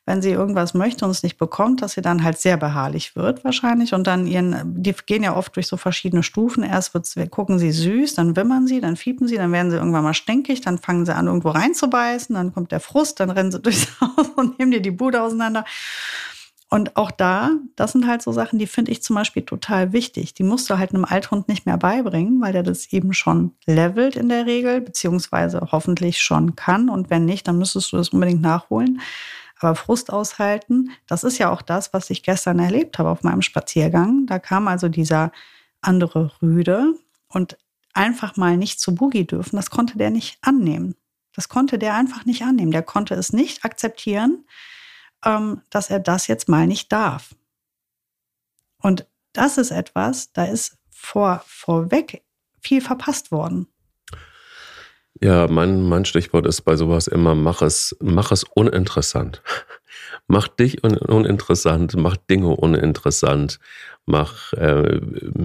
Wenn 0.04 0.20
sie 0.20 0.30
irgendwas 0.30 0.74
möchte 0.74 1.04
und 1.04 1.12
es 1.12 1.22
nicht 1.22 1.38
bekommt, 1.38 1.80
dass 1.80 1.92
sie 1.92 2.00
dann 2.00 2.24
halt 2.24 2.36
sehr 2.36 2.56
beharrlich 2.56 3.14
wird 3.14 3.44
wahrscheinlich 3.44 3.94
und 3.94 4.08
dann 4.08 4.26
ihren, 4.26 4.82
die 4.82 4.92
gehen 5.06 5.22
ja 5.22 5.36
oft 5.36 5.54
durch 5.54 5.68
so 5.68 5.76
verschiedene 5.76 6.24
Stufen. 6.24 6.64
Erst 6.64 6.92
wird's, 6.92 7.14
gucken 7.30 7.60
sie 7.60 7.70
süß, 7.70 8.14
dann 8.14 8.34
wimmern 8.34 8.66
sie, 8.66 8.80
dann 8.80 8.96
fiepen 8.96 9.28
sie, 9.28 9.36
dann 9.36 9.52
werden 9.52 9.70
sie 9.70 9.76
irgendwann 9.76 10.02
mal 10.02 10.14
stinkig, 10.14 10.60
dann 10.60 10.78
fangen 10.78 11.06
sie 11.06 11.14
an, 11.14 11.28
irgendwo 11.28 11.50
reinzubeißen, 11.50 12.34
dann 12.34 12.52
kommt 12.52 12.72
der 12.72 12.80
Frust, 12.80 13.20
dann 13.20 13.30
rennen 13.30 13.52
sie 13.52 13.60
durchs 13.62 14.00
Haus 14.00 14.30
und 14.34 14.58
nehmen 14.58 14.72
dir 14.72 14.82
die 14.82 14.90
Bude 14.90 15.22
auseinander. 15.22 15.64
Und 16.72 16.96
auch 16.96 17.11
da, 17.11 17.50
das 17.76 17.92
sind 17.92 18.06
halt 18.06 18.22
so 18.22 18.32
Sachen, 18.32 18.58
die 18.58 18.66
finde 18.66 18.92
ich 18.92 19.02
zum 19.02 19.14
Beispiel 19.14 19.42
total 19.42 19.92
wichtig. 19.92 20.32
Die 20.32 20.42
musst 20.42 20.70
du 20.70 20.78
halt 20.78 20.94
einem 20.94 21.04
Althund 21.04 21.46
nicht 21.46 21.66
mehr 21.66 21.76
beibringen, 21.76 22.40
weil 22.40 22.54
der 22.54 22.62
das 22.62 22.94
eben 22.94 23.12
schon 23.12 23.52
levelt 23.66 24.16
in 24.16 24.30
der 24.30 24.46
Regel, 24.46 24.80
beziehungsweise 24.80 25.68
hoffentlich 25.70 26.22
schon 26.22 26.56
kann. 26.56 26.88
Und 26.88 27.11
wenn 27.11 27.26
nicht, 27.26 27.46
dann 27.46 27.58
müsstest 27.58 27.92
du 27.92 27.98
das 27.98 28.08
unbedingt 28.08 28.40
nachholen. 28.40 29.02
Aber 29.61 29.74
Frust 29.74 30.11
aushalten, 30.11 30.92
das 31.06 31.24
ist 31.24 31.37
ja 31.37 31.52
auch 31.52 31.61
das, 31.61 31.92
was 31.92 32.08
ich 32.08 32.22
gestern 32.22 32.58
erlebt 32.58 32.98
habe 32.98 33.11
auf 33.11 33.22
meinem 33.22 33.42
Spaziergang. 33.42 34.24
Da 34.24 34.38
kam 34.38 34.66
also 34.66 34.88
dieser 34.88 35.30
andere 35.82 36.32
Rüde 36.40 36.94
und 37.28 37.58
einfach 37.92 38.38
mal 38.38 38.56
nicht 38.56 38.80
zu 38.80 38.94
Boogie 38.94 39.26
dürfen, 39.26 39.56
das 39.56 39.68
konnte 39.68 39.98
der 39.98 40.08
nicht 40.08 40.38
annehmen. 40.40 40.94
Das 41.35 41.50
konnte 41.50 41.78
der 41.78 41.96
einfach 41.96 42.24
nicht 42.24 42.44
annehmen. 42.44 42.72
Der 42.72 42.82
konnte 42.82 43.14
es 43.14 43.35
nicht 43.35 43.62
akzeptieren, 43.62 44.46
ähm, 45.24 45.62
dass 45.70 45.90
er 45.90 46.00
das 46.00 46.26
jetzt 46.26 46.48
mal 46.48 46.66
nicht 46.66 46.92
darf. 46.92 47.35
Und 48.78 49.06
das 49.32 49.58
ist 49.58 49.70
etwas, 49.70 50.32
da 50.32 50.44
ist 50.44 50.76
vor, 50.90 51.42
vorweg 51.46 52.24
viel 52.61 52.80
verpasst 52.80 53.32
worden. 53.32 53.71
Ja, 55.20 55.46
mein, 55.46 55.88
mein 55.88 56.05
Stichwort 56.05 56.46
ist 56.46 56.62
bei 56.62 56.77
sowas 56.77 57.07
immer, 57.07 57.35
mach 57.35 57.62
es, 57.62 57.96
mach 58.01 58.33
es 58.33 58.44
uninteressant. 58.44 59.42
mach 60.27 60.48
dich 60.48 60.83
un 60.85 60.96
uninteressant, 60.96 61.94
mach 61.96 62.16
Dinge 62.16 62.48
uninteressant, 62.48 63.59
mach, 64.07 64.53
äh, 64.55 65.01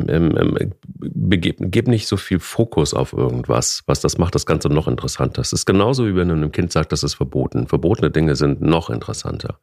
ähm, 0.07 0.73
begib, 0.97 1.57
gib 1.59 1.87
nicht 1.87 2.07
so 2.07 2.17
viel 2.17 2.39
Fokus 2.39 2.93
auf 2.93 3.13
irgendwas, 3.13 3.83
was 3.85 3.99
das 3.99 4.17
macht 4.17 4.35
das 4.35 4.45
Ganze 4.45 4.69
noch 4.69 4.87
interessanter. 4.87 5.41
Es 5.41 5.53
ist 5.53 5.65
genauso 5.65 6.07
wie 6.07 6.15
wenn 6.15 6.31
einem 6.31 6.51
Kind 6.51 6.71
sagst, 6.71 6.91
das 6.91 7.03
ist 7.03 7.15
verboten. 7.15 7.67
Verbotene 7.67 8.11
Dinge 8.11 8.35
sind 8.35 8.61
noch 8.61 8.89
interessanter. 8.89 9.59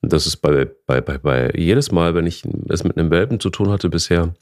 Das 0.00 0.26
ist 0.26 0.38
bei, 0.38 0.70
bei, 0.86 1.00
bei, 1.00 1.18
bei 1.18 1.52
jedes 1.56 1.90
Mal, 1.90 2.14
wenn 2.14 2.26
ich 2.26 2.44
es 2.68 2.84
mit 2.84 2.96
einem 2.96 3.10
Welpen 3.10 3.40
zu 3.40 3.50
tun 3.50 3.70
hatte 3.70 3.88
bisher, 3.88 4.34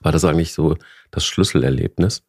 war 0.00 0.12
das 0.12 0.24
eigentlich 0.24 0.52
so 0.52 0.76
das 1.10 1.24
Schlüsselerlebnis. 1.24 2.22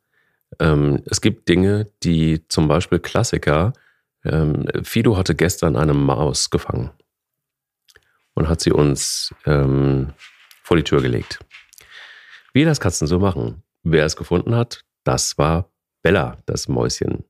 Ähm, 0.60 1.02
es 1.06 1.22
gibt 1.22 1.48
Dinge, 1.48 1.88
die 2.04 2.48
zum 2.48 2.68
Beispiel 2.68 3.00
Klassiker, 3.00 3.74
ähm, 4.24 4.68
Fido 4.84 5.18
hatte 5.18 5.36
gestern 5.36 5.76
eine 5.76 5.94
Maus 5.94 6.50
gefangen 6.50 6.92
und 8.34 8.48
hat 8.48 8.62
sie 8.62 8.72
uns 8.72 9.34
ähm, 9.46 10.14
vor 10.64 10.78
die 10.78 10.84
Tür 10.84 11.02
gelegt. 11.02 11.40
Wie 12.54 12.66
das 12.66 12.80
Katzen 12.80 13.08
so 13.08 13.20
machen. 13.20 13.64
Wer 13.84 14.06
es 14.06 14.16
gefunden 14.16 14.56
hat, 14.56 14.84
das 15.04 15.38
war 15.38 15.72
Bella, 16.02 16.38
das 16.46 16.68
Mäuschen. 16.68 17.24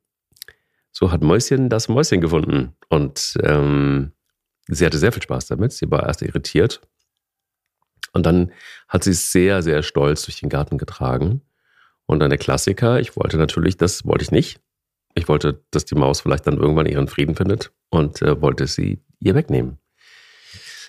So 0.92 1.12
hat 1.12 1.22
Mäuschen 1.22 1.70
das 1.70 1.88
Mäuschen 1.88 2.20
gefunden. 2.20 2.76
Und 2.90 3.38
ähm, 3.44 4.12
sie 4.68 4.86
hatte 4.86 4.98
sehr 4.98 5.12
viel 5.12 5.24
Spaß 5.24 5.48
damit. 5.48 5.72
Sie 5.72 5.90
war 5.90 6.06
erst 6.06 6.22
irritiert. 6.22 6.82
Und 8.14 8.26
dann 8.26 8.52
hat 8.90 9.06
sie 9.06 9.12
es 9.12 9.32
sehr, 9.32 9.62
sehr 9.62 9.84
stolz 9.84 10.24
durch 10.26 10.42
den 10.42 10.50
Garten 10.50 10.78
getragen. 10.78 11.42
Und 12.12 12.20
dann 12.20 12.30
der 12.30 12.38
Klassiker, 12.38 12.99
ich 12.99 13.16
wollte 13.16 13.38
natürlich, 13.38 13.78
das 13.78 14.05
wollte 14.05 14.24
ich 14.26 14.32
nicht. 14.32 14.59
Ich 15.16 15.30
wollte, 15.30 15.64
dass 15.72 15.86
die 15.86 15.95
Maus 15.95 16.20
vielleicht 16.20 16.45
dann 16.45 16.57
irgendwann 16.57 16.86
ihren 16.86 17.07
Frieden 17.07 17.36
findet 17.36 17.72
und 17.89 18.22
äh, 18.22 18.41
wollte 18.41 18.68
sie 18.68 18.99
ihr 19.22 19.34
wegnehmen. 19.34 19.78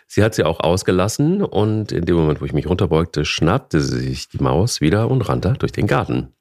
Sie 0.09 0.25
hat 0.25 0.35
sie 0.35 0.43
auch 0.43 0.59
ausgelassen 0.59 1.41
und 1.41 1.93
in 1.93 2.07
dem 2.07 2.17
Moment, 2.17 2.41
wo 2.41 2.45
ich 2.45 2.53
mich 2.53 2.67
runterbeugte, 2.67 3.25
schnappte 3.25 3.81
sie 3.81 4.01
sich 4.01 4.31
die 4.31 4.43
Maus 4.43 4.81
wieder 4.81 5.09
und 5.09 5.23
rannte 5.29 5.53
durch 5.53 5.71
den 5.71 5.87
Garten. 5.87 6.33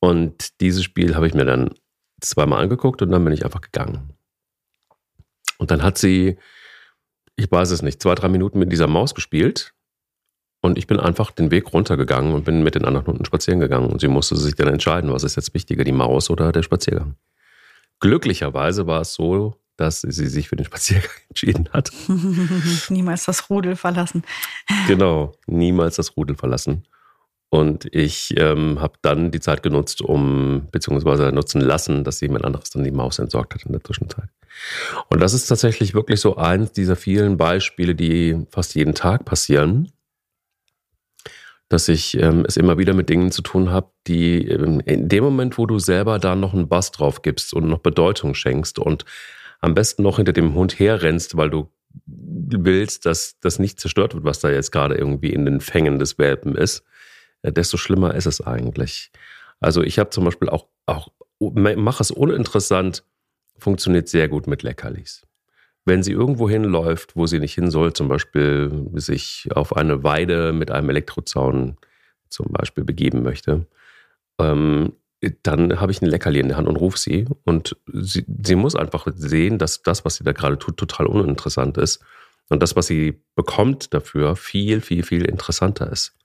Und 0.00 0.58
dieses 0.62 0.82
Spiel 0.82 1.14
habe 1.14 1.26
ich 1.26 1.34
mir 1.34 1.44
dann 1.44 1.74
zweimal 2.22 2.62
angeguckt 2.62 3.02
und 3.02 3.10
dann 3.10 3.22
bin 3.22 3.34
ich 3.34 3.44
einfach 3.44 3.60
gegangen. 3.60 4.14
Und 5.58 5.70
dann 5.70 5.82
hat 5.82 5.98
sie, 5.98 6.38
ich 7.36 7.52
weiß 7.52 7.70
es 7.70 7.82
nicht, 7.82 8.00
zwei, 8.00 8.14
drei 8.14 8.28
Minuten 8.28 8.58
mit 8.58 8.72
dieser 8.72 8.86
Maus 8.86 9.14
gespielt. 9.14 9.74
Und 10.66 10.78
ich 10.78 10.88
bin 10.88 10.98
einfach 10.98 11.30
den 11.30 11.52
Weg 11.52 11.72
runtergegangen 11.72 12.34
und 12.34 12.44
bin 12.44 12.64
mit 12.64 12.74
den 12.74 12.84
anderen 12.84 13.06
Hunden 13.06 13.24
spazieren 13.24 13.60
gegangen. 13.60 13.88
Und 13.88 14.00
sie 14.00 14.08
musste 14.08 14.34
sich 14.34 14.56
dann 14.56 14.66
entscheiden, 14.66 15.12
was 15.12 15.22
ist 15.22 15.36
jetzt 15.36 15.54
wichtiger, 15.54 15.84
die 15.84 15.92
Maus 15.92 16.28
oder 16.28 16.50
der 16.50 16.64
Spaziergang. 16.64 17.14
Glücklicherweise 18.00 18.88
war 18.88 19.02
es 19.02 19.14
so, 19.14 19.54
dass 19.76 20.00
sie 20.00 20.26
sich 20.26 20.48
für 20.48 20.56
den 20.56 20.66
Spaziergang 20.66 21.08
entschieden 21.28 21.68
hat. 21.72 21.92
niemals 22.88 23.26
das 23.26 23.48
Rudel 23.48 23.76
verlassen. 23.76 24.24
Genau, 24.88 25.34
niemals 25.46 25.94
das 25.96 26.16
Rudel 26.16 26.34
verlassen. 26.34 26.82
Und 27.48 27.86
ich 27.94 28.34
ähm, 28.36 28.80
habe 28.80 28.94
dann 29.02 29.30
die 29.30 29.38
Zeit 29.38 29.62
genutzt, 29.62 30.00
um, 30.00 30.66
beziehungsweise 30.72 31.30
nutzen 31.30 31.60
lassen, 31.60 32.02
dass 32.02 32.20
jemand 32.20 32.44
anderes 32.44 32.70
dann 32.70 32.82
die 32.82 32.90
Maus 32.90 33.20
entsorgt 33.20 33.54
hat 33.54 33.62
in 33.62 33.70
der 33.70 33.84
Zwischenzeit. 33.84 34.28
Und 35.10 35.20
das 35.20 35.32
ist 35.32 35.46
tatsächlich 35.46 35.94
wirklich 35.94 36.20
so 36.20 36.36
eins 36.36 36.72
dieser 36.72 36.96
vielen 36.96 37.36
Beispiele, 37.36 37.94
die 37.94 38.44
fast 38.50 38.74
jeden 38.74 38.94
Tag 38.94 39.24
passieren, 39.24 39.92
dass 41.68 41.88
ich 41.88 42.16
ähm, 42.18 42.44
es 42.46 42.56
immer 42.56 42.78
wieder 42.78 42.94
mit 42.94 43.08
Dingen 43.08 43.32
zu 43.32 43.42
tun 43.42 43.70
habe, 43.70 43.90
die 44.06 44.46
ähm, 44.46 44.80
in 44.80 45.08
dem 45.08 45.24
Moment, 45.24 45.58
wo 45.58 45.66
du 45.66 45.78
selber 45.78 46.18
da 46.18 46.36
noch 46.36 46.54
einen 46.54 46.68
Bass 46.68 46.92
drauf 46.92 47.22
gibst 47.22 47.52
und 47.54 47.68
noch 47.68 47.78
Bedeutung 47.78 48.34
schenkst 48.34 48.78
und 48.78 49.04
am 49.60 49.74
besten 49.74 50.02
noch 50.02 50.16
hinter 50.16 50.32
dem 50.32 50.54
Hund 50.54 50.78
herrennst, 50.78 51.36
weil 51.36 51.50
du 51.50 51.70
willst, 52.04 53.06
dass 53.06 53.38
das 53.40 53.58
nicht 53.58 53.80
zerstört 53.80 54.14
wird, 54.14 54.24
was 54.24 54.40
da 54.40 54.50
jetzt 54.50 54.70
gerade 54.70 54.94
irgendwie 54.94 55.32
in 55.32 55.44
den 55.44 55.60
Fängen 55.60 55.98
des 55.98 56.18
Welpen 56.18 56.54
ist, 56.54 56.84
desto 57.42 57.76
schlimmer 57.78 58.14
ist 58.14 58.26
es 58.26 58.40
eigentlich. 58.40 59.10
Also 59.60 59.82
ich 59.82 59.98
habe 59.98 60.10
zum 60.10 60.24
Beispiel 60.24 60.48
auch, 60.48 60.66
auch 60.84 61.08
mach 61.40 62.00
es 62.00 62.10
uninteressant, 62.10 63.02
funktioniert 63.58 64.08
sehr 64.08 64.28
gut 64.28 64.46
mit 64.46 64.62
Leckerlis. 64.62 65.25
Wenn 65.86 66.02
sie 66.02 66.12
irgendwo 66.12 66.50
hinläuft, 66.50 67.16
wo 67.16 67.26
sie 67.26 67.38
nicht 67.38 67.54
hin 67.54 67.70
soll, 67.70 67.92
zum 67.92 68.08
Beispiel 68.08 68.88
sich 68.94 69.48
auf 69.54 69.76
eine 69.76 70.02
Weide 70.02 70.52
mit 70.52 70.70
einem 70.70 70.90
Elektrozaun 70.90 71.76
zum 72.28 72.48
Beispiel 72.50 72.84
begeben 72.84 73.22
möchte, 73.22 73.66
ähm, 74.40 74.92
dann 75.42 75.80
habe 75.80 75.92
ich 75.92 76.02
ein 76.02 76.06
Leckerli 76.06 76.40
in 76.40 76.48
der 76.48 76.56
Hand 76.56 76.68
und 76.68 76.76
rufe 76.76 76.98
sie. 76.98 77.26
Und 77.44 77.76
sie, 77.92 78.24
sie 78.44 78.56
muss 78.56 78.74
einfach 78.74 79.06
sehen, 79.14 79.58
dass 79.58 79.82
das, 79.82 80.04
was 80.04 80.16
sie 80.16 80.24
da 80.24 80.32
gerade 80.32 80.58
tut, 80.58 80.76
total 80.76 81.06
uninteressant 81.06 81.78
ist. 81.78 82.00
Und 82.48 82.62
das, 82.62 82.76
was 82.76 82.88
sie 82.88 83.22
bekommt 83.34 83.94
dafür, 83.94 84.36
viel, 84.36 84.80
viel, 84.80 85.04
viel 85.04 85.24
interessanter 85.24 85.90
ist. 85.90 86.16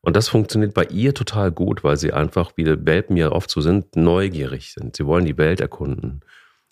Und 0.00 0.14
das 0.14 0.28
funktioniert 0.28 0.74
bei 0.74 0.84
ihr 0.84 1.14
total 1.14 1.50
gut, 1.50 1.82
weil 1.82 1.96
sie 1.96 2.12
einfach, 2.12 2.52
wie 2.54 2.64
Welpen 2.86 3.16
ja 3.16 3.32
oft 3.32 3.50
so 3.50 3.60
sind, 3.60 3.96
neugierig 3.96 4.72
sind. 4.72 4.94
Sie 4.96 5.06
wollen 5.06 5.24
die 5.24 5.38
Welt 5.38 5.60
erkunden. 5.60 6.20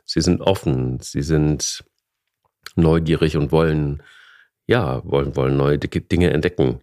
Sie 0.04 0.20
sind 0.20 0.40
offen, 0.40 1.00
sie 1.00 1.22
sind 1.22 1.84
neugierig 2.76 3.36
und 3.36 3.52
wollen, 3.52 4.02
ja, 4.66 5.02
wollen, 5.04 5.36
wollen 5.36 5.56
neue 5.56 5.78
Dinge 5.78 6.30
entdecken. 6.30 6.80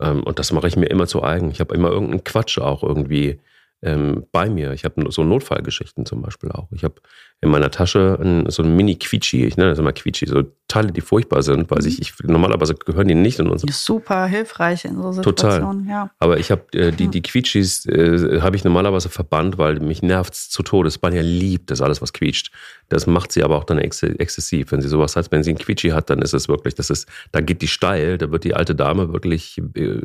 Ähm, 0.00 0.22
und 0.22 0.38
das 0.38 0.52
mache 0.52 0.68
ich 0.68 0.76
mir 0.76 0.86
immer 0.86 1.06
zu 1.06 1.22
eigen. 1.22 1.50
Ich 1.50 1.60
habe 1.60 1.74
immer 1.74 1.90
irgendeinen 1.90 2.24
Quatsch 2.24 2.58
auch 2.58 2.82
irgendwie 2.82 3.40
ähm, 3.82 4.26
bei 4.30 4.50
mir. 4.50 4.72
Ich 4.72 4.84
habe 4.84 5.10
so 5.10 5.24
Notfallgeschichten 5.24 6.04
zum 6.04 6.20
Beispiel 6.20 6.52
auch. 6.52 6.68
Ich 6.72 6.84
habe 6.84 6.96
in 7.40 7.48
meiner 7.48 7.70
Tasche 7.70 8.18
ein, 8.20 8.50
so 8.50 8.62
ein 8.62 8.76
Mini-Quietschi, 8.76 9.46
ich 9.46 9.56
nenne 9.56 9.70
das 9.70 9.78
immer 9.78 9.92
Quietschi, 9.92 10.26
so 10.26 10.42
Teile, 10.68 10.92
die 10.92 11.00
furchtbar 11.00 11.42
sind, 11.42 11.70
weil 11.70 11.86
ich, 11.86 12.00
ich 12.00 12.12
normalerweise 12.22 12.74
gehören 12.74 13.08
die 13.08 13.14
nicht 13.14 13.38
in 13.38 13.48
unser. 13.48 13.66
Super 13.72 14.26
hilfreich 14.26 14.84
in 14.84 15.00
so 15.00 15.12
Situationen, 15.12 15.84
Total. 15.84 15.88
ja. 15.88 16.10
Aber 16.18 16.38
ich 16.38 16.50
habe 16.50 16.62
äh, 16.74 16.92
die, 16.92 17.08
die 17.08 17.22
Quietschis 17.22 17.86
äh, 17.86 18.40
habe 18.42 18.56
ich 18.56 18.64
normalerweise 18.64 19.08
verbannt, 19.08 19.56
weil 19.56 19.80
mich 19.80 20.02
nervt 20.02 20.34
zu 20.34 20.62
Tode. 20.62 20.90
Spanja 20.90 21.22
liebt 21.22 21.70
das 21.70 21.80
alles, 21.80 22.02
was 22.02 22.12
quietscht. 22.12 22.52
Das 22.90 23.06
macht 23.06 23.32
sie 23.32 23.42
aber 23.42 23.56
auch 23.56 23.64
dann 23.64 23.78
ex 23.78 24.02
exzessiv. 24.02 24.72
Wenn 24.72 24.82
sie 24.82 24.88
sowas 24.88 25.16
hat, 25.16 25.32
wenn 25.32 25.42
sie 25.42 25.50
ein 25.50 25.58
Quietschi 25.58 25.88
hat, 25.88 26.10
dann 26.10 26.20
ist 26.20 26.34
es 26.34 26.48
wirklich, 26.48 26.74
das 26.74 26.90
ist, 26.90 27.08
da 27.32 27.40
geht 27.40 27.62
die 27.62 27.68
steil, 27.68 28.18
da 28.18 28.30
wird 28.30 28.44
die 28.44 28.54
alte 28.54 28.74
Dame 28.74 29.12
wirklich 29.14 29.58
äh, 29.74 30.02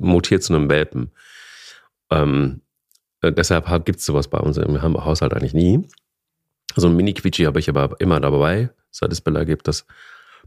mutiert 0.00 0.42
zu 0.42 0.54
einem 0.54 0.70
Welpen. 0.70 1.10
Ähm, 2.10 2.62
äh, 3.22 3.32
deshalb 3.32 3.66
gibt 3.84 4.00
es 4.00 4.06
sowas 4.06 4.28
bei 4.28 4.38
uns 4.38 4.56
im 4.56 4.80
Haushalt 4.82 5.34
eigentlich 5.34 5.54
nie. 5.54 5.88
So 6.76 6.88
ein 6.88 6.96
Mini-Quietschi 6.96 7.44
habe 7.44 7.58
ich 7.58 7.68
aber 7.68 7.96
immer 8.00 8.20
dabei, 8.20 8.70
seit 8.90 9.12
es 9.12 9.20
Bella 9.20 9.44
gibt. 9.44 9.68
Das 9.68 9.86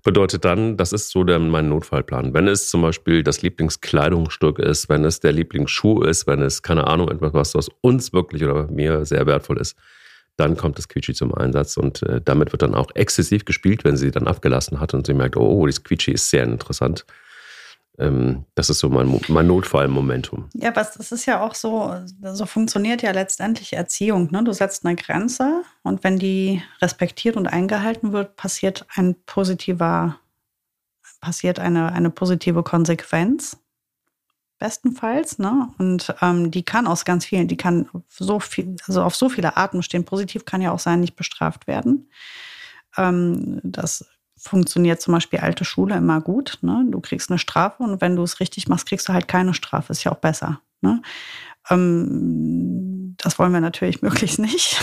bedeutet 0.04 0.46
dann, 0.46 0.78
das 0.78 0.94
ist 0.94 1.10
so 1.10 1.24
der, 1.24 1.40
mein 1.40 1.70
Notfallplan. 1.70 2.34
Wenn 2.34 2.48
es 2.48 2.70
zum 2.70 2.82
Beispiel 2.82 3.24
das 3.24 3.42
Lieblingskleidungsstück 3.42 4.60
ist, 4.60 4.90
wenn 4.90 5.06
es 5.06 5.20
der 5.20 5.32
Lieblingsschuh 5.32 6.04
ist, 6.04 6.28
wenn 6.28 6.42
es, 6.42 6.62
keine 6.62 6.88
Ahnung, 6.88 7.10
etwas, 7.10 7.34
was, 7.34 7.56
was 7.56 7.70
uns 7.82 8.14
wirklich 8.14 8.44
oder 8.44 8.68
mir 8.72 9.06
sehr 9.06 9.26
wertvoll 9.26 9.60
ist, 9.60 9.76
dann 10.38 10.58
kommt 10.58 10.78
das 10.78 10.88
Quietschi 10.88 11.14
zum 11.14 11.34
Einsatz 11.36 11.78
und 11.78 12.02
äh, 12.04 12.22
damit 12.24 12.52
wird 12.52 12.62
dann 12.62 12.74
auch 12.74 12.90
exzessiv 12.96 13.46
gespielt, 13.46 13.84
wenn 13.84 13.98
sie 13.98 14.12
dann 14.12 14.28
abgelassen 14.28 14.80
hat 14.80 14.94
und 14.94 15.06
sie 15.06 15.14
merkt, 15.14 15.38
oh, 15.38 15.66
das 15.66 15.84
Quietschi 15.84 16.12
ist 16.12 16.30
sehr 16.30 16.46
interessant 16.46 17.06
ähm, 17.98 18.46
das 18.56 18.70
ist 18.70 18.80
so 18.80 18.90
mein, 18.90 19.20
mein 19.28 19.48
Notfallmomentum. 19.48 20.50
Ja, 20.54 20.70
aber 20.70 20.84
das 20.84 21.12
ist 21.12 21.26
ja 21.26 21.42
auch 21.42 21.56
so, 21.56 21.94
so 22.34 22.46
funktioniert 22.46 23.02
ja 23.02 23.12
letztendlich 23.12 23.74
Erziehung. 23.74 24.30
Ne? 24.32 24.44
Du 24.44 24.54
setzt 24.54 24.86
eine 24.86 24.96
Grenze 24.96 25.64
und 25.84 26.04
wenn 26.04 26.18
die 26.18 26.62
respektiert 26.82 27.36
und 27.36 27.48
eingehalten 27.48 28.14
wird, 28.14 28.36
passiert 28.36 28.86
ein 28.96 29.16
positiver, 29.26 30.18
passiert 31.20 31.60
eine, 31.60 31.92
eine 31.92 32.10
positive 32.10 32.64
Konsequenz. 32.64 33.58
Bestenfalls, 34.58 35.40
ne? 35.40 35.70
Und 35.80 36.14
ähm, 36.22 36.52
die 36.52 36.62
kann 36.62 36.86
aus 36.86 37.04
ganz 37.04 37.26
vielen, 37.26 37.48
die 37.48 37.58
kann 37.58 37.90
so 38.08 38.40
viel, 38.40 38.76
also 38.86 39.02
auf 39.02 39.16
so 39.16 39.28
viele 39.28 39.58
Arten 39.58 39.82
stehen. 39.82 40.06
Positiv 40.06 40.46
kann 40.46 40.62
ja 40.62 40.72
auch 40.72 40.78
sein, 40.78 41.00
nicht 41.00 41.16
bestraft 41.16 41.66
werden. 41.66 42.12
Ähm, 42.96 43.60
das 43.64 44.06
funktioniert 44.42 45.02
zum 45.02 45.14
Beispiel 45.14 45.40
alte 45.40 45.66
Schule 45.66 45.96
immer 45.96 46.20
gut. 46.20 46.58
Ne? 46.62 46.86
Du 46.90 47.00
kriegst 47.00 47.30
eine 47.30 47.40
Strafe 47.40 47.84
und 47.84 48.02
wenn 48.02 48.16
du 48.16 48.24
es 48.24 48.40
richtig 48.40 48.68
machst, 48.68 48.88
kriegst 48.88 49.08
du 49.08 49.14
halt 49.14 49.28
keine 49.28 49.54
Strafe. 49.54 49.92
Ist 49.92 50.04
ja 50.04 50.12
auch 50.12 50.18
besser. 50.18 50.62
Ne? 50.82 51.02
Ähm, 51.70 53.16
das 53.18 53.38
wollen 53.38 53.54
wir 53.54 53.62
natürlich 53.62 54.02
möglichst 54.02 54.40
nicht. 54.40 54.78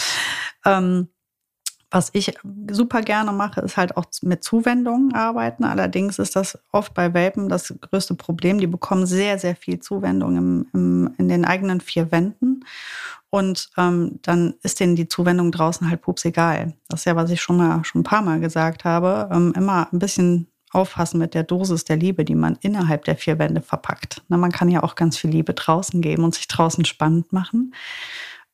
ähm, 0.64 1.08
was 1.90 2.10
ich 2.12 2.32
super 2.70 3.00
gerne 3.02 3.32
mache, 3.32 3.62
ist 3.62 3.76
halt 3.76 3.96
auch 3.96 4.04
mit 4.22 4.44
Zuwendungen 4.44 5.12
arbeiten. 5.12 5.64
Allerdings 5.64 6.20
ist 6.20 6.36
das 6.36 6.56
oft 6.70 6.94
bei 6.94 7.14
Welpen 7.14 7.48
das 7.48 7.74
größte 7.80 8.14
Problem. 8.14 8.60
Die 8.60 8.68
bekommen 8.68 9.06
sehr, 9.06 9.40
sehr 9.40 9.56
viel 9.56 9.80
Zuwendung 9.80 10.36
im, 10.36 10.66
im, 10.72 11.14
in 11.18 11.28
den 11.28 11.44
eigenen 11.44 11.80
vier 11.80 12.12
Wänden. 12.12 12.64
Und 13.30 13.70
ähm, 13.76 14.18
dann 14.22 14.54
ist 14.62 14.80
denen 14.80 14.96
die 14.96 15.08
Zuwendung 15.08 15.52
draußen 15.52 15.88
halt 15.88 16.02
pups 16.02 16.24
egal. 16.24 16.74
Das 16.88 17.00
ist 17.00 17.04
ja, 17.04 17.14
was 17.14 17.30
ich 17.30 17.40
schon 17.40 17.56
mal 17.56 17.84
schon 17.84 18.00
ein 18.00 18.04
paar 18.04 18.22
Mal 18.22 18.40
gesagt 18.40 18.84
habe. 18.84 19.28
Ähm, 19.32 19.52
immer 19.56 19.88
ein 19.92 20.00
bisschen 20.00 20.48
aufpassen 20.72 21.18
mit 21.18 21.34
der 21.34 21.44
Dosis 21.44 21.84
der 21.84 21.96
Liebe, 21.96 22.24
die 22.24 22.34
man 22.34 22.56
innerhalb 22.60 23.04
der 23.04 23.16
vier 23.16 23.38
Wände 23.38 23.60
verpackt. 23.60 24.22
Na, 24.28 24.36
man 24.36 24.52
kann 24.52 24.68
ja 24.68 24.82
auch 24.82 24.94
ganz 24.94 25.16
viel 25.16 25.30
Liebe 25.30 25.54
draußen 25.54 26.00
geben 26.00 26.24
und 26.24 26.34
sich 26.34 26.48
draußen 26.48 26.84
spannend 26.84 27.32
machen. 27.32 27.74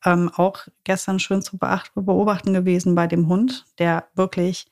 Ähm, 0.05 0.31
auch 0.35 0.66
gestern 0.85 1.18
schön 1.18 1.43
zu 1.43 1.59
beobachten 1.59 2.53
gewesen 2.53 2.95
bei 2.95 3.07
dem 3.07 3.29
Hund, 3.29 3.66
der 3.79 4.09
wirklich 4.14 4.66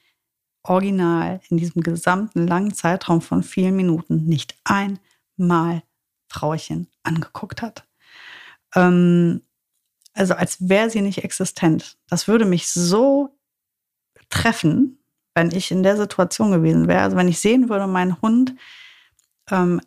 original 0.63 1.41
in 1.49 1.59
diesem 1.59 1.83
gesamten 1.83 2.47
langen 2.47 2.73
Zeitraum 2.73 3.21
von 3.21 3.43
vielen 3.43 3.77
Minuten 3.77 4.25
nicht 4.25 4.55
einmal 4.65 5.83
Frauchen 6.29 6.89
angeguckt 7.03 7.63
hat. 7.63 7.85
Ähm, 8.75 9.43
also 10.15 10.35
als 10.35 10.69
wäre 10.69 10.91
sie 10.91 11.01
nicht 11.03 11.25
existent. 11.25 11.97
Das 12.09 12.29
würde 12.29 12.45
mich 12.45 12.69
so 12.69 13.37
treffen, 14.31 14.99
wenn 15.35 15.51
ich 15.51 15.71
in 15.71 15.83
der 15.83 15.97
Situation 15.97 16.53
gewesen 16.53 16.89
wäre. 16.89 17.03
Also 17.03 17.17
wenn 17.17 17.29
ich 17.29 17.41
sehen 17.41 17.69
würde, 17.69 17.87
mein 17.87 18.21
Hund, 18.23 18.55
ähm, 19.51 19.81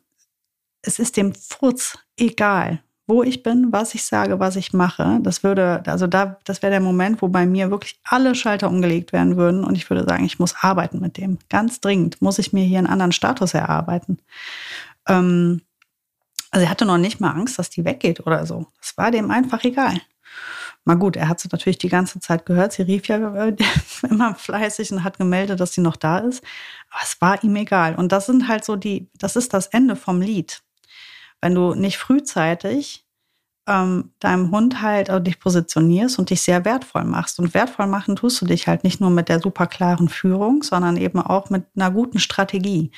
es 0.81 0.99
ist 0.99 1.17
dem 1.17 1.33
Furz 1.33 1.97
egal, 2.17 2.81
wo 3.07 3.23
ich 3.23 3.41
bin, 3.41 3.71
was 3.71 3.95
ich 3.95 4.03
sage, 4.03 4.39
was 4.39 4.57
ich 4.57 4.73
mache. 4.73 5.19
Das 5.21 5.43
würde, 5.43 5.81
also 5.85 6.07
da, 6.07 6.37
das 6.43 6.61
wäre 6.61 6.71
der 6.71 6.81
Moment, 6.81 7.21
wo 7.21 7.29
bei 7.29 7.45
mir 7.45 7.71
wirklich 7.71 7.99
alle 8.03 8.35
Schalter 8.35 8.69
umgelegt 8.69 9.13
werden 9.13 9.37
würden 9.37 9.63
und 9.63 9.75
ich 9.75 9.89
würde 9.89 10.03
sagen, 10.03 10.25
ich 10.25 10.39
muss 10.39 10.55
arbeiten 10.59 10.99
mit 10.99 11.17
dem. 11.17 11.39
Ganz 11.49 11.79
dringend 11.79 12.21
muss 12.21 12.37
ich 12.37 12.51
mir 12.51 12.65
hier 12.65 12.79
einen 12.79 12.87
anderen 12.87 13.13
Status 13.13 13.53
erarbeiten. 13.53 14.19
Ähm, 15.07 15.61
also 16.51 16.65
er 16.65 16.69
hatte 16.69 16.85
noch 16.85 16.97
nicht 16.97 17.21
mal 17.21 17.31
Angst, 17.31 17.57
dass 17.57 17.69
die 17.69 17.85
weggeht 17.85 18.25
oder 18.25 18.45
so. 18.45 18.67
Das 18.79 18.97
war 18.97 19.11
dem 19.11 19.31
einfach 19.31 19.63
egal. 19.63 20.01
Mal 20.87 20.95
gut, 20.95 21.17
er 21.17 21.27
hat 21.27 21.41
sie 21.41 21.49
natürlich 21.51 21.79
die 21.79 21.89
ganze 21.89 22.21
Zeit 22.21 22.45
gehört. 22.45 22.71
Sie 22.71 22.81
rief 22.81 23.09
ja 23.09 23.17
immer 24.09 24.35
fleißig 24.35 24.93
und 24.93 25.03
hat 25.03 25.17
gemeldet, 25.17 25.59
dass 25.59 25.73
sie 25.73 25.81
noch 25.81 25.97
da 25.97 26.19
ist. 26.19 26.41
Aber 26.89 27.01
es 27.03 27.19
war 27.19 27.43
ihm 27.43 27.57
egal. 27.57 27.95
Und 27.95 28.13
das 28.13 28.25
sind 28.27 28.47
halt 28.47 28.63
so 28.63 28.77
die, 28.77 29.09
das 29.17 29.35
ist 29.35 29.53
das 29.53 29.67
Ende 29.67 29.97
vom 29.97 30.21
Lied. 30.21 30.63
Wenn 31.41 31.55
du 31.55 31.75
nicht 31.75 31.97
frühzeitig 31.97 33.05
ähm, 33.67 34.13
deinem 34.19 34.49
Hund 34.51 34.81
halt 34.81 35.09
äh, 35.09 35.21
dich 35.21 35.41
positionierst 35.41 36.19
und 36.19 36.29
dich 36.29 36.41
sehr 36.41 36.63
wertvoll 36.63 37.03
machst. 37.03 37.37
Und 37.37 37.53
wertvoll 37.53 37.87
machen 37.87 38.15
tust 38.15 38.41
du 38.41 38.45
dich 38.45 38.69
halt 38.69 38.85
nicht 38.85 39.01
nur 39.01 39.09
mit 39.09 39.27
der 39.27 39.41
super 39.41 39.67
klaren 39.67 40.07
Führung, 40.07 40.63
sondern 40.63 40.95
eben 40.95 41.19
auch 41.19 41.49
mit 41.49 41.65
einer 41.75 41.91
guten 41.91 42.19
Strategie. 42.19 42.91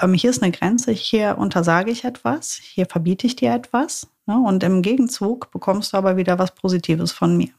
Ähm, 0.00 0.14
hier 0.14 0.30
ist 0.30 0.44
eine 0.44 0.52
Grenze, 0.52 0.92
hier 0.92 1.38
untersage 1.38 1.90
ich 1.90 2.04
etwas, 2.04 2.52
hier 2.52 2.86
verbiete 2.86 3.26
ich 3.26 3.34
dir 3.34 3.52
etwas. 3.52 4.06
Ne? 4.26 4.38
Und 4.38 4.62
im 4.62 4.82
Gegenzug 4.82 5.50
bekommst 5.50 5.92
du 5.92 5.96
aber 5.96 6.16
wieder 6.16 6.38
was 6.38 6.54
Positives 6.54 7.12
von 7.12 7.36
mir. 7.36 7.50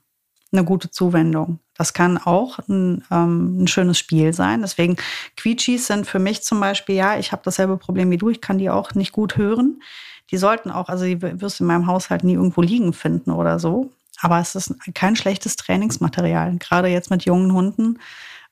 Eine 0.51 0.63
gute 0.63 0.89
Zuwendung. 0.89 1.59
Das 1.73 1.93
kann 1.93 2.17
auch 2.17 2.59
ein, 2.69 3.03
ähm, 3.11 3.63
ein 3.63 3.67
schönes 3.67 3.97
Spiel 3.97 4.31
sein. 4.33 4.61
Deswegen 4.61 4.95
Quietschis 5.35 5.87
sind 5.87 6.07
für 6.07 6.19
mich 6.19 6.43
zum 6.43 6.59
Beispiel, 6.59 6.95
ja, 6.95 7.17
ich 7.17 7.31
habe 7.31 7.41
dasselbe 7.43 7.77
Problem 7.77 8.09
wie 8.11 8.17
du, 8.17 8.29
ich 8.29 8.39
kann 8.39 8.57
die 8.57 8.69
auch 8.69 8.93
nicht 8.93 9.11
gut 9.11 9.35
hören. 9.35 9.81
Die 10.31 10.37
sollten 10.37 10.71
auch, 10.71 10.89
also 10.89 11.05
die 11.05 11.21
wirst 11.21 11.59
du 11.59 11.63
in 11.63 11.67
meinem 11.67 11.87
Haushalt 11.87 12.23
nie 12.23 12.33
irgendwo 12.33 12.61
liegen 12.61 12.93
finden 12.93 13.31
oder 13.31 13.59
so. 13.59 13.91
Aber 14.19 14.39
es 14.39 14.55
ist 14.55 14.73
kein 14.93 15.15
schlechtes 15.15 15.57
Trainingsmaterial. 15.57 16.57
Gerade 16.57 16.87
jetzt 16.87 17.09
mit 17.09 17.25
jungen 17.25 17.53
Hunden. 17.53 17.99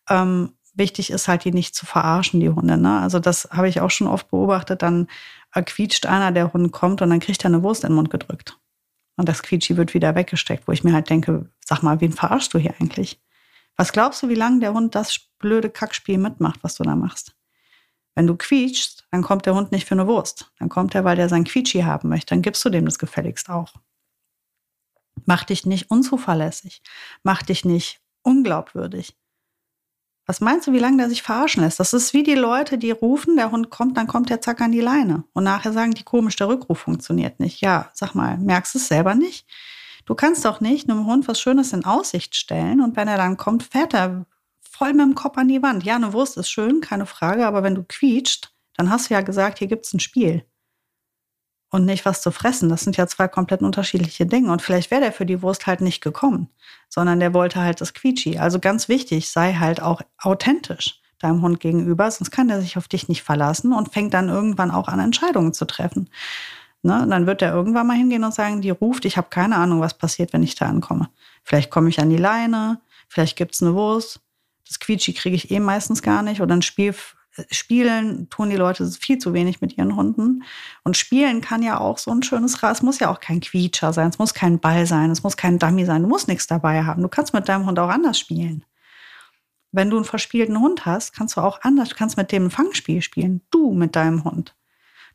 Ähm, 0.10 0.52
wichtig 0.76 1.10
ist 1.10 1.28
halt, 1.28 1.44
die 1.44 1.52
nicht 1.52 1.76
zu 1.76 1.86
verarschen, 1.86 2.40
die 2.40 2.50
Hunde. 2.50 2.78
Ne? 2.78 3.00
Also 3.00 3.20
das 3.20 3.50
habe 3.52 3.70
ich 3.70 3.82
auch 3.82 3.90
schon 3.90 4.08
oft 4.08 4.30
beobachtet. 4.30 4.82
Dann 4.82 5.08
quietscht 5.64 6.06
einer, 6.06 6.32
der 6.32 6.54
Hund 6.54 6.72
kommt 6.72 7.02
und 7.02 7.10
dann 7.10 7.20
kriegt 7.20 7.44
er 7.44 7.48
eine 7.48 7.64
Wurst 7.64 7.84
in 7.84 7.90
den 7.90 7.96
Mund 7.96 8.10
gedrückt. 8.10 8.60
Und 9.18 9.30
das 9.30 9.44
Quietschi 9.44 9.78
wird 9.78 9.94
wieder 9.94 10.16
weggesteckt, 10.16 10.68
wo 10.68 10.72
ich 10.72 10.84
mir 10.84 10.94
halt 10.94 11.10
denke, 11.10 11.50
sag 11.64 11.82
mal, 11.84 12.02
wen 12.02 12.12
verarschst 12.12 12.54
du 12.54 12.58
hier 12.58 12.74
eigentlich? 12.80 13.22
Was 13.78 13.92
glaubst 13.92 14.22
du, 14.24 14.30
wie 14.30 14.36
lange 14.36 14.60
der 14.60 14.74
Hund 14.74 14.96
das 14.96 15.20
blöde 15.40 15.70
Kackspiel 15.70 16.18
mitmacht, 16.18 16.60
was 16.64 16.76
du 16.76 16.84
da 16.84 16.96
machst? 16.96 17.36
Wenn 18.16 18.28
du 18.28 18.36
quietschst, 18.36 19.08
dann 19.12 19.22
kommt 19.22 19.46
der 19.46 19.56
Hund 19.56 19.72
nicht 19.72 19.86
für 19.86 19.96
eine 19.96 20.08
Wurst. 20.08 20.52
Dann 20.60 20.70
kommt 20.70 20.96
er, 20.96 21.04
weil 21.04 21.18
der 21.18 21.28
sein 21.28 21.44
Quietschi 21.44 21.82
haben 21.82 22.08
möchte. 22.10 22.34
Dann 22.34 22.42
gibst 22.42 22.64
du 22.64 22.70
dem 22.70 22.86
das 22.86 23.00
gefälligst 23.00 23.50
auch. 23.50 23.74
Mach 25.26 25.44
dich 25.44 25.66
nicht 25.66 25.92
unzuverlässig. 25.92 26.82
Mach 27.24 27.44
dich 27.44 27.66
nicht 27.66 28.02
unglaubwürdig. 28.22 29.18
Was 30.28 30.42
meinst 30.42 30.66
du, 30.66 30.74
wie 30.74 30.80
lange 30.80 30.98
der 30.98 31.10
sich 31.10 31.22
verarschen 31.22 31.64
lässt? 31.64 31.80
Das 31.80 31.94
ist 31.94 32.14
wie 32.14 32.24
die 32.24 32.34
Leute, 32.34 32.78
die 32.78 32.92
rufen, 32.92 33.36
der 33.36 33.52
Hund 33.52 33.70
kommt, 33.70 33.96
dann 33.96 34.08
kommt 34.08 34.30
der 34.30 34.42
zack 34.42 34.60
an 34.62 34.72
die 34.72 34.82
Leine. 34.82 35.24
Und 35.34 35.44
nachher 35.44 35.72
sagen 35.72 35.94
die 35.94 36.04
komisch, 36.04 36.36
der 36.36 36.48
Rückruf 36.48 36.80
funktioniert 36.80 37.40
nicht. 37.40 37.62
Ja, 37.62 37.92
sag 37.94 38.16
mal, 38.16 38.38
merkst 38.38 38.74
du 38.74 38.80
es 38.80 38.88
selber 38.88 39.14
nicht? 39.14 39.48
Du 40.06 40.16
kannst 40.16 40.46
doch 40.46 40.62
nicht 40.62 40.90
einem 40.90 41.06
Hund 41.06 41.28
was 41.28 41.40
Schönes 41.40 41.74
in 41.74 41.86
Aussicht 41.86 42.36
stellen 42.36 42.82
und 42.82 42.96
wenn 42.96 43.08
er 43.08 43.18
dann 43.18 43.38
kommt, 43.38 43.64
fährt 43.64 43.94
er 43.94 44.26
voll 44.62 44.94
mit 44.94 45.06
dem 45.06 45.16
Kopf 45.16 45.38
an 45.38 45.48
die 45.48 45.62
Wand. 45.62 45.84
Ja, 45.84 45.96
eine 45.96 46.14
Wurst 46.14 46.38
ist 46.38 46.50
schön, 46.50 46.82
keine 46.82 47.06
Frage, 47.06 47.46
aber 47.46 47.64
wenn 47.64 47.76
du 47.76 47.84
quietscht, 47.84 48.52
dann 48.76 48.90
hast 48.90 49.10
du 49.10 49.14
ja 49.14 49.22
gesagt, 49.22 49.60
hier 49.60 49.68
gibt 49.68 49.86
es 49.86 49.94
ein 49.94 50.00
Spiel. 50.00 50.46
Und 51.76 51.84
nicht 51.84 52.06
was 52.06 52.22
zu 52.22 52.32
fressen. 52.32 52.70
Das 52.70 52.86
sind 52.86 52.96
ja 52.96 53.06
zwei 53.06 53.28
komplett 53.28 53.62
unterschiedliche 53.62 54.26
Dinge. 54.26 54.50
Und 54.50 54.62
vielleicht 54.62 54.92
wäre 54.92 55.02
der 55.02 55.12
für 55.12 55.26
die 55.26 55.42
Wurst 55.42 55.68
halt 55.68 55.82
nicht 55.82 56.00
gekommen, 56.00 56.48
sondern 56.88 57.20
der 57.20 57.34
wollte 57.34 57.60
halt 57.60 57.82
das 57.82 57.94
Quietschi. 57.94 58.38
Also 58.38 58.60
ganz 58.60 58.88
wichtig, 58.88 59.30
sei 59.30 59.56
halt 59.56 59.82
auch 59.82 60.02
authentisch 60.18 61.02
deinem 61.20 61.42
Hund 61.42 61.60
gegenüber, 61.60 62.10
sonst 62.10 62.32
kann 62.32 62.48
der 62.48 62.62
sich 62.62 62.78
auf 62.78 62.88
dich 62.88 63.10
nicht 63.10 63.24
verlassen 63.24 63.74
und 63.74 63.92
fängt 63.92 64.14
dann 64.14 64.30
irgendwann 64.30 64.72
auch 64.72 64.88
an, 64.88 65.02
Entscheidungen 65.02 65.54
zu 65.54 65.66
treffen. 65.66 66.10
Ne? 66.82 67.04
Und 67.04 67.10
dann 67.10 67.28
wird 67.28 67.42
er 67.42 67.54
irgendwann 67.54 67.88
mal 67.88 67.98
hingehen 67.98 68.24
und 68.24 68.34
sagen, 68.34 68.62
die 68.62 68.70
ruft, 68.70 69.04
ich 69.04 69.18
habe 69.18 69.28
keine 69.30 69.58
Ahnung, 69.58 69.82
was 69.82 69.98
passiert, 69.98 70.32
wenn 70.32 70.44
ich 70.44 70.56
da 70.56 70.68
ankomme. 70.68 71.10
Vielleicht 71.44 71.72
komme 71.72 71.90
ich 71.90 72.00
an 72.00 72.10
die 72.10 72.16
Leine, 72.16 72.80
vielleicht 73.10 73.36
gibt 73.36 73.54
es 73.54 73.62
eine 73.62 73.74
Wurst, 73.74 74.22
das 74.66 74.80
Quietschi 74.80 75.12
kriege 75.12 75.36
ich 75.36 75.52
eh 75.52 75.60
meistens 75.60 76.02
gar 76.02 76.22
nicht. 76.22 76.40
Oder 76.40 76.56
ein 76.56 76.62
Spiel, 76.62 76.96
Spielen 77.52 78.30
tun 78.30 78.50
die 78.50 78.56
Leute 78.56 78.88
viel 78.88 79.18
zu 79.18 79.34
wenig 79.34 79.62
mit 79.62 79.78
ihren 79.78 79.96
Hunden. 79.96 80.44
Und 80.84 80.98
Spielen 80.98 81.42
kann 81.42 81.64
ja 81.64 81.80
auch 81.80 81.98
so 81.98 82.12
ein 82.12 82.24
schönes 82.24 82.64
Rad. 82.64 82.76
Es 82.76 82.82
muss 82.82 83.00
ja 83.00 83.10
auch 83.10 83.20
kein 83.20 83.42
Quietscher 83.42 83.94
sein, 83.94 84.10
es 84.10 84.20
muss 84.20 84.34
kein 84.34 84.60
Ball 84.60 84.86
sein, 84.86 85.12
es 85.12 85.24
muss 85.24 85.38
kein 85.38 85.60
Dummy 85.60 85.86
sein. 85.86 86.04
Du 86.04 86.08
musst 86.08 86.28
nichts 86.28 86.48
dabei 86.48 86.84
haben. 86.84 87.02
Du 87.02 87.10
kannst 87.10 87.34
mit 87.34 87.50
deinem 87.50 87.66
Hund 87.66 87.78
auch 87.80 87.90
anders 87.90 88.20
spielen. 88.20 88.64
Wenn 89.72 89.90
du 89.90 89.98
einen 89.98 90.06
verspielten 90.06 90.60
Hund 90.62 90.86
hast, 90.86 91.14
kannst 91.14 91.36
du 91.36 91.42
auch 91.42 91.60
anders, 91.64 91.90
du 91.90 91.96
kannst 91.96 92.16
mit 92.16 92.32
dem 92.32 92.46
ein 92.46 92.52
Fangspiel 92.52 93.02
spielen. 93.02 93.42
Du 93.52 93.74
mit 93.74 93.98
deinem 93.98 94.24
Hund. 94.24 94.56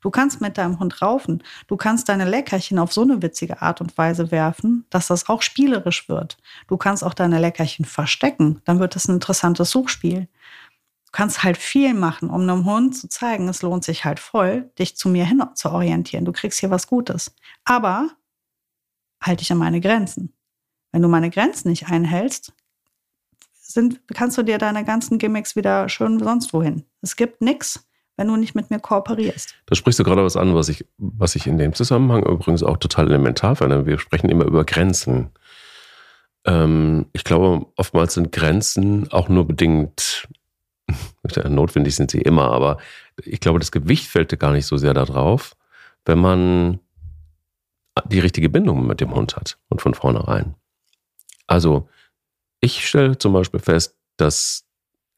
Du 0.03 0.11
kannst 0.11 0.41
mit 0.41 0.59
deinem 0.59 0.79
Hund 0.79 1.03
raufen. 1.03 1.43
Du 1.67 1.77
kannst 1.77 2.09
deine 2.09 2.25
Leckerchen 2.25 2.79
auf 2.79 2.93
so 2.93 3.03
eine 3.03 3.23
witzige 3.23 3.61
Art 3.63 3.81
und 3.81 3.97
Weise 3.99 4.31
werfen, 4.31 4.87
dass 4.91 5.09
das 5.09 5.29
auch 5.29 5.43
spielerisch 5.43 6.09
wird. 6.09 6.39
Du 6.69 6.77
kannst 6.77 7.05
auch 7.05 7.15
deine 7.15 7.39
Leckerchen 7.39 7.85
verstecken. 7.85 8.61
Dann 8.65 8.81
wird 8.81 8.95
das 8.95 9.09
ein 9.09 9.15
interessantes 9.15 9.71
Suchspiel. 9.71 10.29
Du 11.13 11.17
kannst 11.17 11.43
halt 11.43 11.57
viel 11.57 11.93
machen, 11.93 12.31
um 12.31 12.43
einem 12.43 12.65
Hund 12.65 12.97
zu 12.97 13.09
zeigen, 13.09 13.49
es 13.49 13.63
lohnt 13.63 13.83
sich 13.83 14.05
halt 14.05 14.21
voll, 14.21 14.71
dich 14.79 14.97
zu 14.97 15.09
mir 15.09 15.25
hin 15.27 15.43
zu 15.55 15.73
orientieren. 15.73 16.25
Du 16.25 16.31
kriegst 16.31 16.61
hier 16.61 16.71
was 16.71 16.87
Gutes. 16.87 17.35
Aber 17.65 18.11
halte 19.21 19.41
dich 19.41 19.51
an 19.51 19.59
meine 19.59 19.81
Grenzen. 19.81 20.33
Wenn 20.93 21.03
du 21.03 21.09
meine 21.09 21.31
Grenzen 21.31 21.69
nicht 21.69 21.89
einhältst, 21.89 22.53
sind, 23.61 24.01
kannst 24.15 24.39
du 24.39 24.43
dir 24.43 24.59
deine 24.59 24.85
ganzen 24.85 25.19
Gimmicks 25.19 25.57
wieder 25.57 25.89
schön 25.89 26.19
sonst 26.19 26.53
wohin. 26.53 26.85
Es 27.03 27.17
gibt 27.17 27.41
nichts, 27.41 27.89
wenn 28.17 28.29
du 28.29 28.37
nicht 28.37 28.55
mit 28.55 28.71
mir 28.71 28.79
kooperierst. 28.79 29.55
Da 29.67 29.75
sprichst 29.75 29.99
du 29.99 30.05
gerade 30.05 30.25
was 30.25 30.37
an, 30.37 30.55
was 30.55 30.69
ich, 30.69 30.87
was 30.99 31.37
ich 31.37 31.47
in 31.47 31.59
dem 31.59 31.75
Zusammenhang 31.75 32.23
übrigens 32.25 32.63
auch 32.63 32.77
total 32.77 33.09
elementar 33.09 33.57
finde. 33.57 33.87
Wir 33.87 33.99
sprechen 33.99 34.29
immer 34.29 34.45
über 34.45 34.65
Grenzen. 34.65 35.31
Ähm, 36.45 37.07
ich 37.13 37.25
glaube, 37.25 37.67
oftmals 37.77 38.15
sind 38.15 38.33
Grenzen 38.33 39.11
auch 39.13 39.29
nur 39.29 39.47
bedingt, 39.47 40.29
notwendig 41.49 41.95
sind 41.95 42.11
sie 42.11 42.21
immer, 42.21 42.51
aber 42.53 42.79
ich 43.25 43.41
glaube, 43.41 43.59
das 43.59 43.73
Gewicht 43.73 44.07
fällt 44.07 44.39
gar 44.39 44.53
nicht 44.53 44.67
so 44.67 44.77
sehr 44.77 44.95
darauf, 44.95 45.57
wenn 46.05 46.19
man 46.19 46.81
die 48.07 48.21
richtige 48.21 48.49
Bindung 48.49 48.87
mit 48.87 49.01
dem 49.01 49.15
Hund 49.15 49.37
hat 49.37 49.59
und 49.69 49.83
von 49.83 49.95
vornherein. 49.95 50.55
Also, 51.47 51.89
ich 52.61 52.87
stelle 52.87 53.19
zum 53.19 53.33
Beispiel 53.33 53.61
fest, 53.61 53.97
dass 54.17 54.65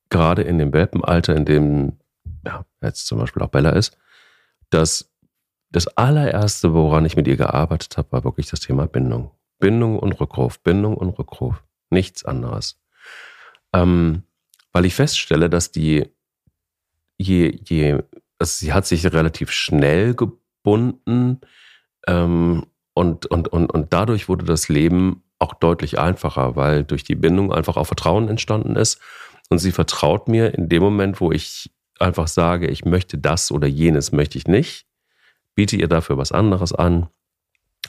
gerade 0.09 0.43
in 0.43 0.59
dem 0.59 0.73
Welpenalter, 0.73 1.37
in 1.37 1.45
dem 1.45 1.99
ja, 2.45 2.65
jetzt 2.81 3.07
zum 3.07 3.19
Beispiel 3.19 3.43
auch 3.43 3.49
Bella 3.49 3.71
ist, 3.71 3.97
dass 4.71 5.11
das 5.71 5.89
allererste, 5.97 6.75
woran 6.75 7.05
ich 7.05 7.17
mit 7.17 7.27
ihr 7.27 7.37
gearbeitet 7.37 7.97
habe, 7.97 8.13
war 8.13 8.25
wirklich 8.25 8.49
das 8.51 8.61
Thema 8.61 8.87
Bindung. 8.87 9.31
Bindung 9.59 9.99
und 9.99 10.13
Rückruf, 10.21 10.61
Bindung 10.61 10.97
und 10.97 11.19
Rückruf. 11.19 11.63
Nichts 11.91 12.25
anderes. 12.25 12.81
Ähm, 13.73 14.25
weil 14.73 14.85
ich 14.85 14.95
feststelle, 14.95 15.51
dass 15.51 15.71
die, 15.71 16.09
je, 17.19 17.59
je, 17.65 18.03
also 18.39 18.59
sie 18.59 18.73
hat 18.73 18.87
sich 18.87 19.05
relativ 19.05 19.51
schnell 19.51 20.15
gebunden 20.15 21.41
ähm, 22.07 22.67
und, 22.95 23.27
und, 23.27 23.49
und, 23.49 23.73
und 23.73 23.93
dadurch 23.93 24.29
wurde 24.29 24.45
das 24.45 24.69
Leben 24.69 25.23
auch 25.39 25.55
deutlich 25.55 25.99
einfacher, 25.99 26.57
weil 26.57 26.85
durch 26.85 27.05
die 27.05 27.15
Bindung 27.15 27.53
einfach 27.53 27.77
auch 27.77 27.87
Vertrauen 27.87 28.29
entstanden 28.29 28.77
ist. 28.77 29.01
Und 29.49 29.59
sie 29.59 29.73
vertraut 29.73 30.29
mir 30.29 30.55
in 30.55 30.69
dem 30.69 30.83
Moment, 30.83 31.21
wo 31.21 31.33
ich 31.33 31.71
einfach 31.99 32.29
sage, 32.29 32.69
ich 32.69 32.85
möchte 32.85 33.19
das 33.19 33.51
oder 33.51 33.67
jenes 33.67 34.13
möchte 34.13 34.39
ich 34.39 34.47
nicht, 34.47 34.87
biete 35.55 35.77
ihr 35.77 35.89
dafür 35.89 36.17
was 36.17 36.33
anderes 36.33 36.73
an. 36.73 37.09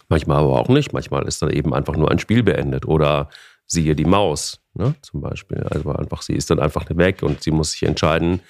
Manchmal 0.10 0.40
aber 0.40 0.60
auch 0.60 0.70
nicht. 0.70 0.94
Manchmal 0.94 1.28
ist 1.28 1.42
dann 1.42 1.52
eben 1.52 1.74
einfach 1.74 1.96
nur 1.96 2.12
ein 2.12 2.20
Spiel 2.20 2.44
beendet 2.44 2.86
oder 2.86 3.30
siehe 3.66 3.96
die 3.96 4.06
Maus, 4.06 4.63
ne, 4.74 4.96
zum 5.02 5.22
Beispiel. 5.22 5.64
Also 5.64 5.92
einfach, 5.92 6.22
sie 6.22 6.34
ist 6.34 6.50
dann 6.50 6.60
einfach 6.60 6.86
weg 6.90 7.24
und 7.24 7.44
sie 7.44 7.52
muss 7.52 7.72
sich 7.72 7.84
entscheiden, 7.84 8.42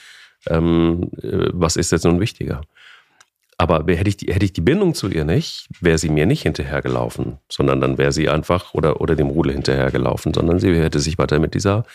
ähm, 0.48 1.10
äh, 1.22 1.50
was 1.54 1.76
ist 1.76 1.92
jetzt 1.92 2.06
nun 2.06 2.20
wichtiger. 2.20 2.62
Aber 3.58 3.84
hätte 3.88 4.10
ich, 4.10 4.18
die, 4.18 4.34
hätte 4.34 4.46
ich 4.46 4.54
die 4.54 4.62
Bindung 4.62 4.94
zu 4.96 5.08
ihr 5.10 5.26
nicht, 5.26 5.70
wäre 5.80 5.98
sie 5.98 6.10
mir 6.10 6.26
nicht 6.26 6.42
hinterhergelaufen, 6.42 7.38
sondern 7.50 7.82
dann 7.82 7.98
wäre 7.98 8.12
sie 8.12 8.28
einfach 8.28 8.74
oder, 8.74 9.00
oder 9.00 9.16
dem 9.16 9.28
Rudel 9.28 9.54
hinterhergelaufen, 9.54 10.34
sondern 10.34 10.60
sie 10.60 10.76
hätte 10.76 11.00
sich 11.00 11.18
weiter 11.18 11.40
mit 11.40 11.54
dieser, 11.54 11.86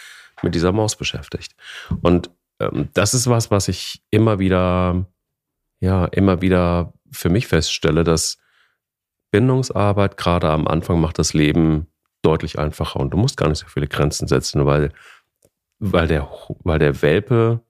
mit 0.42 0.54
dieser 0.54 0.72
Maus 0.72 0.96
beschäftigt. 0.96 1.54
Und 2.00 2.30
ähm, 2.60 2.88
das 2.94 3.12
ist 3.12 3.28
was, 3.28 3.50
was 3.50 3.68
ich 3.68 4.02
immer 4.10 4.38
wieder, 4.38 5.04
ja, 5.80 6.06
immer 6.06 6.40
wieder 6.40 6.92
für 7.10 7.28
mich 7.28 7.46
feststelle, 7.46 8.04
dass 8.04 8.38
Bindungsarbeit 9.30 10.16
gerade 10.16 10.48
am 10.50 10.66
Anfang 10.66 11.00
macht 11.00 11.18
das 11.18 11.34
Leben 11.34 11.86
deutlich 12.28 12.58
einfacher 12.58 13.00
und 13.00 13.10
du 13.10 13.16
musst 13.16 13.36
gar 13.36 13.48
nicht 13.48 13.58
so 13.58 13.66
viele 13.66 13.88
Grenzen 13.88 14.28
setzen, 14.28 14.66
weil, 14.66 14.92
weil, 15.78 16.06
der, 16.06 16.28
weil 16.62 16.78
der 16.78 17.02
Welpe 17.02 17.60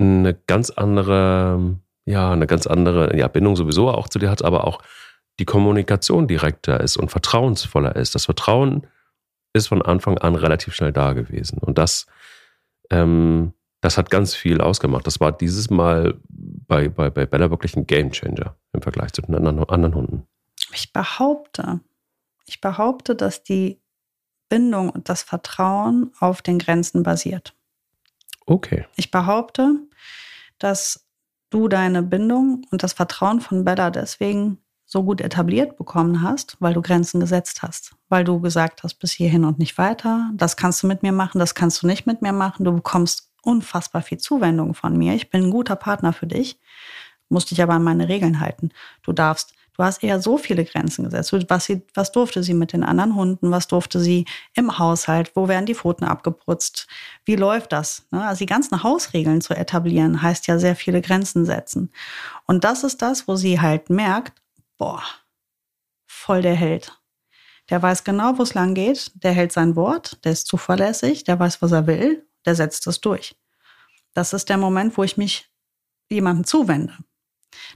eine 0.00 0.34
ganz 0.34 0.70
andere, 0.70 1.78
ja, 2.04 2.30
eine 2.30 2.46
ganz 2.46 2.66
andere 2.66 3.16
ja, 3.16 3.28
Bindung 3.28 3.56
sowieso 3.56 3.90
auch 3.90 4.08
zu 4.08 4.18
dir 4.18 4.30
hat, 4.30 4.44
aber 4.44 4.66
auch 4.66 4.80
die 5.40 5.44
Kommunikation 5.44 6.28
direkter 6.28 6.80
ist 6.80 6.96
und 6.96 7.10
vertrauensvoller 7.10 7.96
ist. 7.96 8.14
Das 8.14 8.26
Vertrauen 8.26 8.86
ist 9.52 9.68
von 9.68 9.82
Anfang 9.82 10.18
an 10.18 10.34
relativ 10.34 10.74
schnell 10.74 10.92
da 10.92 11.12
gewesen. 11.12 11.58
Und 11.58 11.78
das 11.78 12.06
ähm, 12.90 13.52
das 13.80 13.96
hat 13.96 14.10
ganz 14.10 14.34
viel 14.34 14.60
ausgemacht. 14.60 15.06
Das 15.06 15.20
war 15.20 15.32
dieses 15.32 15.70
Mal 15.70 16.18
bei, 16.28 16.88
bei, 16.88 17.10
bei 17.10 17.26
Bella 17.26 17.50
wirklich 17.50 17.76
ein 17.76 17.86
Gamechanger 17.86 18.56
im 18.72 18.82
Vergleich 18.82 19.12
zu 19.12 19.22
den 19.22 19.34
anderen, 19.34 19.62
anderen 19.68 19.94
Hunden. 19.94 20.26
Ich 20.72 20.92
behaupte, 20.92 21.80
Ich 22.48 22.60
behaupte, 22.60 23.14
dass 23.14 23.42
die 23.42 23.80
Bindung 24.48 24.90
und 24.90 25.08
das 25.08 25.22
Vertrauen 25.22 26.12
auf 26.20 26.42
den 26.42 26.58
Grenzen 26.58 27.02
basiert. 27.02 27.54
Okay. 28.46 28.86
Ich 28.96 29.10
behaupte, 29.10 29.74
dass 30.58 31.06
du 31.50 31.68
deine 31.68 32.02
Bindung 32.02 32.66
und 32.70 32.82
das 32.82 32.92
Vertrauen 32.92 33.40
von 33.40 33.64
Bella 33.64 33.90
deswegen 33.90 34.58
so 34.84 35.04
gut 35.04 35.20
etabliert 35.20 35.76
bekommen 35.76 36.22
hast, 36.22 36.56
weil 36.60 36.72
du 36.72 36.80
Grenzen 36.80 37.20
gesetzt 37.20 37.62
hast, 37.62 37.94
weil 38.08 38.24
du 38.24 38.40
gesagt 38.40 38.82
hast, 38.82 38.94
bis 38.94 39.12
hierhin 39.12 39.44
und 39.44 39.58
nicht 39.58 39.76
weiter, 39.76 40.30
das 40.34 40.56
kannst 40.56 40.82
du 40.82 40.86
mit 40.86 41.02
mir 41.02 41.12
machen, 41.12 41.38
das 41.38 41.54
kannst 41.54 41.82
du 41.82 41.86
nicht 41.86 42.06
mit 42.06 42.22
mir 42.22 42.32
machen, 42.32 42.64
du 42.64 42.72
bekommst 42.72 43.30
unfassbar 43.42 44.00
viel 44.00 44.16
Zuwendung 44.16 44.72
von 44.74 44.96
mir, 44.96 45.14
ich 45.14 45.28
bin 45.28 45.44
ein 45.44 45.50
guter 45.50 45.76
Partner 45.76 46.14
für 46.14 46.26
dich, 46.26 46.58
musst 47.28 47.50
dich 47.50 47.62
aber 47.62 47.74
an 47.74 47.84
meine 47.84 48.08
Regeln 48.08 48.40
halten. 48.40 48.70
Du 49.02 49.12
darfst 49.12 49.52
Du 49.78 49.84
hast 49.84 50.02
eher 50.02 50.20
so 50.20 50.38
viele 50.38 50.64
Grenzen 50.64 51.04
gesetzt. 51.04 51.32
Was, 51.48 51.66
sie, 51.66 51.82
was 51.94 52.10
durfte 52.10 52.42
sie 52.42 52.52
mit 52.52 52.72
den 52.72 52.82
anderen 52.82 53.14
Hunden? 53.14 53.52
Was 53.52 53.68
durfte 53.68 54.00
sie 54.00 54.24
im 54.54 54.76
Haushalt? 54.76 55.30
Wo 55.36 55.46
werden 55.46 55.66
die 55.66 55.76
Pfoten 55.76 56.04
abgeputzt? 56.04 56.88
Wie 57.24 57.36
läuft 57.36 57.72
das? 57.72 58.04
Ne? 58.10 58.26
Also 58.26 58.40
die 58.40 58.46
ganzen 58.46 58.82
Hausregeln 58.82 59.40
zu 59.40 59.54
etablieren, 59.54 60.20
heißt 60.20 60.48
ja 60.48 60.58
sehr 60.58 60.74
viele 60.74 61.00
Grenzen 61.00 61.44
setzen. 61.44 61.92
Und 62.44 62.64
das 62.64 62.82
ist 62.82 63.02
das, 63.02 63.28
wo 63.28 63.36
sie 63.36 63.60
halt 63.60 63.88
merkt, 63.88 64.42
boah, 64.78 65.04
voll 66.08 66.42
der 66.42 66.56
Held. 66.56 67.00
Der 67.70 67.80
weiß 67.80 68.02
genau, 68.02 68.36
wo 68.36 68.42
es 68.42 68.54
lang 68.54 68.74
geht. 68.74 69.12
Der 69.22 69.30
hält 69.30 69.52
sein 69.52 69.76
Wort. 69.76 70.24
Der 70.24 70.32
ist 70.32 70.48
zuverlässig. 70.48 71.22
Der 71.22 71.38
weiß, 71.38 71.62
was 71.62 71.70
er 71.70 71.86
will. 71.86 72.26
Der 72.46 72.56
setzt 72.56 72.88
es 72.88 73.00
durch. 73.00 73.36
Das 74.12 74.32
ist 74.32 74.48
der 74.48 74.56
Moment, 74.56 74.98
wo 74.98 75.04
ich 75.04 75.16
mich 75.16 75.48
jemandem 76.10 76.44
zuwende. 76.44 76.94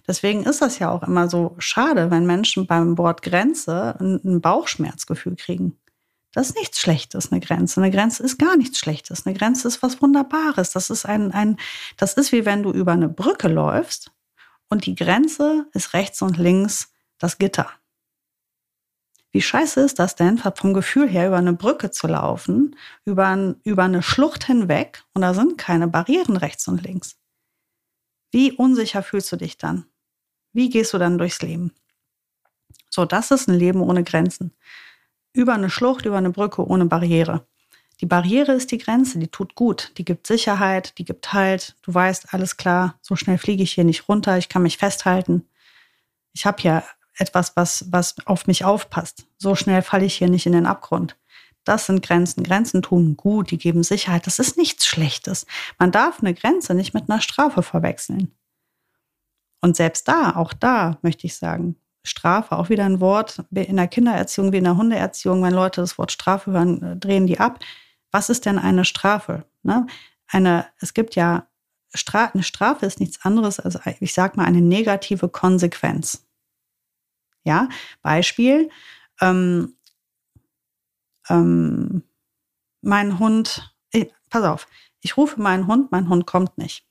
Deswegen 0.07 0.45
ist 0.45 0.63
das 0.63 0.79
ja 0.79 0.91
auch 0.91 1.03
immer 1.03 1.29
so 1.29 1.55
schade, 1.59 2.11
wenn 2.11 2.27
Menschen 2.27 2.67
beim 2.67 2.99
Wort 2.99 3.23
Grenze 3.23 3.97
ein 4.01 4.41
Bauchschmerzgefühl 4.41 5.37
kriegen. 5.37 5.79
Das 6.33 6.49
ist 6.49 6.57
nichts 6.57 6.81
Schlechtes, 6.81 7.31
eine 7.31 7.41
Grenze. 7.41 7.81
Eine 7.81 7.91
Grenze 7.91 8.23
ist 8.23 8.39
gar 8.39 8.57
nichts 8.57 8.79
Schlechtes. 8.79 9.27
Eine 9.27 9.37
Grenze 9.37 9.69
ist 9.69 9.83
was 9.83 10.01
Wunderbares. 10.01 10.71
Das 10.71 10.89
ist 10.89 11.05
ein, 11.05 11.31
ein, 11.33 11.59
das 11.99 12.15
ist 12.15 12.33
wie 12.33 12.47
wenn 12.47 12.63
du 12.63 12.71
über 12.71 12.93
eine 12.93 13.09
Brücke 13.09 13.49
läufst 13.49 14.11
und 14.69 14.87
die 14.87 14.95
Grenze 14.95 15.67
ist 15.75 15.93
rechts 15.93 16.23
und 16.23 16.39
links 16.39 16.91
das 17.19 17.37
Gitter. 17.37 17.71
Wie 19.31 19.43
scheiße 19.43 19.81
ist 19.81 19.99
das 19.99 20.15
denn, 20.15 20.39
vom 20.39 20.75
Gefühl 20.75 21.09
her 21.09 21.29
über 21.29 21.39
eine 21.39 21.55
Brücke 21.55 21.91
zu 21.91 22.07
laufen, 22.07 22.77
über, 23.05 23.29
ein, 23.29 23.57
über 23.65 23.85
eine 23.85 24.03
Schlucht 24.03 24.45
hinweg 24.45 25.05
und 25.15 25.23
da 25.23 25.33
sind 25.33 25.57
keine 25.57 25.89
Barrieren 25.89 26.37
rechts 26.37 26.69
und 26.69 26.83
links? 26.83 27.17
Wie 28.33 28.51
unsicher 28.53 29.03
fühlst 29.03 29.31
du 29.31 29.37
dich 29.37 29.59
dann? 29.59 29.85
Wie 30.53 30.71
gehst 30.71 30.95
du 30.95 30.99
dann 30.99 31.19
durchs 31.19 31.43
Leben? 31.43 31.73
So, 32.91 33.05
das 33.05 33.31
ist 33.31 33.49
ein 33.49 33.59
Leben 33.59 33.81
ohne 33.83 34.05
Grenzen. 34.05 34.53
Über 35.35 35.55
eine 35.55 35.71
Schlucht, 35.71 36.07
über 36.07 36.17
eine 36.17 36.31
Brücke 36.31 36.67
ohne 36.67 36.87
Barriere. 36.87 37.47
Die 38.01 38.07
Barriere 38.07 38.53
ist 38.53 38.73
die 38.73 38.79
Grenze, 38.79 39.19
die 39.19 39.29
tut 39.29 39.55
gut, 39.55 39.93
die 39.97 40.05
gibt 40.05 40.27
Sicherheit, 40.27 40.99
die 40.99 41.05
gibt 41.05 41.33
Halt. 41.33 41.77
Du 41.83 41.93
weißt, 41.95 42.35
alles 42.35 42.57
klar, 42.57 42.99
so 43.01 43.17
schnell 43.17 43.39
fliege 43.39 43.63
ich 43.63 43.73
hier 43.73 43.85
nicht 43.85 44.09
runter, 44.09 44.39
ich 44.39 44.49
kann 44.49 44.63
mich 44.63 44.79
festhalten. 44.79 45.47
Ich 46.33 46.47
habe 46.47 46.61
hier 46.61 46.85
etwas, 47.19 47.55
was, 47.55 47.93
was 47.93 48.17
auf 48.27 48.47
mich 48.47 48.65
aufpasst. 48.65 49.27
So 49.39 49.55
schnell 49.55 49.83
falle 49.83 50.07
ich 50.07 50.15
hier 50.15 50.29
nicht 50.29 50.47
in 50.47 50.53
den 50.53 50.67
Abgrund. 50.67 51.17
Das 51.65 51.87
sind 51.87 52.05
Grenzen. 52.05 52.43
Grenzen 52.43 52.83
tun 52.83 53.17
gut, 53.17 53.51
die 53.51 53.59
geben 53.59 53.83
Sicherheit. 53.83 54.27
Das 54.27 54.39
ist 54.39 54.57
nichts 54.57 54.87
Schlechtes. 54.87 55.47
Man 55.79 55.93
darf 55.93 56.21
eine 56.21 56.35
Grenze 56.35 56.75
nicht 56.75 56.95
mit 56.95 57.09
einer 57.09 57.21
Strafe 57.21 57.63
verwechseln. 57.63 58.33
Und 59.61 59.77
selbst 59.77 60.09
da, 60.09 60.35
auch 60.35 60.53
da 60.53 60.99
möchte 61.03 61.27
ich 61.27 61.37
sagen, 61.37 61.77
Strafe, 62.05 62.57
auch 62.57 62.69
wieder 62.69 62.85
ein 62.85 63.01
Wort 63.01 63.45
in 63.53 63.77
der 63.77 63.87
Kindererziehung 63.87 64.53
wie 64.53 64.59
in 64.59 64.65
der 64.65 64.77
Hundeerziehung, 64.77 65.43
wenn 65.43 65.55
Leute 65.55 65.81
das 65.81 65.99
Wort 65.99 66.11
Strafe 66.11 66.51
hören, 66.51 66.83
äh, 66.83 66.97
drehen 66.97 67.29
die 67.29 67.39
ab. 67.39 67.61
Was 68.11 68.29
ist 68.29 68.45
denn 68.45 68.59
eine 68.59 68.85
Strafe? 68.85 69.45
Ne? 69.63 69.87
Eine, 70.27 70.67
es 70.81 70.95
gibt 70.95 71.15
ja, 71.15 71.47
Stra 71.95 72.31
eine 72.33 72.43
Strafe 72.43 72.87
ist 72.87 73.01
nichts 73.01 73.25
anderes 73.25 73.61
als, 73.61 73.79
ich 74.01 74.15
sag 74.15 74.37
mal, 74.37 74.47
eine 74.47 74.63
negative 74.63 75.29
Konsequenz. 75.29 76.27
Ja, 77.45 77.69
Beispiel, 78.03 78.71
ähm, 79.21 79.77
ähm, 81.29 82.03
mein 82.81 83.19
Hund, 83.19 83.75
ich, 83.91 84.13
pass 84.31 84.45
auf, 84.45 84.69
ich 85.01 85.17
rufe 85.17 85.41
meinen 85.41 85.67
Hund, 85.67 85.93
mein 85.93 86.09
Hund 86.09 86.27
kommt 86.27 86.59
nicht. 86.59 86.87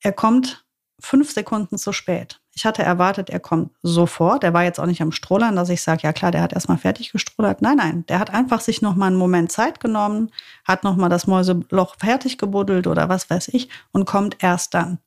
Er 0.00 0.12
kommt 0.12 0.64
fünf 1.00 1.32
Sekunden 1.32 1.78
zu 1.78 1.92
spät. 1.92 2.40
Ich 2.54 2.66
hatte 2.66 2.82
erwartet, 2.82 3.30
er 3.30 3.40
kommt 3.40 3.72
sofort. 3.82 4.44
Er 4.44 4.52
war 4.52 4.62
jetzt 4.62 4.78
auch 4.78 4.86
nicht 4.86 5.00
am 5.00 5.12
Strollern, 5.12 5.56
dass 5.56 5.68
ich 5.68 5.82
sage, 5.82 6.02
ja 6.02 6.12
klar, 6.12 6.30
der 6.30 6.42
hat 6.42 6.52
erstmal 6.52 6.78
fertig 6.78 7.12
gestrollert. 7.12 7.62
Nein, 7.62 7.76
nein, 7.76 8.06
der 8.06 8.18
hat 8.18 8.30
einfach 8.30 8.60
sich 8.60 8.82
noch 8.82 8.94
mal 8.94 9.06
einen 9.06 9.16
Moment 9.16 9.50
Zeit 9.50 9.80
genommen, 9.80 10.30
hat 10.64 10.84
noch 10.84 10.96
mal 10.96 11.08
das 11.08 11.26
Mäuseloch 11.26 11.96
fertig 11.96 12.38
gebuddelt 12.38 12.86
oder 12.86 13.08
was 13.08 13.30
weiß 13.30 13.48
ich 13.48 13.68
und 13.92 14.04
kommt 14.04 14.42
erst 14.42 14.74
dann. 14.74 14.98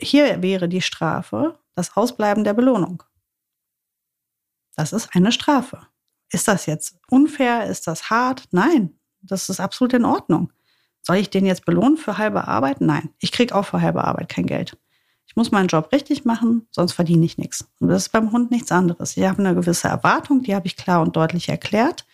Hier 0.00 0.42
wäre 0.42 0.68
die 0.68 0.82
Strafe 0.82 1.58
das 1.74 1.96
Ausbleiben 1.96 2.44
der 2.44 2.54
Belohnung. 2.54 3.02
Das 4.76 4.92
ist 4.92 5.14
eine 5.14 5.32
Strafe. 5.32 5.86
Ist 6.30 6.48
das 6.48 6.66
jetzt 6.66 6.98
unfair? 7.08 7.66
Ist 7.66 7.86
das 7.86 8.10
hart? 8.10 8.44
Nein, 8.50 8.94
das 9.22 9.48
ist 9.48 9.60
absolut 9.60 9.94
in 9.94 10.04
Ordnung. 10.04 10.52
Soll 11.02 11.16
ich 11.16 11.30
den 11.30 11.46
jetzt 11.46 11.64
belohnen 11.64 11.96
für 11.96 12.18
halbe 12.18 12.46
Arbeit? 12.48 12.80
Nein, 12.80 13.10
ich 13.18 13.32
kriege 13.32 13.54
auch 13.54 13.64
für 13.64 13.80
halbe 13.80 14.04
Arbeit 14.04 14.28
kein 14.28 14.46
Geld. 14.46 14.76
Ich 15.26 15.36
muss 15.36 15.50
meinen 15.50 15.68
Job 15.68 15.90
richtig 15.92 16.24
machen, 16.24 16.66
sonst 16.70 16.92
verdiene 16.92 17.24
ich 17.24 17.38
nichts. 17.38 17.66
Und 17.80 17.88
das 17.88 18.02
ist 18.02 18.12
beim 18.12 18.32
Hund 18.32 18.50
nichts 18.50 18.72
anderes. 18.72 19.16
Ich 19.16 19.24
habe 19.24 19.38
eine 19.38 19.54
gewisse 19.54 19.88
Erwartung, 19.88 20.42
die 20.42 20.54
habe 20.54 20.66
ich 20.66 20.76
klar 20.76 21.02
und 21.02 21.16
deutlich 21.16 21.48
erklärt. 21.48 22.06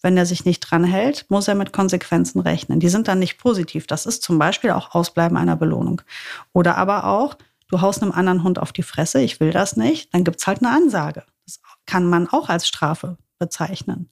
Wenn 0.00 0.16
er 0.16 0.26
sich 0.26 0.44
nicht 0.44 0.60
dran 0.60 0.84
hält, 0.84 1.26
muss 1.28 1.48
er 1.48 1.56
mit 1.56 1.72
Konsequenzen 1.72 2.40
rechnen. 2.40 2.78
Die 2.78 2.88
sind 2.88 3.08
dann 3.08 3.18
nicht 3.18 3.38
positiv. 3.38 3.86
Das 3.86 4.06
ist 4.06 4.22
zum 4.22 4.38
Beispiel 4.38 4.70
auch 4.70 4.94
Ausbleiben 4.94 5.36
einer 5.36 5.56
Belohnung. 5.56 6.02
Oder 6.52 6.76
aber 6.76 7.04
auch, 7.04 7.36
du 7.68 7.80
haust 7.80 8.02
einem 8.02 8.12
anderen 8.12 8.44
Hund 8.44 8.58
auf 8.58 8.72
die 8.72 8.82
Fresse, 8.82 9.20
ich 9.20 9.40
will 9.40 9.50
das 9.50 9.76
nicht, 9.76 10.14
dann 10.14 10.24
gibt 10.24 10.40
es 10.40 10.46
halt 10.46 10.62
eine 10.62 10.70
Ansage. 10.70 11.24
Das 11.46 11.60
kann 11.86 12.08
man 12.08 12.28
auch 12.28 12.48
als 12.48 12.68
Strafe 12.68 13.16
bezeichnen. 13.38 14.10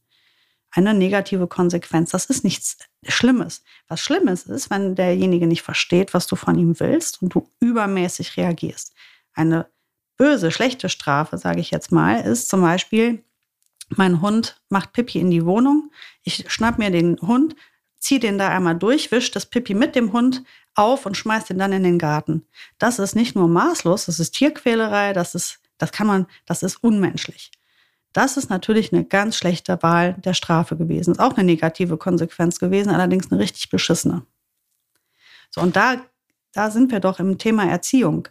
Eine 0.70 0.94
negative 0.94 1.46
Konsequenz. 1.46 2.10
Das 2.10 2.26
ist 2.26 2.44
nichts 2.44 2.78
Schlimmes. 3.06 3.62
Was 3.88 4.00
Schlimmes 4.00 4.44
ist, 4.44 4.68
wenn 4.70 4.94
derjenige 4.94 5.46
nicht 5.46 5.62
versteht, 5.62 6.12
was 6.12 6.26
du 6.26 6.36
von 6.36 6.58
ihm 6.58 6.78
willst 6.80 7.22
und 7.22 7.34
du 7.34 7.48
übermäßig 7.60 8.36
reagierst. 8.36 8.92
Eine 9.32 9.70
böse, 10.16 10.50
schlechte 10.50 10.88
Strafe, 10.88 11.38
sage 11.38 11.60
ich 11.60 11.70
jetzt 11.70 11.92
mal, 11.92 12.20
ist 12.20 12.48
zum 12.48 12.60
Beispiel, 12.60 13.24
mein 13.88 14.20
Hund 14.20 14.60
macht 14.68 14.92
Pipi 14.92 15.20
in 15.20 15.30
die 15.30 15.46
Wohnung. 15.46 15.90
Ich 16.22 16.50
schnapp 16.52 16.78
mir 16.78 16.90
den 16.90 17.18
Hund, 17.20 17.54
ziehe 17.98 18.20
den 18.20 18.38
da 18.38 18.48
einmal 18.48 18.76
durch, 18.76 19.10
wisch 19.12 19.30
das 19.30 19.46
Pipi 19.46 19.74
mit 19.74 19.94
dem 19.94 20.12
Hund 20.12 20.42
auf 20.74 21.06
und 21.06 21.16
schmeiß 21.16 21.46
den 21.46 21.58
dann 21.58 21.72
in 21.72 21.82
den 21.82 21.98
Garten. 21.98 22.46
Das 22.78 22.98
ist 22.98 23.14
nicht 23.14 23.34
nur 23.34 23.48
maßlos, 23.48 24.06
das 24.06 24.20
ist 24.20 24.32
Tierquälerei, 24.32 25.12
das 25.12 25.34
ist, 25.34 25.60
das 25.78 25.92
kann 25.92 26.06
man, 26.06 26.26
das 26.44 26.62
ist 26.62 26.82
unmenschlich. 26.82 27.50
Das 28.16 28.38
ist 28.38 28.48
natürlich 28.48 28.94
eine 28.94 29.04
ganz 29.04 29.36
schlechte 29.36 29.82
Wahl 29.82 30.14
der 30.14 30.32
Strafe 30.32 30.74
gewesen. 30.74 31.10
Ist 31.10 31.20
auch 31.20 31.36
eine 31.36 31.44
negative 31.44 31.98
Konsequenz 31.98 32.58
gewesen, 32.58 32.88
allerdings 32.88 33.30
eine 33.30 33.38
richtig 33.38 33.68
beschissene. 33.68 34.22
So, 35.50 35.60
und 35.60 35.76
da, 35.76 35.96
da 36.54 36.70
sind 36.70 36.90
wir 36.92 37.00
doch 37.00 37.20
im 37.20 37.36
Thema 37.36 37.68
Erziehung. 37.68 38.26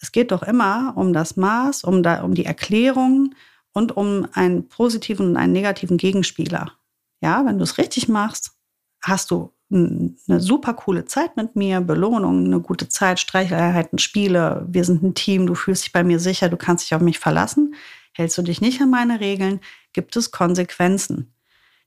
Es 0.00 0.12
geht 0.12 0.32
doch 0.32 0.42
immer 0.42 0.94
um 0.96 1.12
das 1.12 1.36
Maß, 1.36 1.84
um, 1.84 2.02
da, 2.02 2.22
um 2.22 2.32
die 2.32 2.46
Erklärung 2.46 3.34
und 3.74 3.94
um 3.98 4.26
einen 4.32 4.66
positiven 4.66 5.28
und 5.28 5.36
einen 5.36 5.52
negativen 5.52 5.98
Gegenspieler. 5.98 6.72
Ja, 7.20 7.44
wenn 7.44 7.58
du 7.58 7.64
es 7.64 7.76
richtig 7.76 8.08
machst, 8.08 8.52
hast 9.02 9.30
du 9.30 9.52
eine 9.70 10.40
super 10.40 10.72
coole 10.72 11.04
Zeit 11.04 11.36
mit 11.36 11.54
mir, 11.54 11.82
Belohnung, 11.82 12.46
eine 12.46 12.60
gute 12.60 12.88
Zeit, 12.88 13.20
Streicheleinheiten, 13.20 13.98
Spiele, 13.98 14.64
wir 14.66 14.84
sind 14.84 15.02
ein 15.02 15.14
Team, 15.14 15.46
du 15.46 15.54
fühlst 15.54 15.84
dich 15.84 15.92
bei 15.92 16.02
mir 16.02 16.18
sicher, 16.18 16.48
du 16.48 16.56
kannst 16.56 16.86
dich 16.86 16.94
auf 16.94 17.02
mich 17.02 17.18
verlassen. 17.18 17.74
Hältst 18.18 18.36
du 18.36 18.42
dich 18.42 18.60
nicht 18.60 18.80
an 18.82 18.90
meine 18.90 19.20
Regeln, 19.20 19.60
gibt 19.92 20.16
es 20.16 20.32
Konsequenzen. 20.32 21.32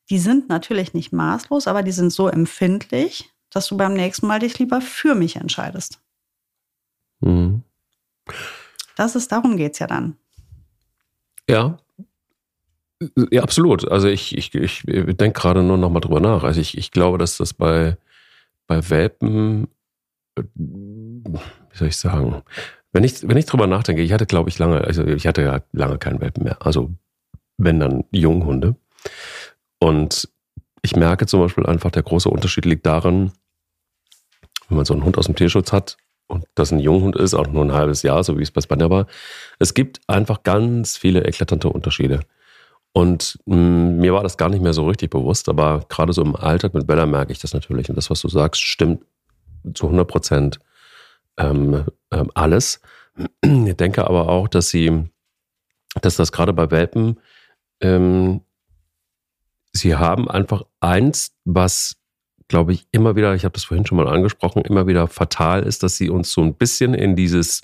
Die 0.10 0.18
sind 0.18 0.48
natürlich 0.48 0.94
nicht 0.94 1.12
maßlos, 1.12 1.68
aber 1.68 1.84
die 1.84 1.92
sind 1.92 2.10
so 2.14 2.30
empfindlich, 2.30 3.30
dass 3.50 3.68
du 3.68 3.76
beim 3.76 3.94
nächsten 3.94 4.28
Mal 4.28 4.40
dich 4.40 4.58
lieber 4.58 4.80
für 4.80 5.14
mich 5.14 5.36
entscheidest. 5.36 6.00
Mhm. 7.20 7.64
Das 8.96 9.18
ist, 9.18 9.30
darum 9.34 9.58
geht 9.58 9.74
es 9.74 9.80
ja 9.80 9.88
dann. 9.88 10.16
Ja. 11.50 11.78
Ja, 13.30 13.44
absolut. 13.44 13.92
Also 13.92 14.08
ich, 14.08 14.38
ich, 14.38 14.56
ich 14.56 14.84
denke 14.86 15.34
gerade 15.34 15.64
nur 15.64 15.78
noch 15.78 15.90
mal 15.90 16.00
drüber 16.00 16.22
nach. 16.22 16.46
Also 16.46 16.62
ich, 16.62 16.78
ich 16.78 16.92
glaube, 16.92 17.18
dass 17.18 17.36
das 17.36 17.54
bei, 17.54 17.98
bei 18.68 18.90
Welpen, 18.90 19.68
äh, 20.38 20.44
wie 20.56 21.78
soll 21.78 21.90
ich 21.90 21.98
sagen, 21.98 22.42
wenn 22.94 23.04
ich, 23.04 23.28
wenn 23.28 23.38
ich 23.38 23.46
drüber 23.46 23.68
nachdenke, 23.68 24.02
ich 24.02 24.12
hatte, 24.12 24.26
glaube 24.26 24.50
ich, 24.50 24.60
lange, 24.60 24.82
also 24.82 25.06
ich 25.06 25.28
hatte 25.28 25.42
ja 25.42 25.62
lange 25.72 25.98
keinen 25.98 26.20
Welpen 26.20 26.44
mehr. 26.44 26.58
Also 26.66 26.92
wenn 27.58 27.80
dann 27.80 28.04
Junghunde. 28.12 28.76
Und 29.80 30.30
ich 30.82 30.96
merke 30.96 31.26
zum 31.26 31.42
Beispiel 31.42 31.66
einfach, 31.66 31.92
der 31.92 32.04
große 32.04 32.30
Unterschied 32.30 32.66
liegt 32.66 32.86
daran, 32.86 33.32
wenn 34.68 34.78
man 34.78 34.86
so 34.86 34.94
einen 34.94 35.04
Hund 35.04 35.18
aus 35.18 35.26
dem 35.26 35.36
Tierschutz 35.36 35.72
hat 35.72 35.98
und 36.28 36.46
das 36.56 36.72
ein 36.72 36.80
Junghund 36.80 37.16
ist, 37.16 37.34
auch 37.34 37.48
nur 37.48 37.64
ein 37.64 37.74
halbes 37.74 38.04
Jahr, 38.04 38.24
so 38.24 38.38
wie 38.38 38.44
es 38.44 38.52
bei 38.52 38.62
Spanier 38.62 38.90
war. 38.90 39.08
Es 39.60 39.74
gibt 39.74 40.02
einfach 40.08 40.44
ganz 40.44 40.98
viele 40.98 41.26
eklatante 41.26 41.70
Unterschiede. 41.70 42.22
Und 42.94 43.40
mh, 43.46 43.56
mm, 43.56 43.98
mir 43.98 44.14
war 44.14 44.24
das 44.24 44.38
gar 44.38 44.50
nicht 44.50 44.62
mehr 44.62 44.74
so 44.74 44.86
richtig 44.88 45.12
bewusst, 45.12 45.50
aber 45.50 45.86
gerade 45.88 46.14
so 46.14 46.22
im 46.22 46.36
Alltag 46.36 46.74
mit 46.74 46.88
Bella 46.88 47.06
merke 47.06 47.32
ich 47.32 47.40
das 47.40 47.54
natürlich. 47.54 47.90
Und 47.90 47.96
das, 47.96 48.10
was 48.10 48.22
du 48.22 48.28
sagst, 48.28 48.62
stimmt 48.62 49.04
zu 49.74 49.86
100 49.86 50.08
Prozent 50.08 50.60
ähm, 51.38 51.86
ähm, 52.12 52.32
alles. 52.34 52.82
Ich 53.42 53.76
denke 53.76 54.08
aber 54.08 54.30
auch, 54.30 54.48
dass 54.48 54.70
sie, 54.70 55.10
dass 56.02 56.16
das 56.16 56.32
gerade 56.32 56.54
bei 56.54 56.72
Welpen, 56.72 57.20
ähm, 57.82 58.42
sie 59.74 59.96
haben 59.96 60.30
einfach 60.30 60.64
eins, 60.80 61.34
was 61.46 62.02
glaube 62.52 62.74
ich, 62.74 62.86
immer 62.92 63.16
wieder, 63.16 63.34
ich 63.34 63.46
habe 63.46 63.54
das 63.54 63.64
vorhin 63.64 63.86
schon 63.86 63.98
mal 63.98 64.10
angesprochen, 64.10 64.64
immer 64.64 64.86
wieder 64.86 65.08
fatal 65.08 65.64
ist, 65.64 65.84
dass 65.84 65.96
sie 65.96 66.10
uns 66.10 66.34
so 66.34 66.42
ein 66.42 66.54
bisschen 66.54 66.94
in 66.94 67.16
dieses, 67.16 67.62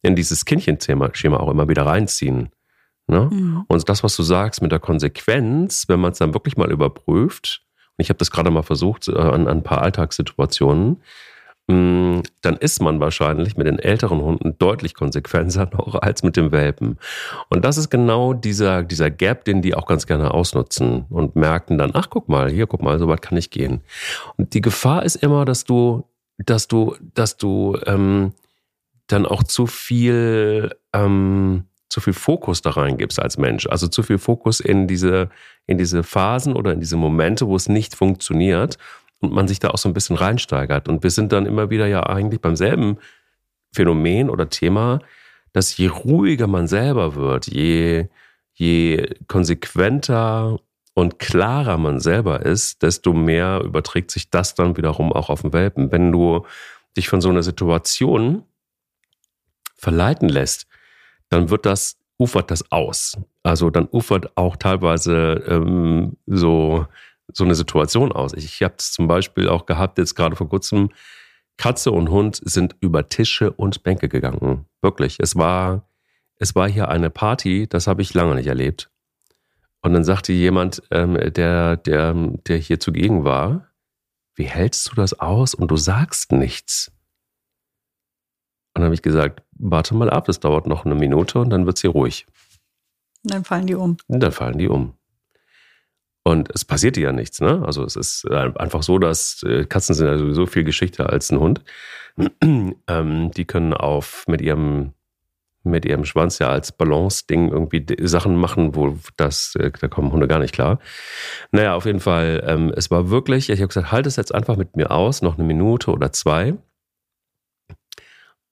in 0.00 0.14
dieses 0.14 0.44
Kindchenschema 0.44 1.10
auch 1.38 1.50
immer 1.50 1.68
wieder 1.68 1.84
reinziehen. 1.84 2.50
Ne? 3.08 3.28
Mhm. 3.32 3.64
Und 3.66 3.88
das, 3.88 4.04
was 4.04 4.16
du 4.16 4.22
sagst 4.22 4.62
mit 4.62 4.70
der 4.70 4.78
Konsequenz, 4.78 5.86
wenn 5.88 5.98
man 5.98 6.12
es 6.12 6.18
dann 6.18 6.34
wirklich 6.34 6.56
mal 6.56 6.70
überprüft, 6.70 7.64
und 7.98 8.02
ich 8.02 8.10
habe 8.10 8.18
das 8.18 8.30
gerade 8.30 8.52
mal 8.52 8.62
versucht 8.62 9.08
äh, 9.08 9.12
an, 9.12 9.48
an 9.48 9.58
ein 9.58 9.62
paar 9.64 9.82
Alltagssituationen, 9.82 11.02
dann 12.40 12.56
ist 12.56 12.80
man 12.80 13.00
wahrscheinlich 13.00 13.56
mit 13.56 13.66
den 13.66 13.78
älteren 13.78 14.20
Hunden 14.20 14.56
deutlich 14.58 14.94
konsequenter 14.94 15.70
noch 15.72 15.94
als 15.94 16.22
mit 16.22 16.36
dem 16.36 16.52
Welpen. 16.52 16.98
Und 17.48 17.64
das 17.64 17.76
ist 17.78 17.90
genau 17.90 18.32
dieser, 18.32 18.82
dieser 18.82 19.10
Gap, 19.10 19.44
den 19.44 19.62
die 19.62 19.74
auch 19.74 19.86
ganz 19.86 20.06
gerne 20.06 20.32
ausnutzen 20.32 21.06
und 21.10 21.36
merken 21.36 21.78
dann, 21.78 21.90
ach 21.94 22.08
guck 22.10 22.28
mal, 22.28 22.50
hier, 22.50 22.66
guck 22.66 22.82
mal, 22.82 22.98
so 22.98 23.08
weit 23.08 23.22
kann 23.22 23.38
ich 23.38 23.50
gehen. 23.50 23.82
Und 24.36 24.54
die 24.54 24.60
Gefahr 24.60 25.04
ist 25.04 25.16
immer, 25.16 25.44
dass 25.44 25.64
du, 25.64 26.04
dass 26.38 26.68
du, 26.68 26.96
dass 27.14 27.36
du 27.36 27.78
ähm, 27.86 28.32
dann 29.06 29.26
auch 29.26 29.42
zu 29.42 29.66
viel, 29.66 30.74
ähm, 30.92 31.64
zu 31.88 32.00
viel 32.00 32.14
Fokus 32.14 32.62
da 32.62 32.70
reingibst 32.70 33.20
als 33.20 33.36
Mensch. 33.36 33.66
Also 33.66 33.86
zu 33.86 34.02
viel 34.02 34.18
Fokus 34.18 34.60
in 34.60 34.88
diese, 34.88 35.28
in 35.66 35.76
diese 35.76 36.02
Phasen 36.02 36.54
oder 36.54 36.72
in 36.72 36.80
diese 36.80 36.96
Momente, 36.96 37.46
wo 37.46 37.56
es 37.56 37.68
nicht 37.68 37.94
funktioniert 37.94 38.78
und 39.22 39.32
man 39.32 39.48
sich 39.48 39.60
da 39.60 39.70
auch 39.70 39.78
so 39.78 39.88
ein 39.88 39.94
bisschen 39.94 40.16
reinsteigert. 40.16 40.88
Und 40.88 41.02
wir 41.02 41.10
sind 41.10 41.32
dann 41.32 41.46
immer 41.46 41.70
wieder 41.70 41.86
ja 41.86 42.02
eigentlich 42.02 42.40
beim 42.40 42.56
selben 42.56 42.98
Phänomen 43.72 44.28
oder 44.28 44.50
Thema, 44.50 45.00
dass 45.52 45.76
je 45.76 45.86
ruhiger 45.86 46.46
man 46.46 46.66
selber 46.66 47.14
wird, 47.14 47.46
je, 47.46 48.08
je 48.52 49.14
konsequenter 49.28 50.58
und 50.94 51.18
klarer 51.18 51.78
man 51.78 52.00
selber 52.00 52.44
ist, 52.44 52.82
desto 52.82 53.12
mehr 53.12 53.62
überträgt 53.64 54.10
sich 54.10 54.28
das 54.28 54.54
dann 54.54 54.76
wiederum 54.76 55.12
auch 55.12 55.30
auf 55.30 55.42
den 55.42 55.52
Welpen. 55.52 55.92
Wenn 55.92 56.12
du 56.12 56.44
dich 56.96 57.08
von 57.08 57.20
so 57.20 57.30
einer 57.30 57.42
Situation 57.42 58.42
verleiten 59.76 60.28
lässt, 60.28 60.66
dann 61.28 61.48
wird 61.48 61.64
das, 61.64 61.96
ufert 62.18 62.50
das 62.50 62.70
aus. 62.70 63.16
Also 63.42 63.70
dann 63.70 63.88
ufert 63.90 64.36
auch 64.36 64.56
teilweise 64.56 65.42
ähm, 65.48 66.16
so 66.26 66.86
so 67.32 67.44
eine 67.44 67.54
Situation 67.54 68.12
aus. 68.12 68.32
Ich 68.34 68.62
habe 68.62 68.74
es 68.78 68.92
zum 68.92 69.06
Beispiel 69.06 69.48
auch 69.48 69.66
gehabt, 69.66 69.98
jetzt 69.98 70.14
gerade 70.14 70.36
vor 70.36 70.48
kurzem, 70.48 70.90
Katze 71.56 71.92
und 71.92 72.10
Hund 72.10 72.40
sind 72.42 72.76
über 72.80 73.08
Tische 73.08 73.52
und 73.52 73.82
Bänke 73.82 74.08
gegangen. 74.08 74.66
Wirklich. 74.80 75.18
Es 75.20 75.36
war, 75.36 75.88
es 76.36 76.54
war 76.54 76.68
hier 76.68 76.88
eine 76.88 77.10
Party, 77.10 77.68
das 77.68 77.86
habe 77.86 78.02
ich 78.02 78.14
lange 78.14 78.34
nicht 78.34 78.46
erlebt. 78.46 78.90
Und 79.82 79.92
dann 79.92 80.04
sagte 80.04 80.32
jemand, 80.32 80.82
ähm, 80.90 81.18
der, 81.32 81.76
der, 81.76 82.14
der 82.14 82.56
hier 82.56 82.80
zugegen 82.80 83.24
war, 83.24 83.68
wie 84.34 84.44
hältst 84.44 84.90
du 84.90 84.94
das 84.94 85.18
aus 85.18 85.54
und 85.54 85.70
du 85.70 85.76
sagst 85.76 86.32
nichts? 86.32 86.90
Und 88.74 88.80
dann 88.80 88.84
habe 88.84 88.94
ich 88.94 89.02
gesagt, 89.02 89.42
warte 89.52 89.94
mal 89.94 90.08
ab, 90.08 90.28
es 90.28 90.40
dauert 90.40 90.66
noch 90.66 90.84
eine 90.84 90.94
Minute 90.94 91.40
und 91.40 91.50
dann 91.50 91.66
wird 91.66 91.78
sie 91.78 91.88
ruhig. 91.88 92.26
Und 93.24 93.34
dann 93.34 93.44
fallen 93.44 93.66
die 93.66 93.74
um. 93.74 93.98
Und 94.06 94.20
dann 94.20 94.32
fallen 94.32 94.56
die 94.56 94.68
um. 94.68 94.94
Und 96.24 96.50
es 96.54 96.64
passierte 96.64 97.00
ja 97.00 97.12
nichts, 97.12 97.40
ne? 97.40 97.62
Also 97.64 97.84
es 97.84 97.96
ist 97.96 98.24
äh, 98.30 98.52
einfach 98.56 98.82
so, 98.82 98.98
dass 98.98 99.42
äh, 99.42 99.64
Katzen 99.64 99.94
sind 99.94 100.06
ja 100.06 100.18
sowieso 100.18 100.46
viel 100.46 100.64
Geschichte 100.64 101.08
als 101.08 101.32
ein 101.32 101.40
Hund. 101.40 101.62
ähm, 102.42 103.30
die 103.32 103.44
können 103.44 103.74
auf 103.74 104.24
mit 104.28 104.40
ihrem 104.40 104.92
mit 105.64 105.84
ihrem 105.84 106.04
Schwanz 106.04 106.38
ja 106.38 106.48
als 106.48 106.72
Balance-Ding 106.72 107.50
irgendwie 107.50 107.86
Sachen 108.00 108.36
machen, 108.36 108.74
wo 108.74 108.98
das, 109.16 109.54
äh, 109.56 109.70
da 109.70 109.88
kommen 109.88 110.12
Hunde 110.12 110.26
gar 110.26 110.40
nicht 110.40 110.54
klar. 110.54 110.80
Naja, 111.52 111.74
auf 111.74 111.86
jeden 111.86 112.00
Fall, 112.00 112.42
ähm, 112.46 112.72
es 112.76 112.90
war 112.90 113.10
wirklich, 113.10 113.48
ich 113.48 113.60
habe 113.60 113.68
gesagt, 113.68 113.92
halt 113.92 114.06
es 114.06 114.16
jetzt 114.16 114.34
einfach 114.34 114.56
mit 114.56 114.76
mir 114.76 114.90
aus, 114.90 115.22
noch 115.22 115.38
eine 115.38 115.46
Minute 115.46 115.92
oder 115.92 116.12
zwei. 116.12 116.54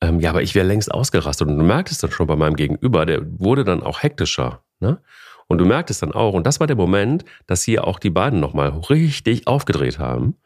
Ähm, 0.01 0.21
ja, 0.21 0.31
aber 0.31 0.43
ich 0.43 0.55
wäre 0.55 0.66
längst 0.66 0.93
ausgerastet 0.93 1.49
und 1.49 1.59
du 1.59 1.64
merkst 1.64 1.93
es 1.93 2.01
dann 2.01 2.11
schon 2.11 2.27
bei 2.27 2.37
meinem 2.37 2.57
Gegenüber, 2.57 3.05
der 3.07 3.21
wurde 3.41 3.64
dann 3.64 3.83
auch 3.83 4.03
hektischer. 4.03 4.62
Ne? 4.79 5.03
Und 5.51 5.59
du 5.59 5.64
merktest 5.64 6.03
dann 6.03 6.12
auch, 6.12 6.34
und 6.34 6.46
das 6.46 6.61
war 6.61 6.68
der 6.68 6.76
Moment, 6.76 7.24
dass 7.48 7.64
hier 7.64 7.84
auch 7.84 7.98
die 7.98 8.11
beiden 8.11 8.38
nochmal 8.38 8.68
richtig 8.68 9.48
aufgedreht 9.48 9.98
haben. 9.98 10.36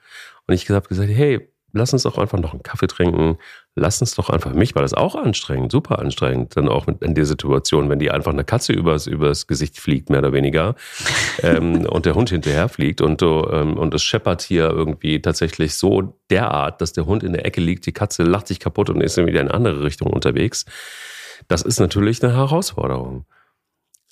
Und 0.47 0.55
ich 0.55 0.71
habe 0.71 0.89
gesagt, 0.89 1.11
hey, 1.11 1.47
lass 1.75 1.93
uns 1.93 2.05
doch 2.05 2.17
einfach 2.17 2.39
noch 2.39 2.55
einen 2.55 2.63
Kaffee 2.63 2.87
trinken. 2.87 3.37
Lass 3.75 4.01
uns 4.01 4.15
doch 4.15 4.31
einfach, 4.31 4.55
mich 4.55 4.75
war 4.75 4.81
das 4.81 4.95
auch 4.95 5.15
anstrengend, 5.15 5.73
super 5.73 5.99
anstrengend, 5.99 6.57
dann 6.57 6.69
auch 6.69 6.87
in 6.87 7.15
der 7.15 7.27
Situation, 7.27 7.91
wenn 7.91 7.99
die 7.99 8.11
einfach 8.11 8.33
eine 8.33 8.45
Katze 8.45 8.73
übers, 8.73 9.07
übers 9.07 9.47
Gesicht 9.47 9.79
fliegt, 9.79 10.09
mehr 10.09 10.21
oder 10.21 10.33
weniger, 10.33 10.75
ähm, 11.43 11.85
und 11.85 12.07
der 12.07 12.15
Hund 12.15 12.31
hinterher 12.31 12.71
fliegt 12.71 13.03
und, 13.03 13.21
ähm, 13.21 13.77
und 13.77 13.93
es 13.93 14.03
scheppert 14.03 14.41
hier 14.41 14.71
irgendwie 14.71 15.21
tatsächlich 15.21 15.75
so 15.75 16.19
derart, 16.31 16.81
dass 16.81 16.95
der 16.95 17.05
Hund 17.05 17.23
in 17.23 17.35
der 17.35 17.45
Ecke 17.45 17.61
liegt, 17.61 17.85
die 17.85 17.93
Katze 17.93 18.23
lacht 18.23 18.47
sich 18.47 18.59
kaputt 18.59 18.89
und 18.89 19.03
ist 19.03 19.19
dann 19.19 19.27
wieder 19.27 19.43
in 19.43 19.49
eine 19.49 19.55
andere 19.55 19.85
Richtung 19.85 20.11
unterwegs. 20.11 20.65
Das 21.47 21.61
ist 21.61 21.79
natürlich 21.79 22.25
eine 22.25 22.35
Herausforderung. 22.35 23.27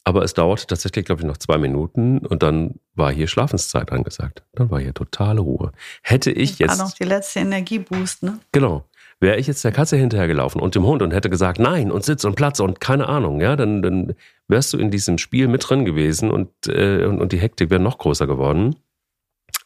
Aber 0.04 0.22
es 0.24 0.34
dauerte 0.34 0.66
tatsächlich, 0.66 1.04
glaube 1.04 1.22
ich, 1.22 1.26
noch 1.26 1.36
zwei 1.36 1.58
Minuten 1.58 2.18
und 2.18 2.42
dann 2.42 2.80
war 2.94 3.12
hier 3.12 3.28
Schlafenszeit 3.28 3.92
angesagt. 3.92 4.42
Dann 4.54 4.70
war 4.70 4.80
hier 4.80 4.94
totale 4.94 5.40
Ruhe. 5.40 5.72
Hätte 6.02 6.32
ich 6.32 6.58
jetzt. 6.58 6.78
War 6.78 6.86
noch 6.86 6.94
die 6.94 7.04
letzte 7.04 7.40
Energieboost, 7.40 8.24
ne? 8.24 8.38
Genau. 8.50 8.84
Wäre 9.20 9.38
ich 9.38 9.46
jetzt 9.46 9.62
der 9.62 9.70
Katze 9.70 9.96
hinterhergelaufen 9.96 10.60
und 10.60 10.74
dem 10.74 10.84
Hund 10.84 11.00
und 11.00 11.12
hätte 11.12 11.30
gesagt, 11.30 11.60
nein, 11.60 11.92
und 11.92 12.04
Sitz 12.04 12.24
und 12.24 12.34
Platz 12.34 12.58
und 12.58 12.80
keine 12.80 13.08
Ahnung, 13.08 13.40
ja, 13.40 13.54
dann, 13.54 13.80
dann 13.80 14.16
wärst 14.48 14.72
du 14.72 14.78
in 14.78 14.90
diesem 14.90 15.16
Spiel 15.18 15.46
mit 15.46 15.68
drin 15.68 15.84
gewesen 15.84 16.32
und, 16.32 16.50
äh, 16.66 17.04
und, 17.04 17.20
und 17.20 17.30
die 17.30 17.38
Hektik 17.38 17.70
wäre 17.70 17.80
noch 17.80 17.98
größer 17.98 18.26
geworden. 18.26 18.74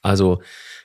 Also 0.03 0.43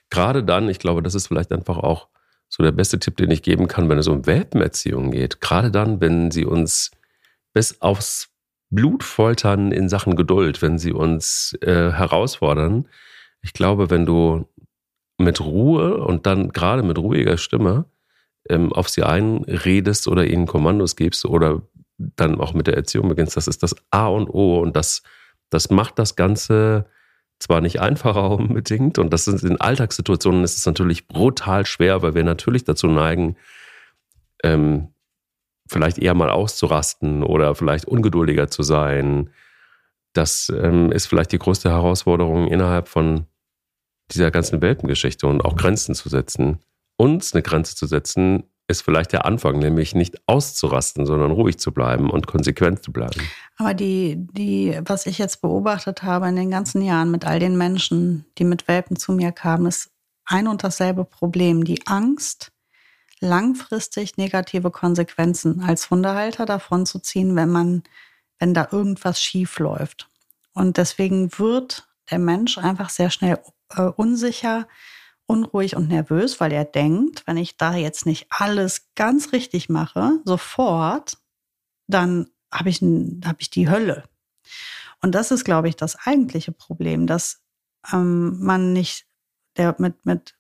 gerade 0.10 0.46
dann, 0.46 0.70
ich 0.70 0.80
glaube, 0.80 1.04
das 1.04 1.16
ist 1.16 1.28
vielleicht 1.28 1.52
einfach 1.52 1.78
auch 1.78 2.08
so 2.48 2.64
der 2.64 2.72
beste 2.72 2.98
Tipp, 2.98 3.18
den 3.18 3.32
ich 3.32 3.44
geben 3.44 3.68
kann, 3.68 3.90
wenn 3.90 3.98
es 3.98 4.08
um 4.08 4.26
Welpenerziehung 4.26 5.12
geht. 5.12 5.42
Gerade 5.42 5.70
dann, 5.70 6.00
wenn 6.00 6.32
sie 6.32 6.46
uns 6.46 6.92
bis 7.54 7.82
aufs 7.82 8.31
Blutfoltern 8.72 9.72
in 9.72 9.90
Sachen 9.90 10.16
Geduld, 10.16 10.62
wenn 10.62 10.80
sie 10.80 10.94
uns 10.94 11.58
äh, 11.62 11.92
herausfordern. 11.92 12.88
Ich 13.42 13.54
glaube, 13.54 13.90
wenn 13.90 14.06
du 14.06 14.46
mit 15.18 15.42
Ruhe 15.42 15.98
und 15.98 16.26
dann 16.26 16.50
gerade 16.50 16.82
mit 16.82 16.98
ruhiger 16.98 17.38
Stimme 17.38 17.86
ähm, 18.50 18.74
auf 18.74 18.90
sie 18.90 19.04
einredest 19.04 20.08
oder 20.08 20.26
ihnen 20.26 20.48
Kommandos 20.48 20.96
gibst 20.96 21.26
oder 21.26 21.62
dann 21.98 22.40
auch 22.40 22.54
mit 22.54 22.68
der 22.68 22.76
Erziehung 22.76 23.10
beginnst, 23.10 23.38
das 23.38 23.48
ist 23.48 23.62
das 23.62 23.76
A 23.92 24.08
und 24.08 24.30
O 24.30 24.60
und 24.60 24.76
das, 24.76 25.04
das 25.50 25.70
macht 25.70 26.00
das 26.00 26.16
Ganze 26.16 26.86
zwar 27.40 27.62
nicht 27.62 27.80
einfacher 27.80 28.32
unbedingt 28.40 28.98
und 28.98 29.12
das 29.12 29.26
sind 29.26 29.44
in 29.44 29.60
Alltagssituationen 29.60 30.44
ist 30.44 30.58
es 30.58 30.66
natürlich 30.66 31.08
brutal 31.08 31.66
schwer, 31.66 32.02
weil 32.02 32.16
wir 32.16 32.24
natürlich 32.24 32.64
dazu 32.64 32.88
neigen, 32.88 33.36
ähm, 34.44 34.94
vielleicht 35.72 35.98
eher 35.98 36.14
mal 36.14 36.30
auszurasten 36.30 37.24
oder 37.24 37.56
vielleicht 37.56 37.86
ungeduldiger 37.86 38.50
zu 38.50 38.64
sein. 38.64 39.30
Das 40.14 40.52
ähm, 40.56 40.92
ist 40.92 41.08
vielleicht 41.08 41.32
die 41.32 41.40
größte 41.40 41.70
Herausforderung 41.70 42.48
innerhalb 42.48 42.88
von 42.88 43.26
dieser 44.12 44.30
ganzen 44.30 44.62
Welpengeschichte 44.62 45.26
und 45.26 45.42
auch 45.42 45.56
Grenzen 45.56 45.96
zu 45.96 46.10
setzen. 46.10 46.60
Uns 46.98 47.34
eine 47.34 47.42
Grenze 47.42 47.76
zu 47.76 47.88
setzen, 47.88 48.44
ist 48.68 48.82
vielleicht 48.82 49.12
der 49.12 49.26
Anfang, 49.26 49.60
nämlich 49.60 49.96
nicht 49.96 50.18
auszurasten, 50.28 51.06
sondern 51.06 51.32
ruhig 51.32 51.60
zu 51.60 51.72
bleiben 51.72 52.10
und 52.10 52.28
konsequent 52.28 52.84
zu 52.84 52.92
bleiben. 52.92 53.22
Aber 53.58 53.74
die, 53.74 54.16
die, 54.18 54.80
was 54.86 55.06
ich 55.06 55.18
jetzt 55.18 55.42
beobachtet 55.42 56.04
habe 56.04 56.28
in 56.28 56.36
den 56.36 56.52
ganzen 56.52 56.82
Jahren 56.82 57.12
mit 57.12 57.26
all 57.26 57.40
den 57.40 57.58
Menschen, 57.58 58.26
die 58.38 58.44
mit 58.44 58.68
Welpen 58.68 58.98
zu 58.98 59.14
mir 59.14 59.32
kamen, 59.32 59.68
ist 59.68 59.92
ein 60.26 60.48
und 60.48 60.64
dasselbe 60.64 61.06
Problem. 61.06 61.64
Die 61.64 61.86
Angst, 61.86 62.52
langfristig 63.22 64.18
negative 64.18 64.72
Konsequenzen 64.72 65.62
als 65.62 65.90
Hundehalter 65.90 66.46
davon 66.46 66.86
zu 66.86 67.00
ziehen, 67.00 67.36
wenn 67.36 67.50
man, 67.50 67.84
wenn 68.40 68.54
da 68.54 68.68
irgendwas 68.72 69.22
schief 69.22 69.60
läuft. 69.60 70.10
Und 70.54 70.78
deswegen 70.78 71.38
wird 71.38 71.88
der 72.10 72.20
Mensch 72.20 72.58
einfach 72.58 72.90
sehr 72.90 73.10
schnell 73.10 73.40
äh, 73.70 73.84
unsicher, 73.84 74.68
unruhig 75.28 75.78
und 75.78 75.88
nervös, 75.88 76.40
weil 76.40 76.52
er 76.52 76.66
denkt, 76.66 77.24
wenn 77.26 77.38
ich 77.38 77.56
da 77.56 77.76
jetzt 77.76 78.06
nicht 78.06 78.28
alles 78.30 78.90
ganz 78.96 79.32
richtig 79.32 79.70
mache, 79.70 80.20
sofort, 80.26 81.18
dann 81.88 82.28
habe 82.52 82.70
ich, 82.70 82.82
hab 82.82 83.40
ich 83.40 83.50
die 83.50 83.70
Hölle. 83.70 84.04
Und 85.02 85.16
das 85.16 85.32
ist, 85.32 85.46
glaube 85.46 85.70
ich, 85.70 85.76
das 85.76 85.96
eigentliche 86.06 86.52
Problem, 86.52 87.08
dass 87.08 87.42
ähm, 87.94 88.44
man 88.44 88.74
nicht 88.74 89.06
der 89.58 89.76
mit, 89.78 90.06
mit 90.06 90.36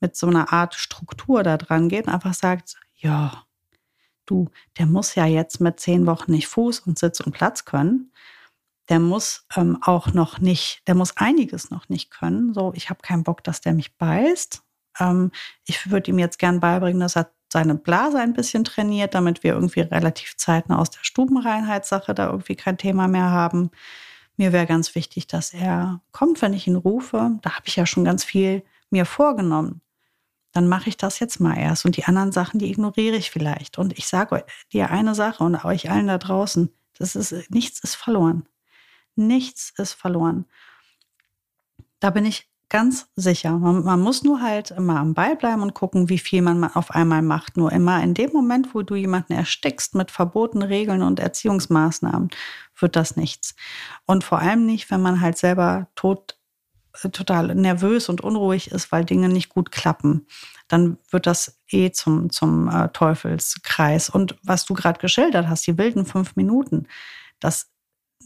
mit 0.00 0.16
so 0.16 0.26
einer 0.26 0.52
Art 0.52 0.74
Struktur 0.74 1.42
da 1.42 1.56
dran 1.56 1.88
geht 1.88 2.06
und 2.06 2.12
einfach 2.12 2.34
sagt, 2.34 2.76
ja, 2.96 3.44
du, 4.26 4.48
der 4.78 4.86
muss 4.86 5.14
ja 5.14 5.26
jetzt 5.26 5.60
mit 5.60 5.80
zehn 5.80 6.06
Wochen 6.06 6.32
nicht 6.32 6.48
Fuß 6.48 6.80
und 6.80 6.98
Sitz 6.98 7.20
und 7.20 7.32
Platz 7.32 7.64
können. 7.64 8.12
Der 8.88 8.98
muss 8.98 9.46
ähm, 9.56 9.78
auch 9.82 10.12
noch 10.12 10.40
nicht, 10.40 10.82
der 10.86 10.94
muss 10.94 11.16
einiges 11.16 11.70
noch 11.70 11.88
nicht 11.88 12.10
können. 12.10 12.54
So, 12.54 12.72
ich 12.74 12.90
habe 12.90 13.00
keinen 13.02 13.24
Bock, 13.24 13.44
dass 13.44 13.60
der 13.60 13.72
mich 13.72 13.96
beißt. 13.96 14.62
Ähm, 14.98 15.30
ich 15.64 15.90
würde 15.90 16.10
ihm 16.10 16.18
jetzt 16.18 16.38
gern 16.38 16.60
beibringen, 16.60 17.00
dass 17.00 17.16
er 17.16 17.30
seine 17.52 17.74
Blase 17.74 18.18
ein 18.18 18.32
bisschen 18.32 18.64
trainiert, 18.64 19.14
damit 19.14 19.42
wir 19.42 19.52
irgendwie 19.54 19.80
relativ 19.80 20.36
zeitnah 20.36 20.78
aus 20.78 20.90
der 20.90 21.02
Stubenreinheitssache 21.02 22.14
da 22.14 22.26
irgendwie 22.30 22.56
kein 22.56 22.78
Thema 22.78 23.08
mehr 23.08 23.30
haben. 23.30 23.70
Mir 24.36 24.52
wäre 24.52 24.66
ganz 24.66 24.94
wichtig, 24.94 25.26
dass 25.26 25.52
er 25.52 26.00
kommt, 26.12 26.40
wenn 26.42 26.54
ich 26.54 26.66
ihn 26.66 26.76
rufe. 26.76 27.38
Da 27.42 27.56
habe 27.56 27.66
ich 27.66 27.76
ja 27.76 27.86
schon 27.86 28.04
ganz 28.04 28.24
viel 28.24 28.62
mir 28.90 29.04
vorgenommen. 29.04 29.80
Dann 30.52 30.68
mache 30.68 30.88
ich 30.88 30.96
das 30.96 31.18
jetzt 31.20 31.40
mal 31.40 31.56
erst. 31.56 31.84
Und 31.84 31.96
die 31.96 32.04
anderen 32.04 32.32
Sachen, 32.32 32.58
die 32.58 32.70
ignoriere 32.70 33.16
ich 33.16 33.30
vielleicht. 33.30 33.78
Und 33.78 33.96
ich 33.98 34.06
sage 34.06 34.44
dir 34.72 34.90
eine 34.90 35.14
Sache 35.14 35.44
und 35.44 35.64
euch 35.64 35.90
allen 35.90 36.08
da 36.08 36.18
draußen, 36.18 36.70
das 36.98 37.16
ist, 37.16 37.50
nichts 37.50 37.80
ist 37.80 37.94
verloren. 37.94 38.46
Nichts 39.16 39.72
ist 39.76 39.92
verloren. 39.92 40.46
Da 41.98 42.10
bin 42.10 42.24
ich 42.24 42.50
ganz 42.70 43.08
sicher. 43.16 43.58
Man, 43.58 43.84
man, 43.84 44.00
muss 44.00 44.22
nur 44.22 44.40
halt 44.40 44.70
immer 44.70 44.98
am 44.98 45.12
Ball 45.12 45.36
bleiben 45.36 45.60
und 45.60 45.74
gucken, 45.74 46.08
wie 46.08 46.18
viel 46.18 46.40
man 46.40 46.64
auf 46.64 46.92
einmal 46.92 47.20
macht. 47.20 47.56
Nur 47.56 47.72
immer 47.72 48.02
in 48.02 48.14
dem 48.14 48.32
Moment, 48.32 48.74
wo 48.74 48.82
du 48.82 48.94
jemanden 48.94 49.34
erstickst 49.34 49.94
mit 49.94 50.10
verbotenen 50.10 50.68
Regeln 50.68 51.02
und 51.02 51.20
Erziehungsmaßnahmen, 51.20 52.30
wird 52.78 52.96
das 52.96 53.16
nichts. 53.16 53.54
Und 54.06 54.24
vor 54.24 54.38
allem 54.38 54.64
nicht, 54.64 54.90
wenn 54.90 55.02
man 55.02 55.20
halt 55.20 55.36
selber 55.36 55.88
tot, 55.96 56.38
total 57.12 57.54
nervös 57.54 58.08
und 58.08 58.20
unruhig 58.20 58.70
ist, 58.70 58.92
weil 58.92 59.04
Dinge 59.04 59.28
nicht 59.28 59.48
gut 59.48 59.70
klappen. 59.70 60.26
Dann 60.68 60.98
wird 61.10 61.26
das 61.26 61.58
eh 61.68 61.90
zum, 61.90 62.30
zum 62.30 62.68
äh, 62.68 62.88
Teufelskreis. 62.88 64.10
Und 64.10 64.36
was 64.42 64.64
du 64.64 64.74
gerade 64.74 65.00
geschildert 65.00 65.48
hast, 65.48 65.66
die 65.66 65.78
wilden 65.78 66.06
fünf 66.06 66.36
Minuten, 66.36 66.86
das 67.40 67.70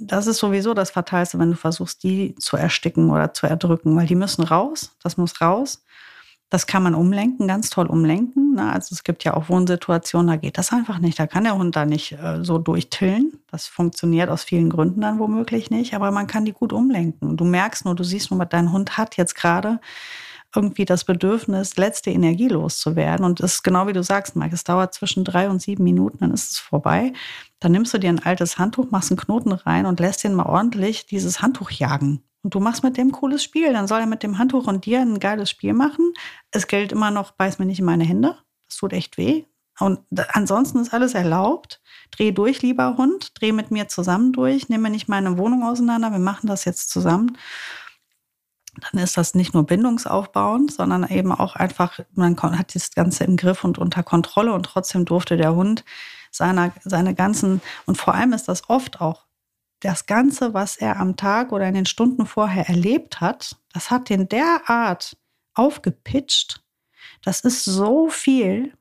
das 0.01 0.27
ist 0.27 0.39
sowieso 0.39 0.75
das 0.75 0.91
Fatalste, 0.91 1.39
wenn 1.39 1.53
du 1.53 1.57
versuchst, 1.57 2.03
die 2.03 2.35
zu 2.37 2.57
ersticken 2.57 3.11
oder 3.11 3.33
zu 3.33 3.47
erdrücken, 3.47 3.97
weil 3.97 4.07
die 4.07 4.17
müssen 4.17 4.43
raus, 4.43 4.97
das 5.03 5.17
muss 5.17 5.41
raus. 5.41 5.85
Das 6.55 6.69
kann 6.69 6.85
man 6.85 6.95
umlenken, 6.95 7.49
ganz 7.49 7.69
toll 7.69 7.87
umlenken. 7.87 8.55
Ne? 8.55 8.73
Also 8.73 8.93
es 8.93 9.03
gibt 9.03 9.25
ja 9.25 9.35
auch 9.35 9.49
Wohnsituationen, 9.49 10.29
da 10.29 10.37
geht 10.37 10.57
das 10.57 10.71
einfach 10.71 11.01
nicht. 11.01 11.19
Da 11.19 11.27
kann 11.27 11.43
der 11.43 11.59
Hund 11.59 11.75
da 11.75 11.85
nicht 11.85 12.13
äh, 12.13 12.45
so 12.45 12.59
durchtillen. 12.59 13.41
Das 13.51 13.67
funktioniert 13.67 14.31
aus 14.31 14.45
vielen 14.45 14.71
Gründen 14.71 15.01
dann 15.01 15.19
womöglich 15.19 15.73
nicht, 15.73 15.95
aber 15.95 16.13
man 16.13 16.29
kann 16.29 16.45
die 16.45 16.53
gut 16.53 16.73
umlenken. 16.73 17.37
Du 17.37 17.45
merkst 17.45 17.85
nur, 17.85 17.97
du 17.97 18.05
siehst 18.05 18.31
nur, 18.31 18.47
dein 18.47 18.71
Hund 18.71 18.97
hat 18.97 19.17
jetzt 19.17 19.35
gerade 19.35 19.81
irgendwie 20.55 20.85
das 20.85 21.03
Bedürfnis, 21.03 21.75
letzte 21.77 22.11
Energie 22.11 22.47
loszuwerden. 22.47 23.27
Und 23.27 23.41
es 23.41 23.55
ist 23.55 23.63
genau 23.65 23.89
wie 23.89 23.93
du 23.93 24.05
sagst, 24.05 24.37
Mike, 24.37 24.55
es 24.55 24.63
dauert 24.63 24.95
zwischen 24.95 25.25
drei 25.25 25.51
und 25.51 25.61
sieben 25.61 25.83
Minuten, 25.83 26.19
dann 26.21 26.31
ist 26.31 26.53
es 26.53 26.59
vorbei. 26.59 27.15
Dann 27.59 27.73
nimmst 27.73 27.93
du 27.93 27.99
dir 27.99 28.11
ein 28.11 28.25
altes 28.25 28.59
Handtuch, 28.59 28.93
machst 28.93 29.11
einen 29.11 29.19
Knoten 29.19 29.51
rein 29.51 29.87
und 29.87 29.99
lässt 29.99 30.23
ihn 30.23 30.35
mal 30.35 30.47
ordentlich 30.47 31.07
dieses 31.07 31.43
Handtuch 31.43 31.73
jagen. 31.73 32.23
Und 32.45 32.55
du 32.55 32.61
machst 32.61 32.85
mit 32.85 32.97
dem 32.97 33.11
cooles 33.11 33.43
Spiel. 33.43 33.73
Dann 33.73 33.89
soll 33.89 34.01
er 34.01 34.07
mit 34.07 34.23
dem 34.23 34.39
Handtuch 34.39 34.69
und 34.69 34.85
dir 34.85 35.01
ein 35.01 35.19
geiles 35.19 35.51
Spiel 35.51 35.73
machen. 35.73 36.13
Es 36.53 36.69
gilt 36.69 36.93
immer 36.93 37.11
noch, 37.11 37.33
beiß 37.33 37.59
mir 37.59 37.67
nicht 37.67 37.81
in 37.81 37.87
meine 37.87 38.05
Hände. 38.05 38.39
Das 38.69 38.77
tut 38.77 38.93
echt 38.93 39.19
weh. 39.19 39.45
Und 39.81 40.01
ansonsten 40.33 40.79
ist 40.79 40.95
alles 40.95 41.15
erlaubt. 41.15 41.81
Dreh 42.13 42.31
durch, 42.31 42.63
lieber 42.63 42.97
Hund. 42.97 43.33
Dreh 43.41 43.51
mit 43.51 43.73
mir 43.73 43.89
zusammen 43.89 44.33
durch. 44.33 44.69
Nimm 44.69 44.83
mir 44.83 44.91
nicht 44.91 45.09
meine 45.09 45.39
Wohnung 45.39 45.65
auseinander. 45.65 46.13
Wir 46.13 46.21
machen 46.21 46.47
das 46.47 46.65
jetzt 46.65 46.91
zusammen 46.91 47.37
dann 48.81 49.03
ist 49.03 49.17
das 49.17 49.35
nicht 49.35 49.55
nur 49.55 49.65
bindungsaufbauend, 49.65 50.73
sondern 50.73 51.09
eben 51.09 51.33
auch 51.33 51.57
einfach, 51.57 52.01
man 52.15 52.37
hat 52.41 52.75
das 52.75 52.91
Ganze 52.91 53.25
im 53.25 53.37
Griff 53.37 53.65
und 53.65 53.79
unter 53.79 54.03
Kontrolle 54.03 54.53
und 54.53 54.65
trotzdem 54.65 55.05
durfte 55.05 55.37
der 55.37 55.55
Hund 55.55 55.85
seiner, 56.31 56.73
seine 56.83 57.15
ganzen, 57.15 57.61
und 57.87 57.99
vor 57.99 58.15
allem 58.15 58.33
ist 58.33 58.49
das 58.49 58.69
oft 58.69 59.01
auch 59.01 59.25
das 59.85 60.07
Ganze, 60.07 60.55
was 60.55 60.77
er 60.77 60.99
am 60.99 61.17
Tag 61.17 61.53
oder 61.53 61.69
in 61.69 61.75
den 61.75 61.87
Stunden 61.87 62.27
vorher 62.27 62.69
erlebt 62.69 63.21
hat, 63.21 63.57
das 63.73 63.91
hat 63.91 64.09
den 64.09 64.29
derart 64.29 65.17
aufgepitcht. 65.55 66.63
Das 67.23 67.41
ist 67.41 67.65
so 67.65 68.09
viel, 68.09 68.73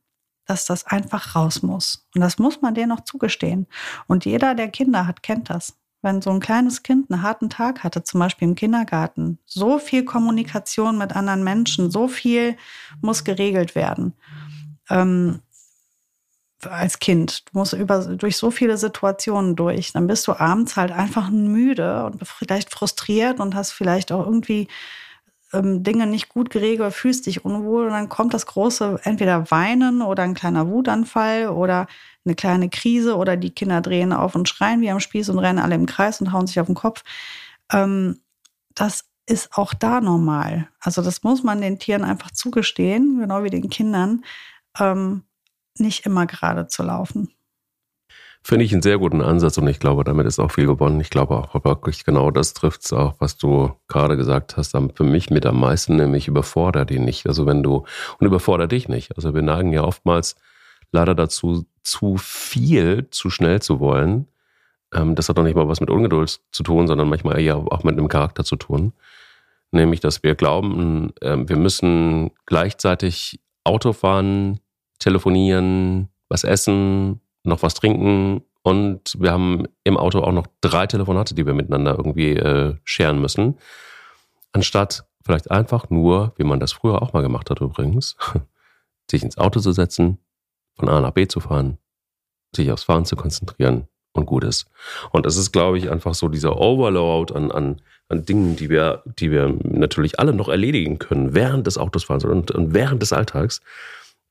dass 0.45 0.65
das 0.65 0.85
einfach 0.85 1.35
raus 1.35 1.61
muss. 1.61 2.07
Und 2.15 2.21
das 2.21 2.39
muss 2.39 2.61
man 2.61 2.75
dir 2.75 2.87
noch 2.87 3.01
zugestehen. 3.01 3.67
Und 4.07 4.25
jeder, 4.25 4.55
der 4.55 4.69
Kinder 4.69 5.07
hat, 5.07 5.23
kennt 5.23 5.49
das 5.49 5.77
wenn 6.03 6.21
so 6.21 6.29
ein 6.29 6.41
kleines 6.41 6.83
Kind 6.83 7.09
einen 7.09 7.23
harten 7.23 7.49
Tag 7.49 7.83
hatte, 7.83 8.03
zum 8.03 8.19
Beispiel 8.19 8.49
im 8.49 8.55
Kindergarten, 8.55 9.39
so 9.45 9.79
viel 9.79 10.03
Kommunikation 10.03 10.97
mit 10.97 11.15
anderen 11.15 11.43
Menschen, 11.43 11.89
so 11.89 12.07
viel 12.07 12.57
muss 13.01 13.23
geregelt 13.23 13.73
werden. 13.73 14.13
Ähm, 14.89 15.39
als 16.67 16.99
Kind. 16.99 17.43
Du 17.51 17.59
musst 17.59 17.73
über, 17.73 17.99
durch 17.99 18.37
so 18.37 18.51
viele 18.51 18.77
Situationen 18.77 19.55
durch. 19.55 19.93
Dann 19.93 20.07
bist 20.07 20.27
du 20.27 20.33
abends 20.33 20.75
halt 20.75 20.91
einfach 20.91 21.29
müde 21.29 22.05
und 22.05 22.27
vielleicht 22.27 22.71
frustriert 22.71 23.39
und 23.39 23.55
hast 23.55 23.71
vielleicht 23.71 24.11
auch 24.11 24.25
irgendwie 24.25 24.67
ähm, 25.53 25.83
Dinge 25.83 26.07
nicht 26.07 26.29
gut 26.29 26.49
geregelt, 26.49 26.93
fühlst 26.93 27.25
dich 27.25 27.45
unwohl 27.45 27.85
und 27.85 27.91
dann 27.91 28.09
kommt 28.09 28.33
das 28.33 28.45
große 28.45 28.99
entweder 29.03 29.49
Weinen 29.51 30.01
oder 30.01 30.23
ein 30.23 30.33
kleiner 30.33 30.67
Wutanfall 30.67 31.49
oder 31.49 31.87
eine 32.25 32.35
kleine 32.35 32.69
Krise 32.69 33.15
oder 33.15 33.37
die 33.37 33.51
Kinder 33.51 33.81
drehen 33.81 34.13
auf 34.13 34.35
und 34.35 34.49
schreien 34.49 34.81
wie 34.81 34.89
am 34.89 34.99
Spieß 34.99 35.29
und 35.29 35.39
rennen 35.39 35.59
alle 35.59 35.75
im 35.75 35.85
Kreis 35.85 36.19
und 36.21 36.31
hauen 36.31 36.47
sich 36.47 36.59
auf 36.59 36.67
den 36.67 36.75
Kopf. 36.75 37.03
Ähm, 37.71 38.19
das 38.75 39.05
ist 39.25 39.55
auch 39.57 39.73
da 39.73 40.01
normal. 40.01 40.67
Also 40.79 41.01
das 41.01 41.23
muss 41.23 41.43
man 41.43 41.61
den 41.61 41.79
Tieren 41.79 42.03
einfach 42.03 42.31
zugestehen, 42.31 43.19
genau 43.19 43.43
wie 43.43 43.49
den 43.49 43.69
Kindern, 43.69 44.23
ähm, 44.79 45.23
nicht 45.79 46.05
immer 46.05 46.25
gerade 46.25 46.67
zu 46.67 46.83
laufen. 46.83 47.29
Finde 48.45 48.65
ich 48.65 48.73
einen 48.73 48.81
sehr 48.81 48.97
guten 48.97 49.21
Ansatz 49.21 49.57
und 49.57 49.67
ich 49.67 49.79
glaube, 49.79 50.03
damit 50.03 50.25
ist 50.25 50.37
auch 50.37 50.51
viel 50.51 50.65
gewonnen. 50.65 50.99
Ich 50.99 51.09
glaube 51.09 51.35
auch 51.35 51.63
wirklich 51.63 52.03
genau 52.03 52.29
das 52.29 52.53
trifft 52.53 52.83
es 52.83 52.91
auch, 52.91 53.15
was 53.19 53.37
du 53.37 53.71
gerade 53.87 54.17
gesagt 54.17 54.57
hast. 54.57 54.75
Für 54.95 55.03
mich 55.05 55.29
mit 55.29 55.45
am 55.45 55.61
meisten, 55.61 55.95
nämlich 55.95 56.27
überfordert 56.27 56.91
ihn 56.91 57.05
nicht. 57.05 57.25
Also 57.25 57.45
wenn 57.45 57.63
du, 57.63 57.85
und 58.19 58.27
überfordert 58.27 58.73
dich 58.73 58.89
nicht. 58.89 59.15
Also 59.15 59.33
wir 59.33 59.41
neigen 59.41 59.71
ja 59.71 59.85
oftmals 59.85 60.35
leider 60.91 61.15
dazu, 61.15 61.65
zu 61.83 62.17
viel, 62.17 63.09
zu 63.11 63.29
schnell 63.29 63.61
zu 63.61 63.79
wollen. 63.79 64.27
Ähm, 64.93 65.15
das 65.15 65.29
hat 65.29 65.37
doch 65.37 65.43
nicht 65.43 65.55
mal 65.55 65.69
was 65.69 65.79
mit 65.79 65.89
Ungeduld 65.89 66.41
zu 66.51 66.63
tun, 66.63 66.87
sondern 66.87 67.07
manchmal 67.07 67.39
eher 67.39 67.55
auch 67.55 67.83
mit 67.85 67.97
einem 67.97 68.09
Charakter 68.09 68.43
zu 68.43 68.57
tun. 68.57 68.91
Nämlich, 69.71 70.01
dass 70.01 70.21
wir 70.21 70.35
glauben, 70.35 71.13
ähm, 71.21 71.47
wir 71.47 71.57
müssen 71.57 72.31
gleichzeitig 72.45 73.39
Auto 73.63 73.93
fahren, 73.93 74.59
telefonieren, 75.03 76.09
was 76.29 76.43
essen, 76.43 77.21
noch 77.43 77.61
was 77.61 77.73
trinken 77.73 78.41
und 78.63 79.15
wir 79.19 79.31
haben 79.31 79.67
im 79.83 79.97
Auto 79.97 80.21
auch 80.21 80.31
noch 80.31 80.47
drei 80.61 80.87
Telefonate, 80.87 81.35
die 81.35 81.45
wir 81.45 81.53
miteinander 81.53 81.95
irgendwie 81.97 82.31
äh, 82.31 82.75
scheren 82.85 83.19
müssen. 83.19 83.57
Anstatt 84.53 85.05
vielleicht 85.23 85.51
einfach 85.51 85.89
nur, 85.89 86.33
wie 86.37 86.45
man 86.45 86.61
das 86.61 86.71
früher 86.71 87.01
auch 87.01 87.11
mal 87.11 87.21
gemacht 87.21 87.49
hat 87.49 87.59
übrigens, 87.59 88.15
sich 89.11 89.21
ins 89.21 89.37
Auto 89.37 89.59
zu 89.59 89.73
setzen, 89.73 90.17
von 90.75 90.87
A 90.87 91.01
nach 91.01 91.11
B 91.11 91.27
zu 91.27 91.41
fahren, 91.41 91.77
sich 92.55 92.71
aufs 92.71 92.83
Fahren 92.83 93.05
zu 93.05 93.17
konzentrieren 93.17 93.87
und 94.13 94.25
gut 94.25 94.45
ist. 94.45 94.67
Und 95.11 95.25
es 95.25 95.35
ist, 95.35 95.51
glaube 95.51 95.77
ich, 95.77 95.91
einfach 95.91 96.13
so 96.13 96.29
dieser 96.29 96.57
Overload 96.57 97.33
an, 97.33 97.51
an, 97.51 97.81
an 98.07 98.23
Dingen, 98.23 98.55
die 98.55 98.69
wir, 98.69 99.03
die 99.05 99.29
wir 99.29 99.57
natürlich 99.63 100.19
alle 100.19 100.33
noch 100.33 100.47
erledigen 100.47 100.99
können 100.99 101.33
während 101.33 101.67
des 101.67 101.77
Autosfahrens 101.77 102.23
und, 102.23 102.51
und 102.51 102.73
während 102.73 103.01
des 103.01 103.11
Alltags. 103.11 103.59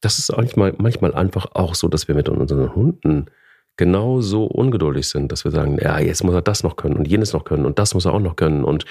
Das 0.02 0.18
ist 0.18 0.30
manchmal, 0.36 0.74
manchmal 0.76 1.14
einfach 1.14 1.46
auch 1.54 1.74
so, 1.74 1.88
dass 1.88 2.08
wir 2.08 2.14
mit 2.14 2.28
unseren 2.28 2.74
Hunden 2.74 3.30
genauso 3.76 4.44
ungeduldig 4.44 5.08
sind, 5.08 5.32
dass 5.32 5.44
wir 5.44 5.50
sagen, 5.50 5.78
ja, 5.80 5.98
jetzt 5.98 6.22
muss 6.22 6.34
er 6.34 6.42
das 6.42 6.62
noch 6.62 6.76
können 6.76 6.96
und 6.96 7.08
jenes 7.08 7.32
noch 7.32 7.44
können 7.44 7.64
und 7.64 7.78
das 7.78 7.94
muss 7.94 8.04
er 8.04 8.12
auch 8.12 8.20
noch 8.20 8.36
können 8.36 8.64
und 8.64 8.84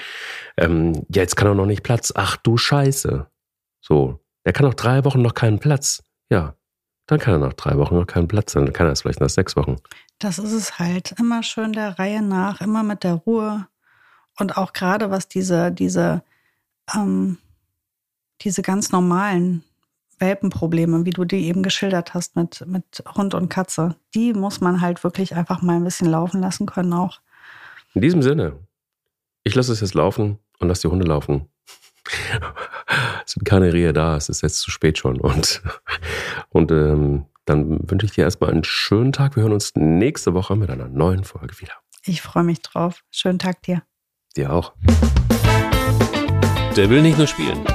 ähm, 0.58 0.94
ja, 1.10 1.22
jetzt 1.22 1.36
kann 1.36 1.48
er 1.48 1.54
noch 1.54 1.68
nicht 1.68 1.84
Platz. 1.84 2.12
Ach 2.16 2.36
du 2.38 2.58
Scheiße. 2.58 3.28
So, 3.80 4.20
er 4.44 4.54
kann 4.54 4.66
noch 4.66 4.74
drei 4.74 5.06
Wochen 5.06 5.22
noch 5.22 5.36
keinen 5.36 5.60
Platz. 5.60 6.04
Ja, 6.30 6.56
dann 7.08 7.20
kann 7.20 7.36
er 7.36 7.40
nach 7.40 7.54
drei 7.54 7.78
Wochen 7.78 7.96
noch 7.96 8.08
keinen 8.08 8.28
Platz 8.28 8.54
sein. 8.54 8.66
Dann 8.66 8.74
kann 8.74 8.88
er 8.88 8.94
es 8.94 9.02
vielleicht 9.02 9.20
nach 9.20 9.30
sechs 9.30 9.56
Wochen. 9.56 9.76
Das 10.20 10.40
ist 10.40 10.54
es 10.54 10.80
halt. 10.80 11.14
Immer 11.20 11.44
schön 11.44 11.74
der 11.74 12.00
Reihe 12.00 12.22
nach, 12.22 12.62
immer 12.62 12.84
mit 12.84 13.04
der 13.04 13.16
Ruhe. 13.16 13.68
Und 14.40 14.58
auch 14.58 14.74
gerade 14.74 15.12
was 15.12 15.28
diese, 15.28 15.72
diese, 15.72 16.24
ähm, 16.96 17.38
diese 18.42 18.62
ganz 18.62 18.92
normalen 18.92 19.64
Welpenprobleme, 20.22 21.06
wie 21.06 21.10
du 21.10 21.26
die 21.26 21.48
eben 21.48 21.64
geschildert 21.64 22.14
hast 22.14 22.36
mit, 22.36 22.66
mit 22.68 23.04
Hund 23.16 23.34
und 23.34 23.50
Katze, 23.50 23.96
die 24.16 24.34
muss 24.34 24.62
man 24.62 24.80
halt 24.80 25.04
wirklich 25.04 25.36
einfach 25.36 25.62
mal 25.62 25.76
ein 25.76 25.84
bisschen 25.84 26.08
laufen 26.08 26.40
lassen 26.40 26.66
können 26.66 26.94
auch. 26.94 27.20
In 27.94 28.02
diesem 28.02 28.22
Sinne, 28.22 28.60
ich 29.44 29.56
lasse 29.56 29.74
es 29.74 29.82
jetzt 29.82 29.96
laufen 29.96 30.38
und 30.60 30.68
lasse 30.70 30.84
die 30.84 30.92
Hunde 30.92 31.06
laufen. 31.06 31.50
es 33.26 33.34
sind 33.34 33.46
keine 33.46 33.74
Rehe 33.74 33.92
da, 33.92 34.16
es 34.16 34.30
ist 34.30 34.42
jetzt 34.42 34.60
zu 34.60 34.72
spät 34.72 34.98
schon. 34.98 35.20
Und, 35.20 35.62
und 36.50 36.72
ähm, 36.72 37.26
dann 37.46 37.90
wünsche 37.90 38.06
ich 38.06 38.14
dir 38.14 38.24
erstmal 38.24 38.52
einen 38.52 38.64
schönen 38.64 39.12
Tag. 39.12 39.36
Wir 39.36 39.44
hören 39.44 39.54
uns 39.54 39.74
nächste 39.76 40.34
Woche 40.34 40.56
mit 40.56 40.70
einer 40.70 40.88
neuen 40.88 41.24
Folge 41.24 41.60
wieder. 41.60 41.74
Ich 42.06 42.22
freue 42.22 42.44
mich 42.44 42.62
drauf. 42.62 43.04
Schönen 43.10 43.40
Tag 43.40 43.62
dir. 43.64 43.84
Dir 44.38 44.54
auch. 44.54 44.74
Der 46.78 46.90
will 46.90 47.02
nicht 47.02 47.18
nur 47.18 47.28
spielen. 47.28 47.66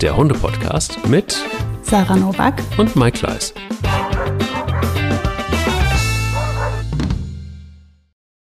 Der 0.00 0.16
Hunde-Podcast 0.16 1.08
mit 1.08 1.44
Sarah 1.88 2.16
Nowak 2.16 2.62
und 2.76 2.94
Mike 2.96 3.18
Kleiss. 3.20 3.54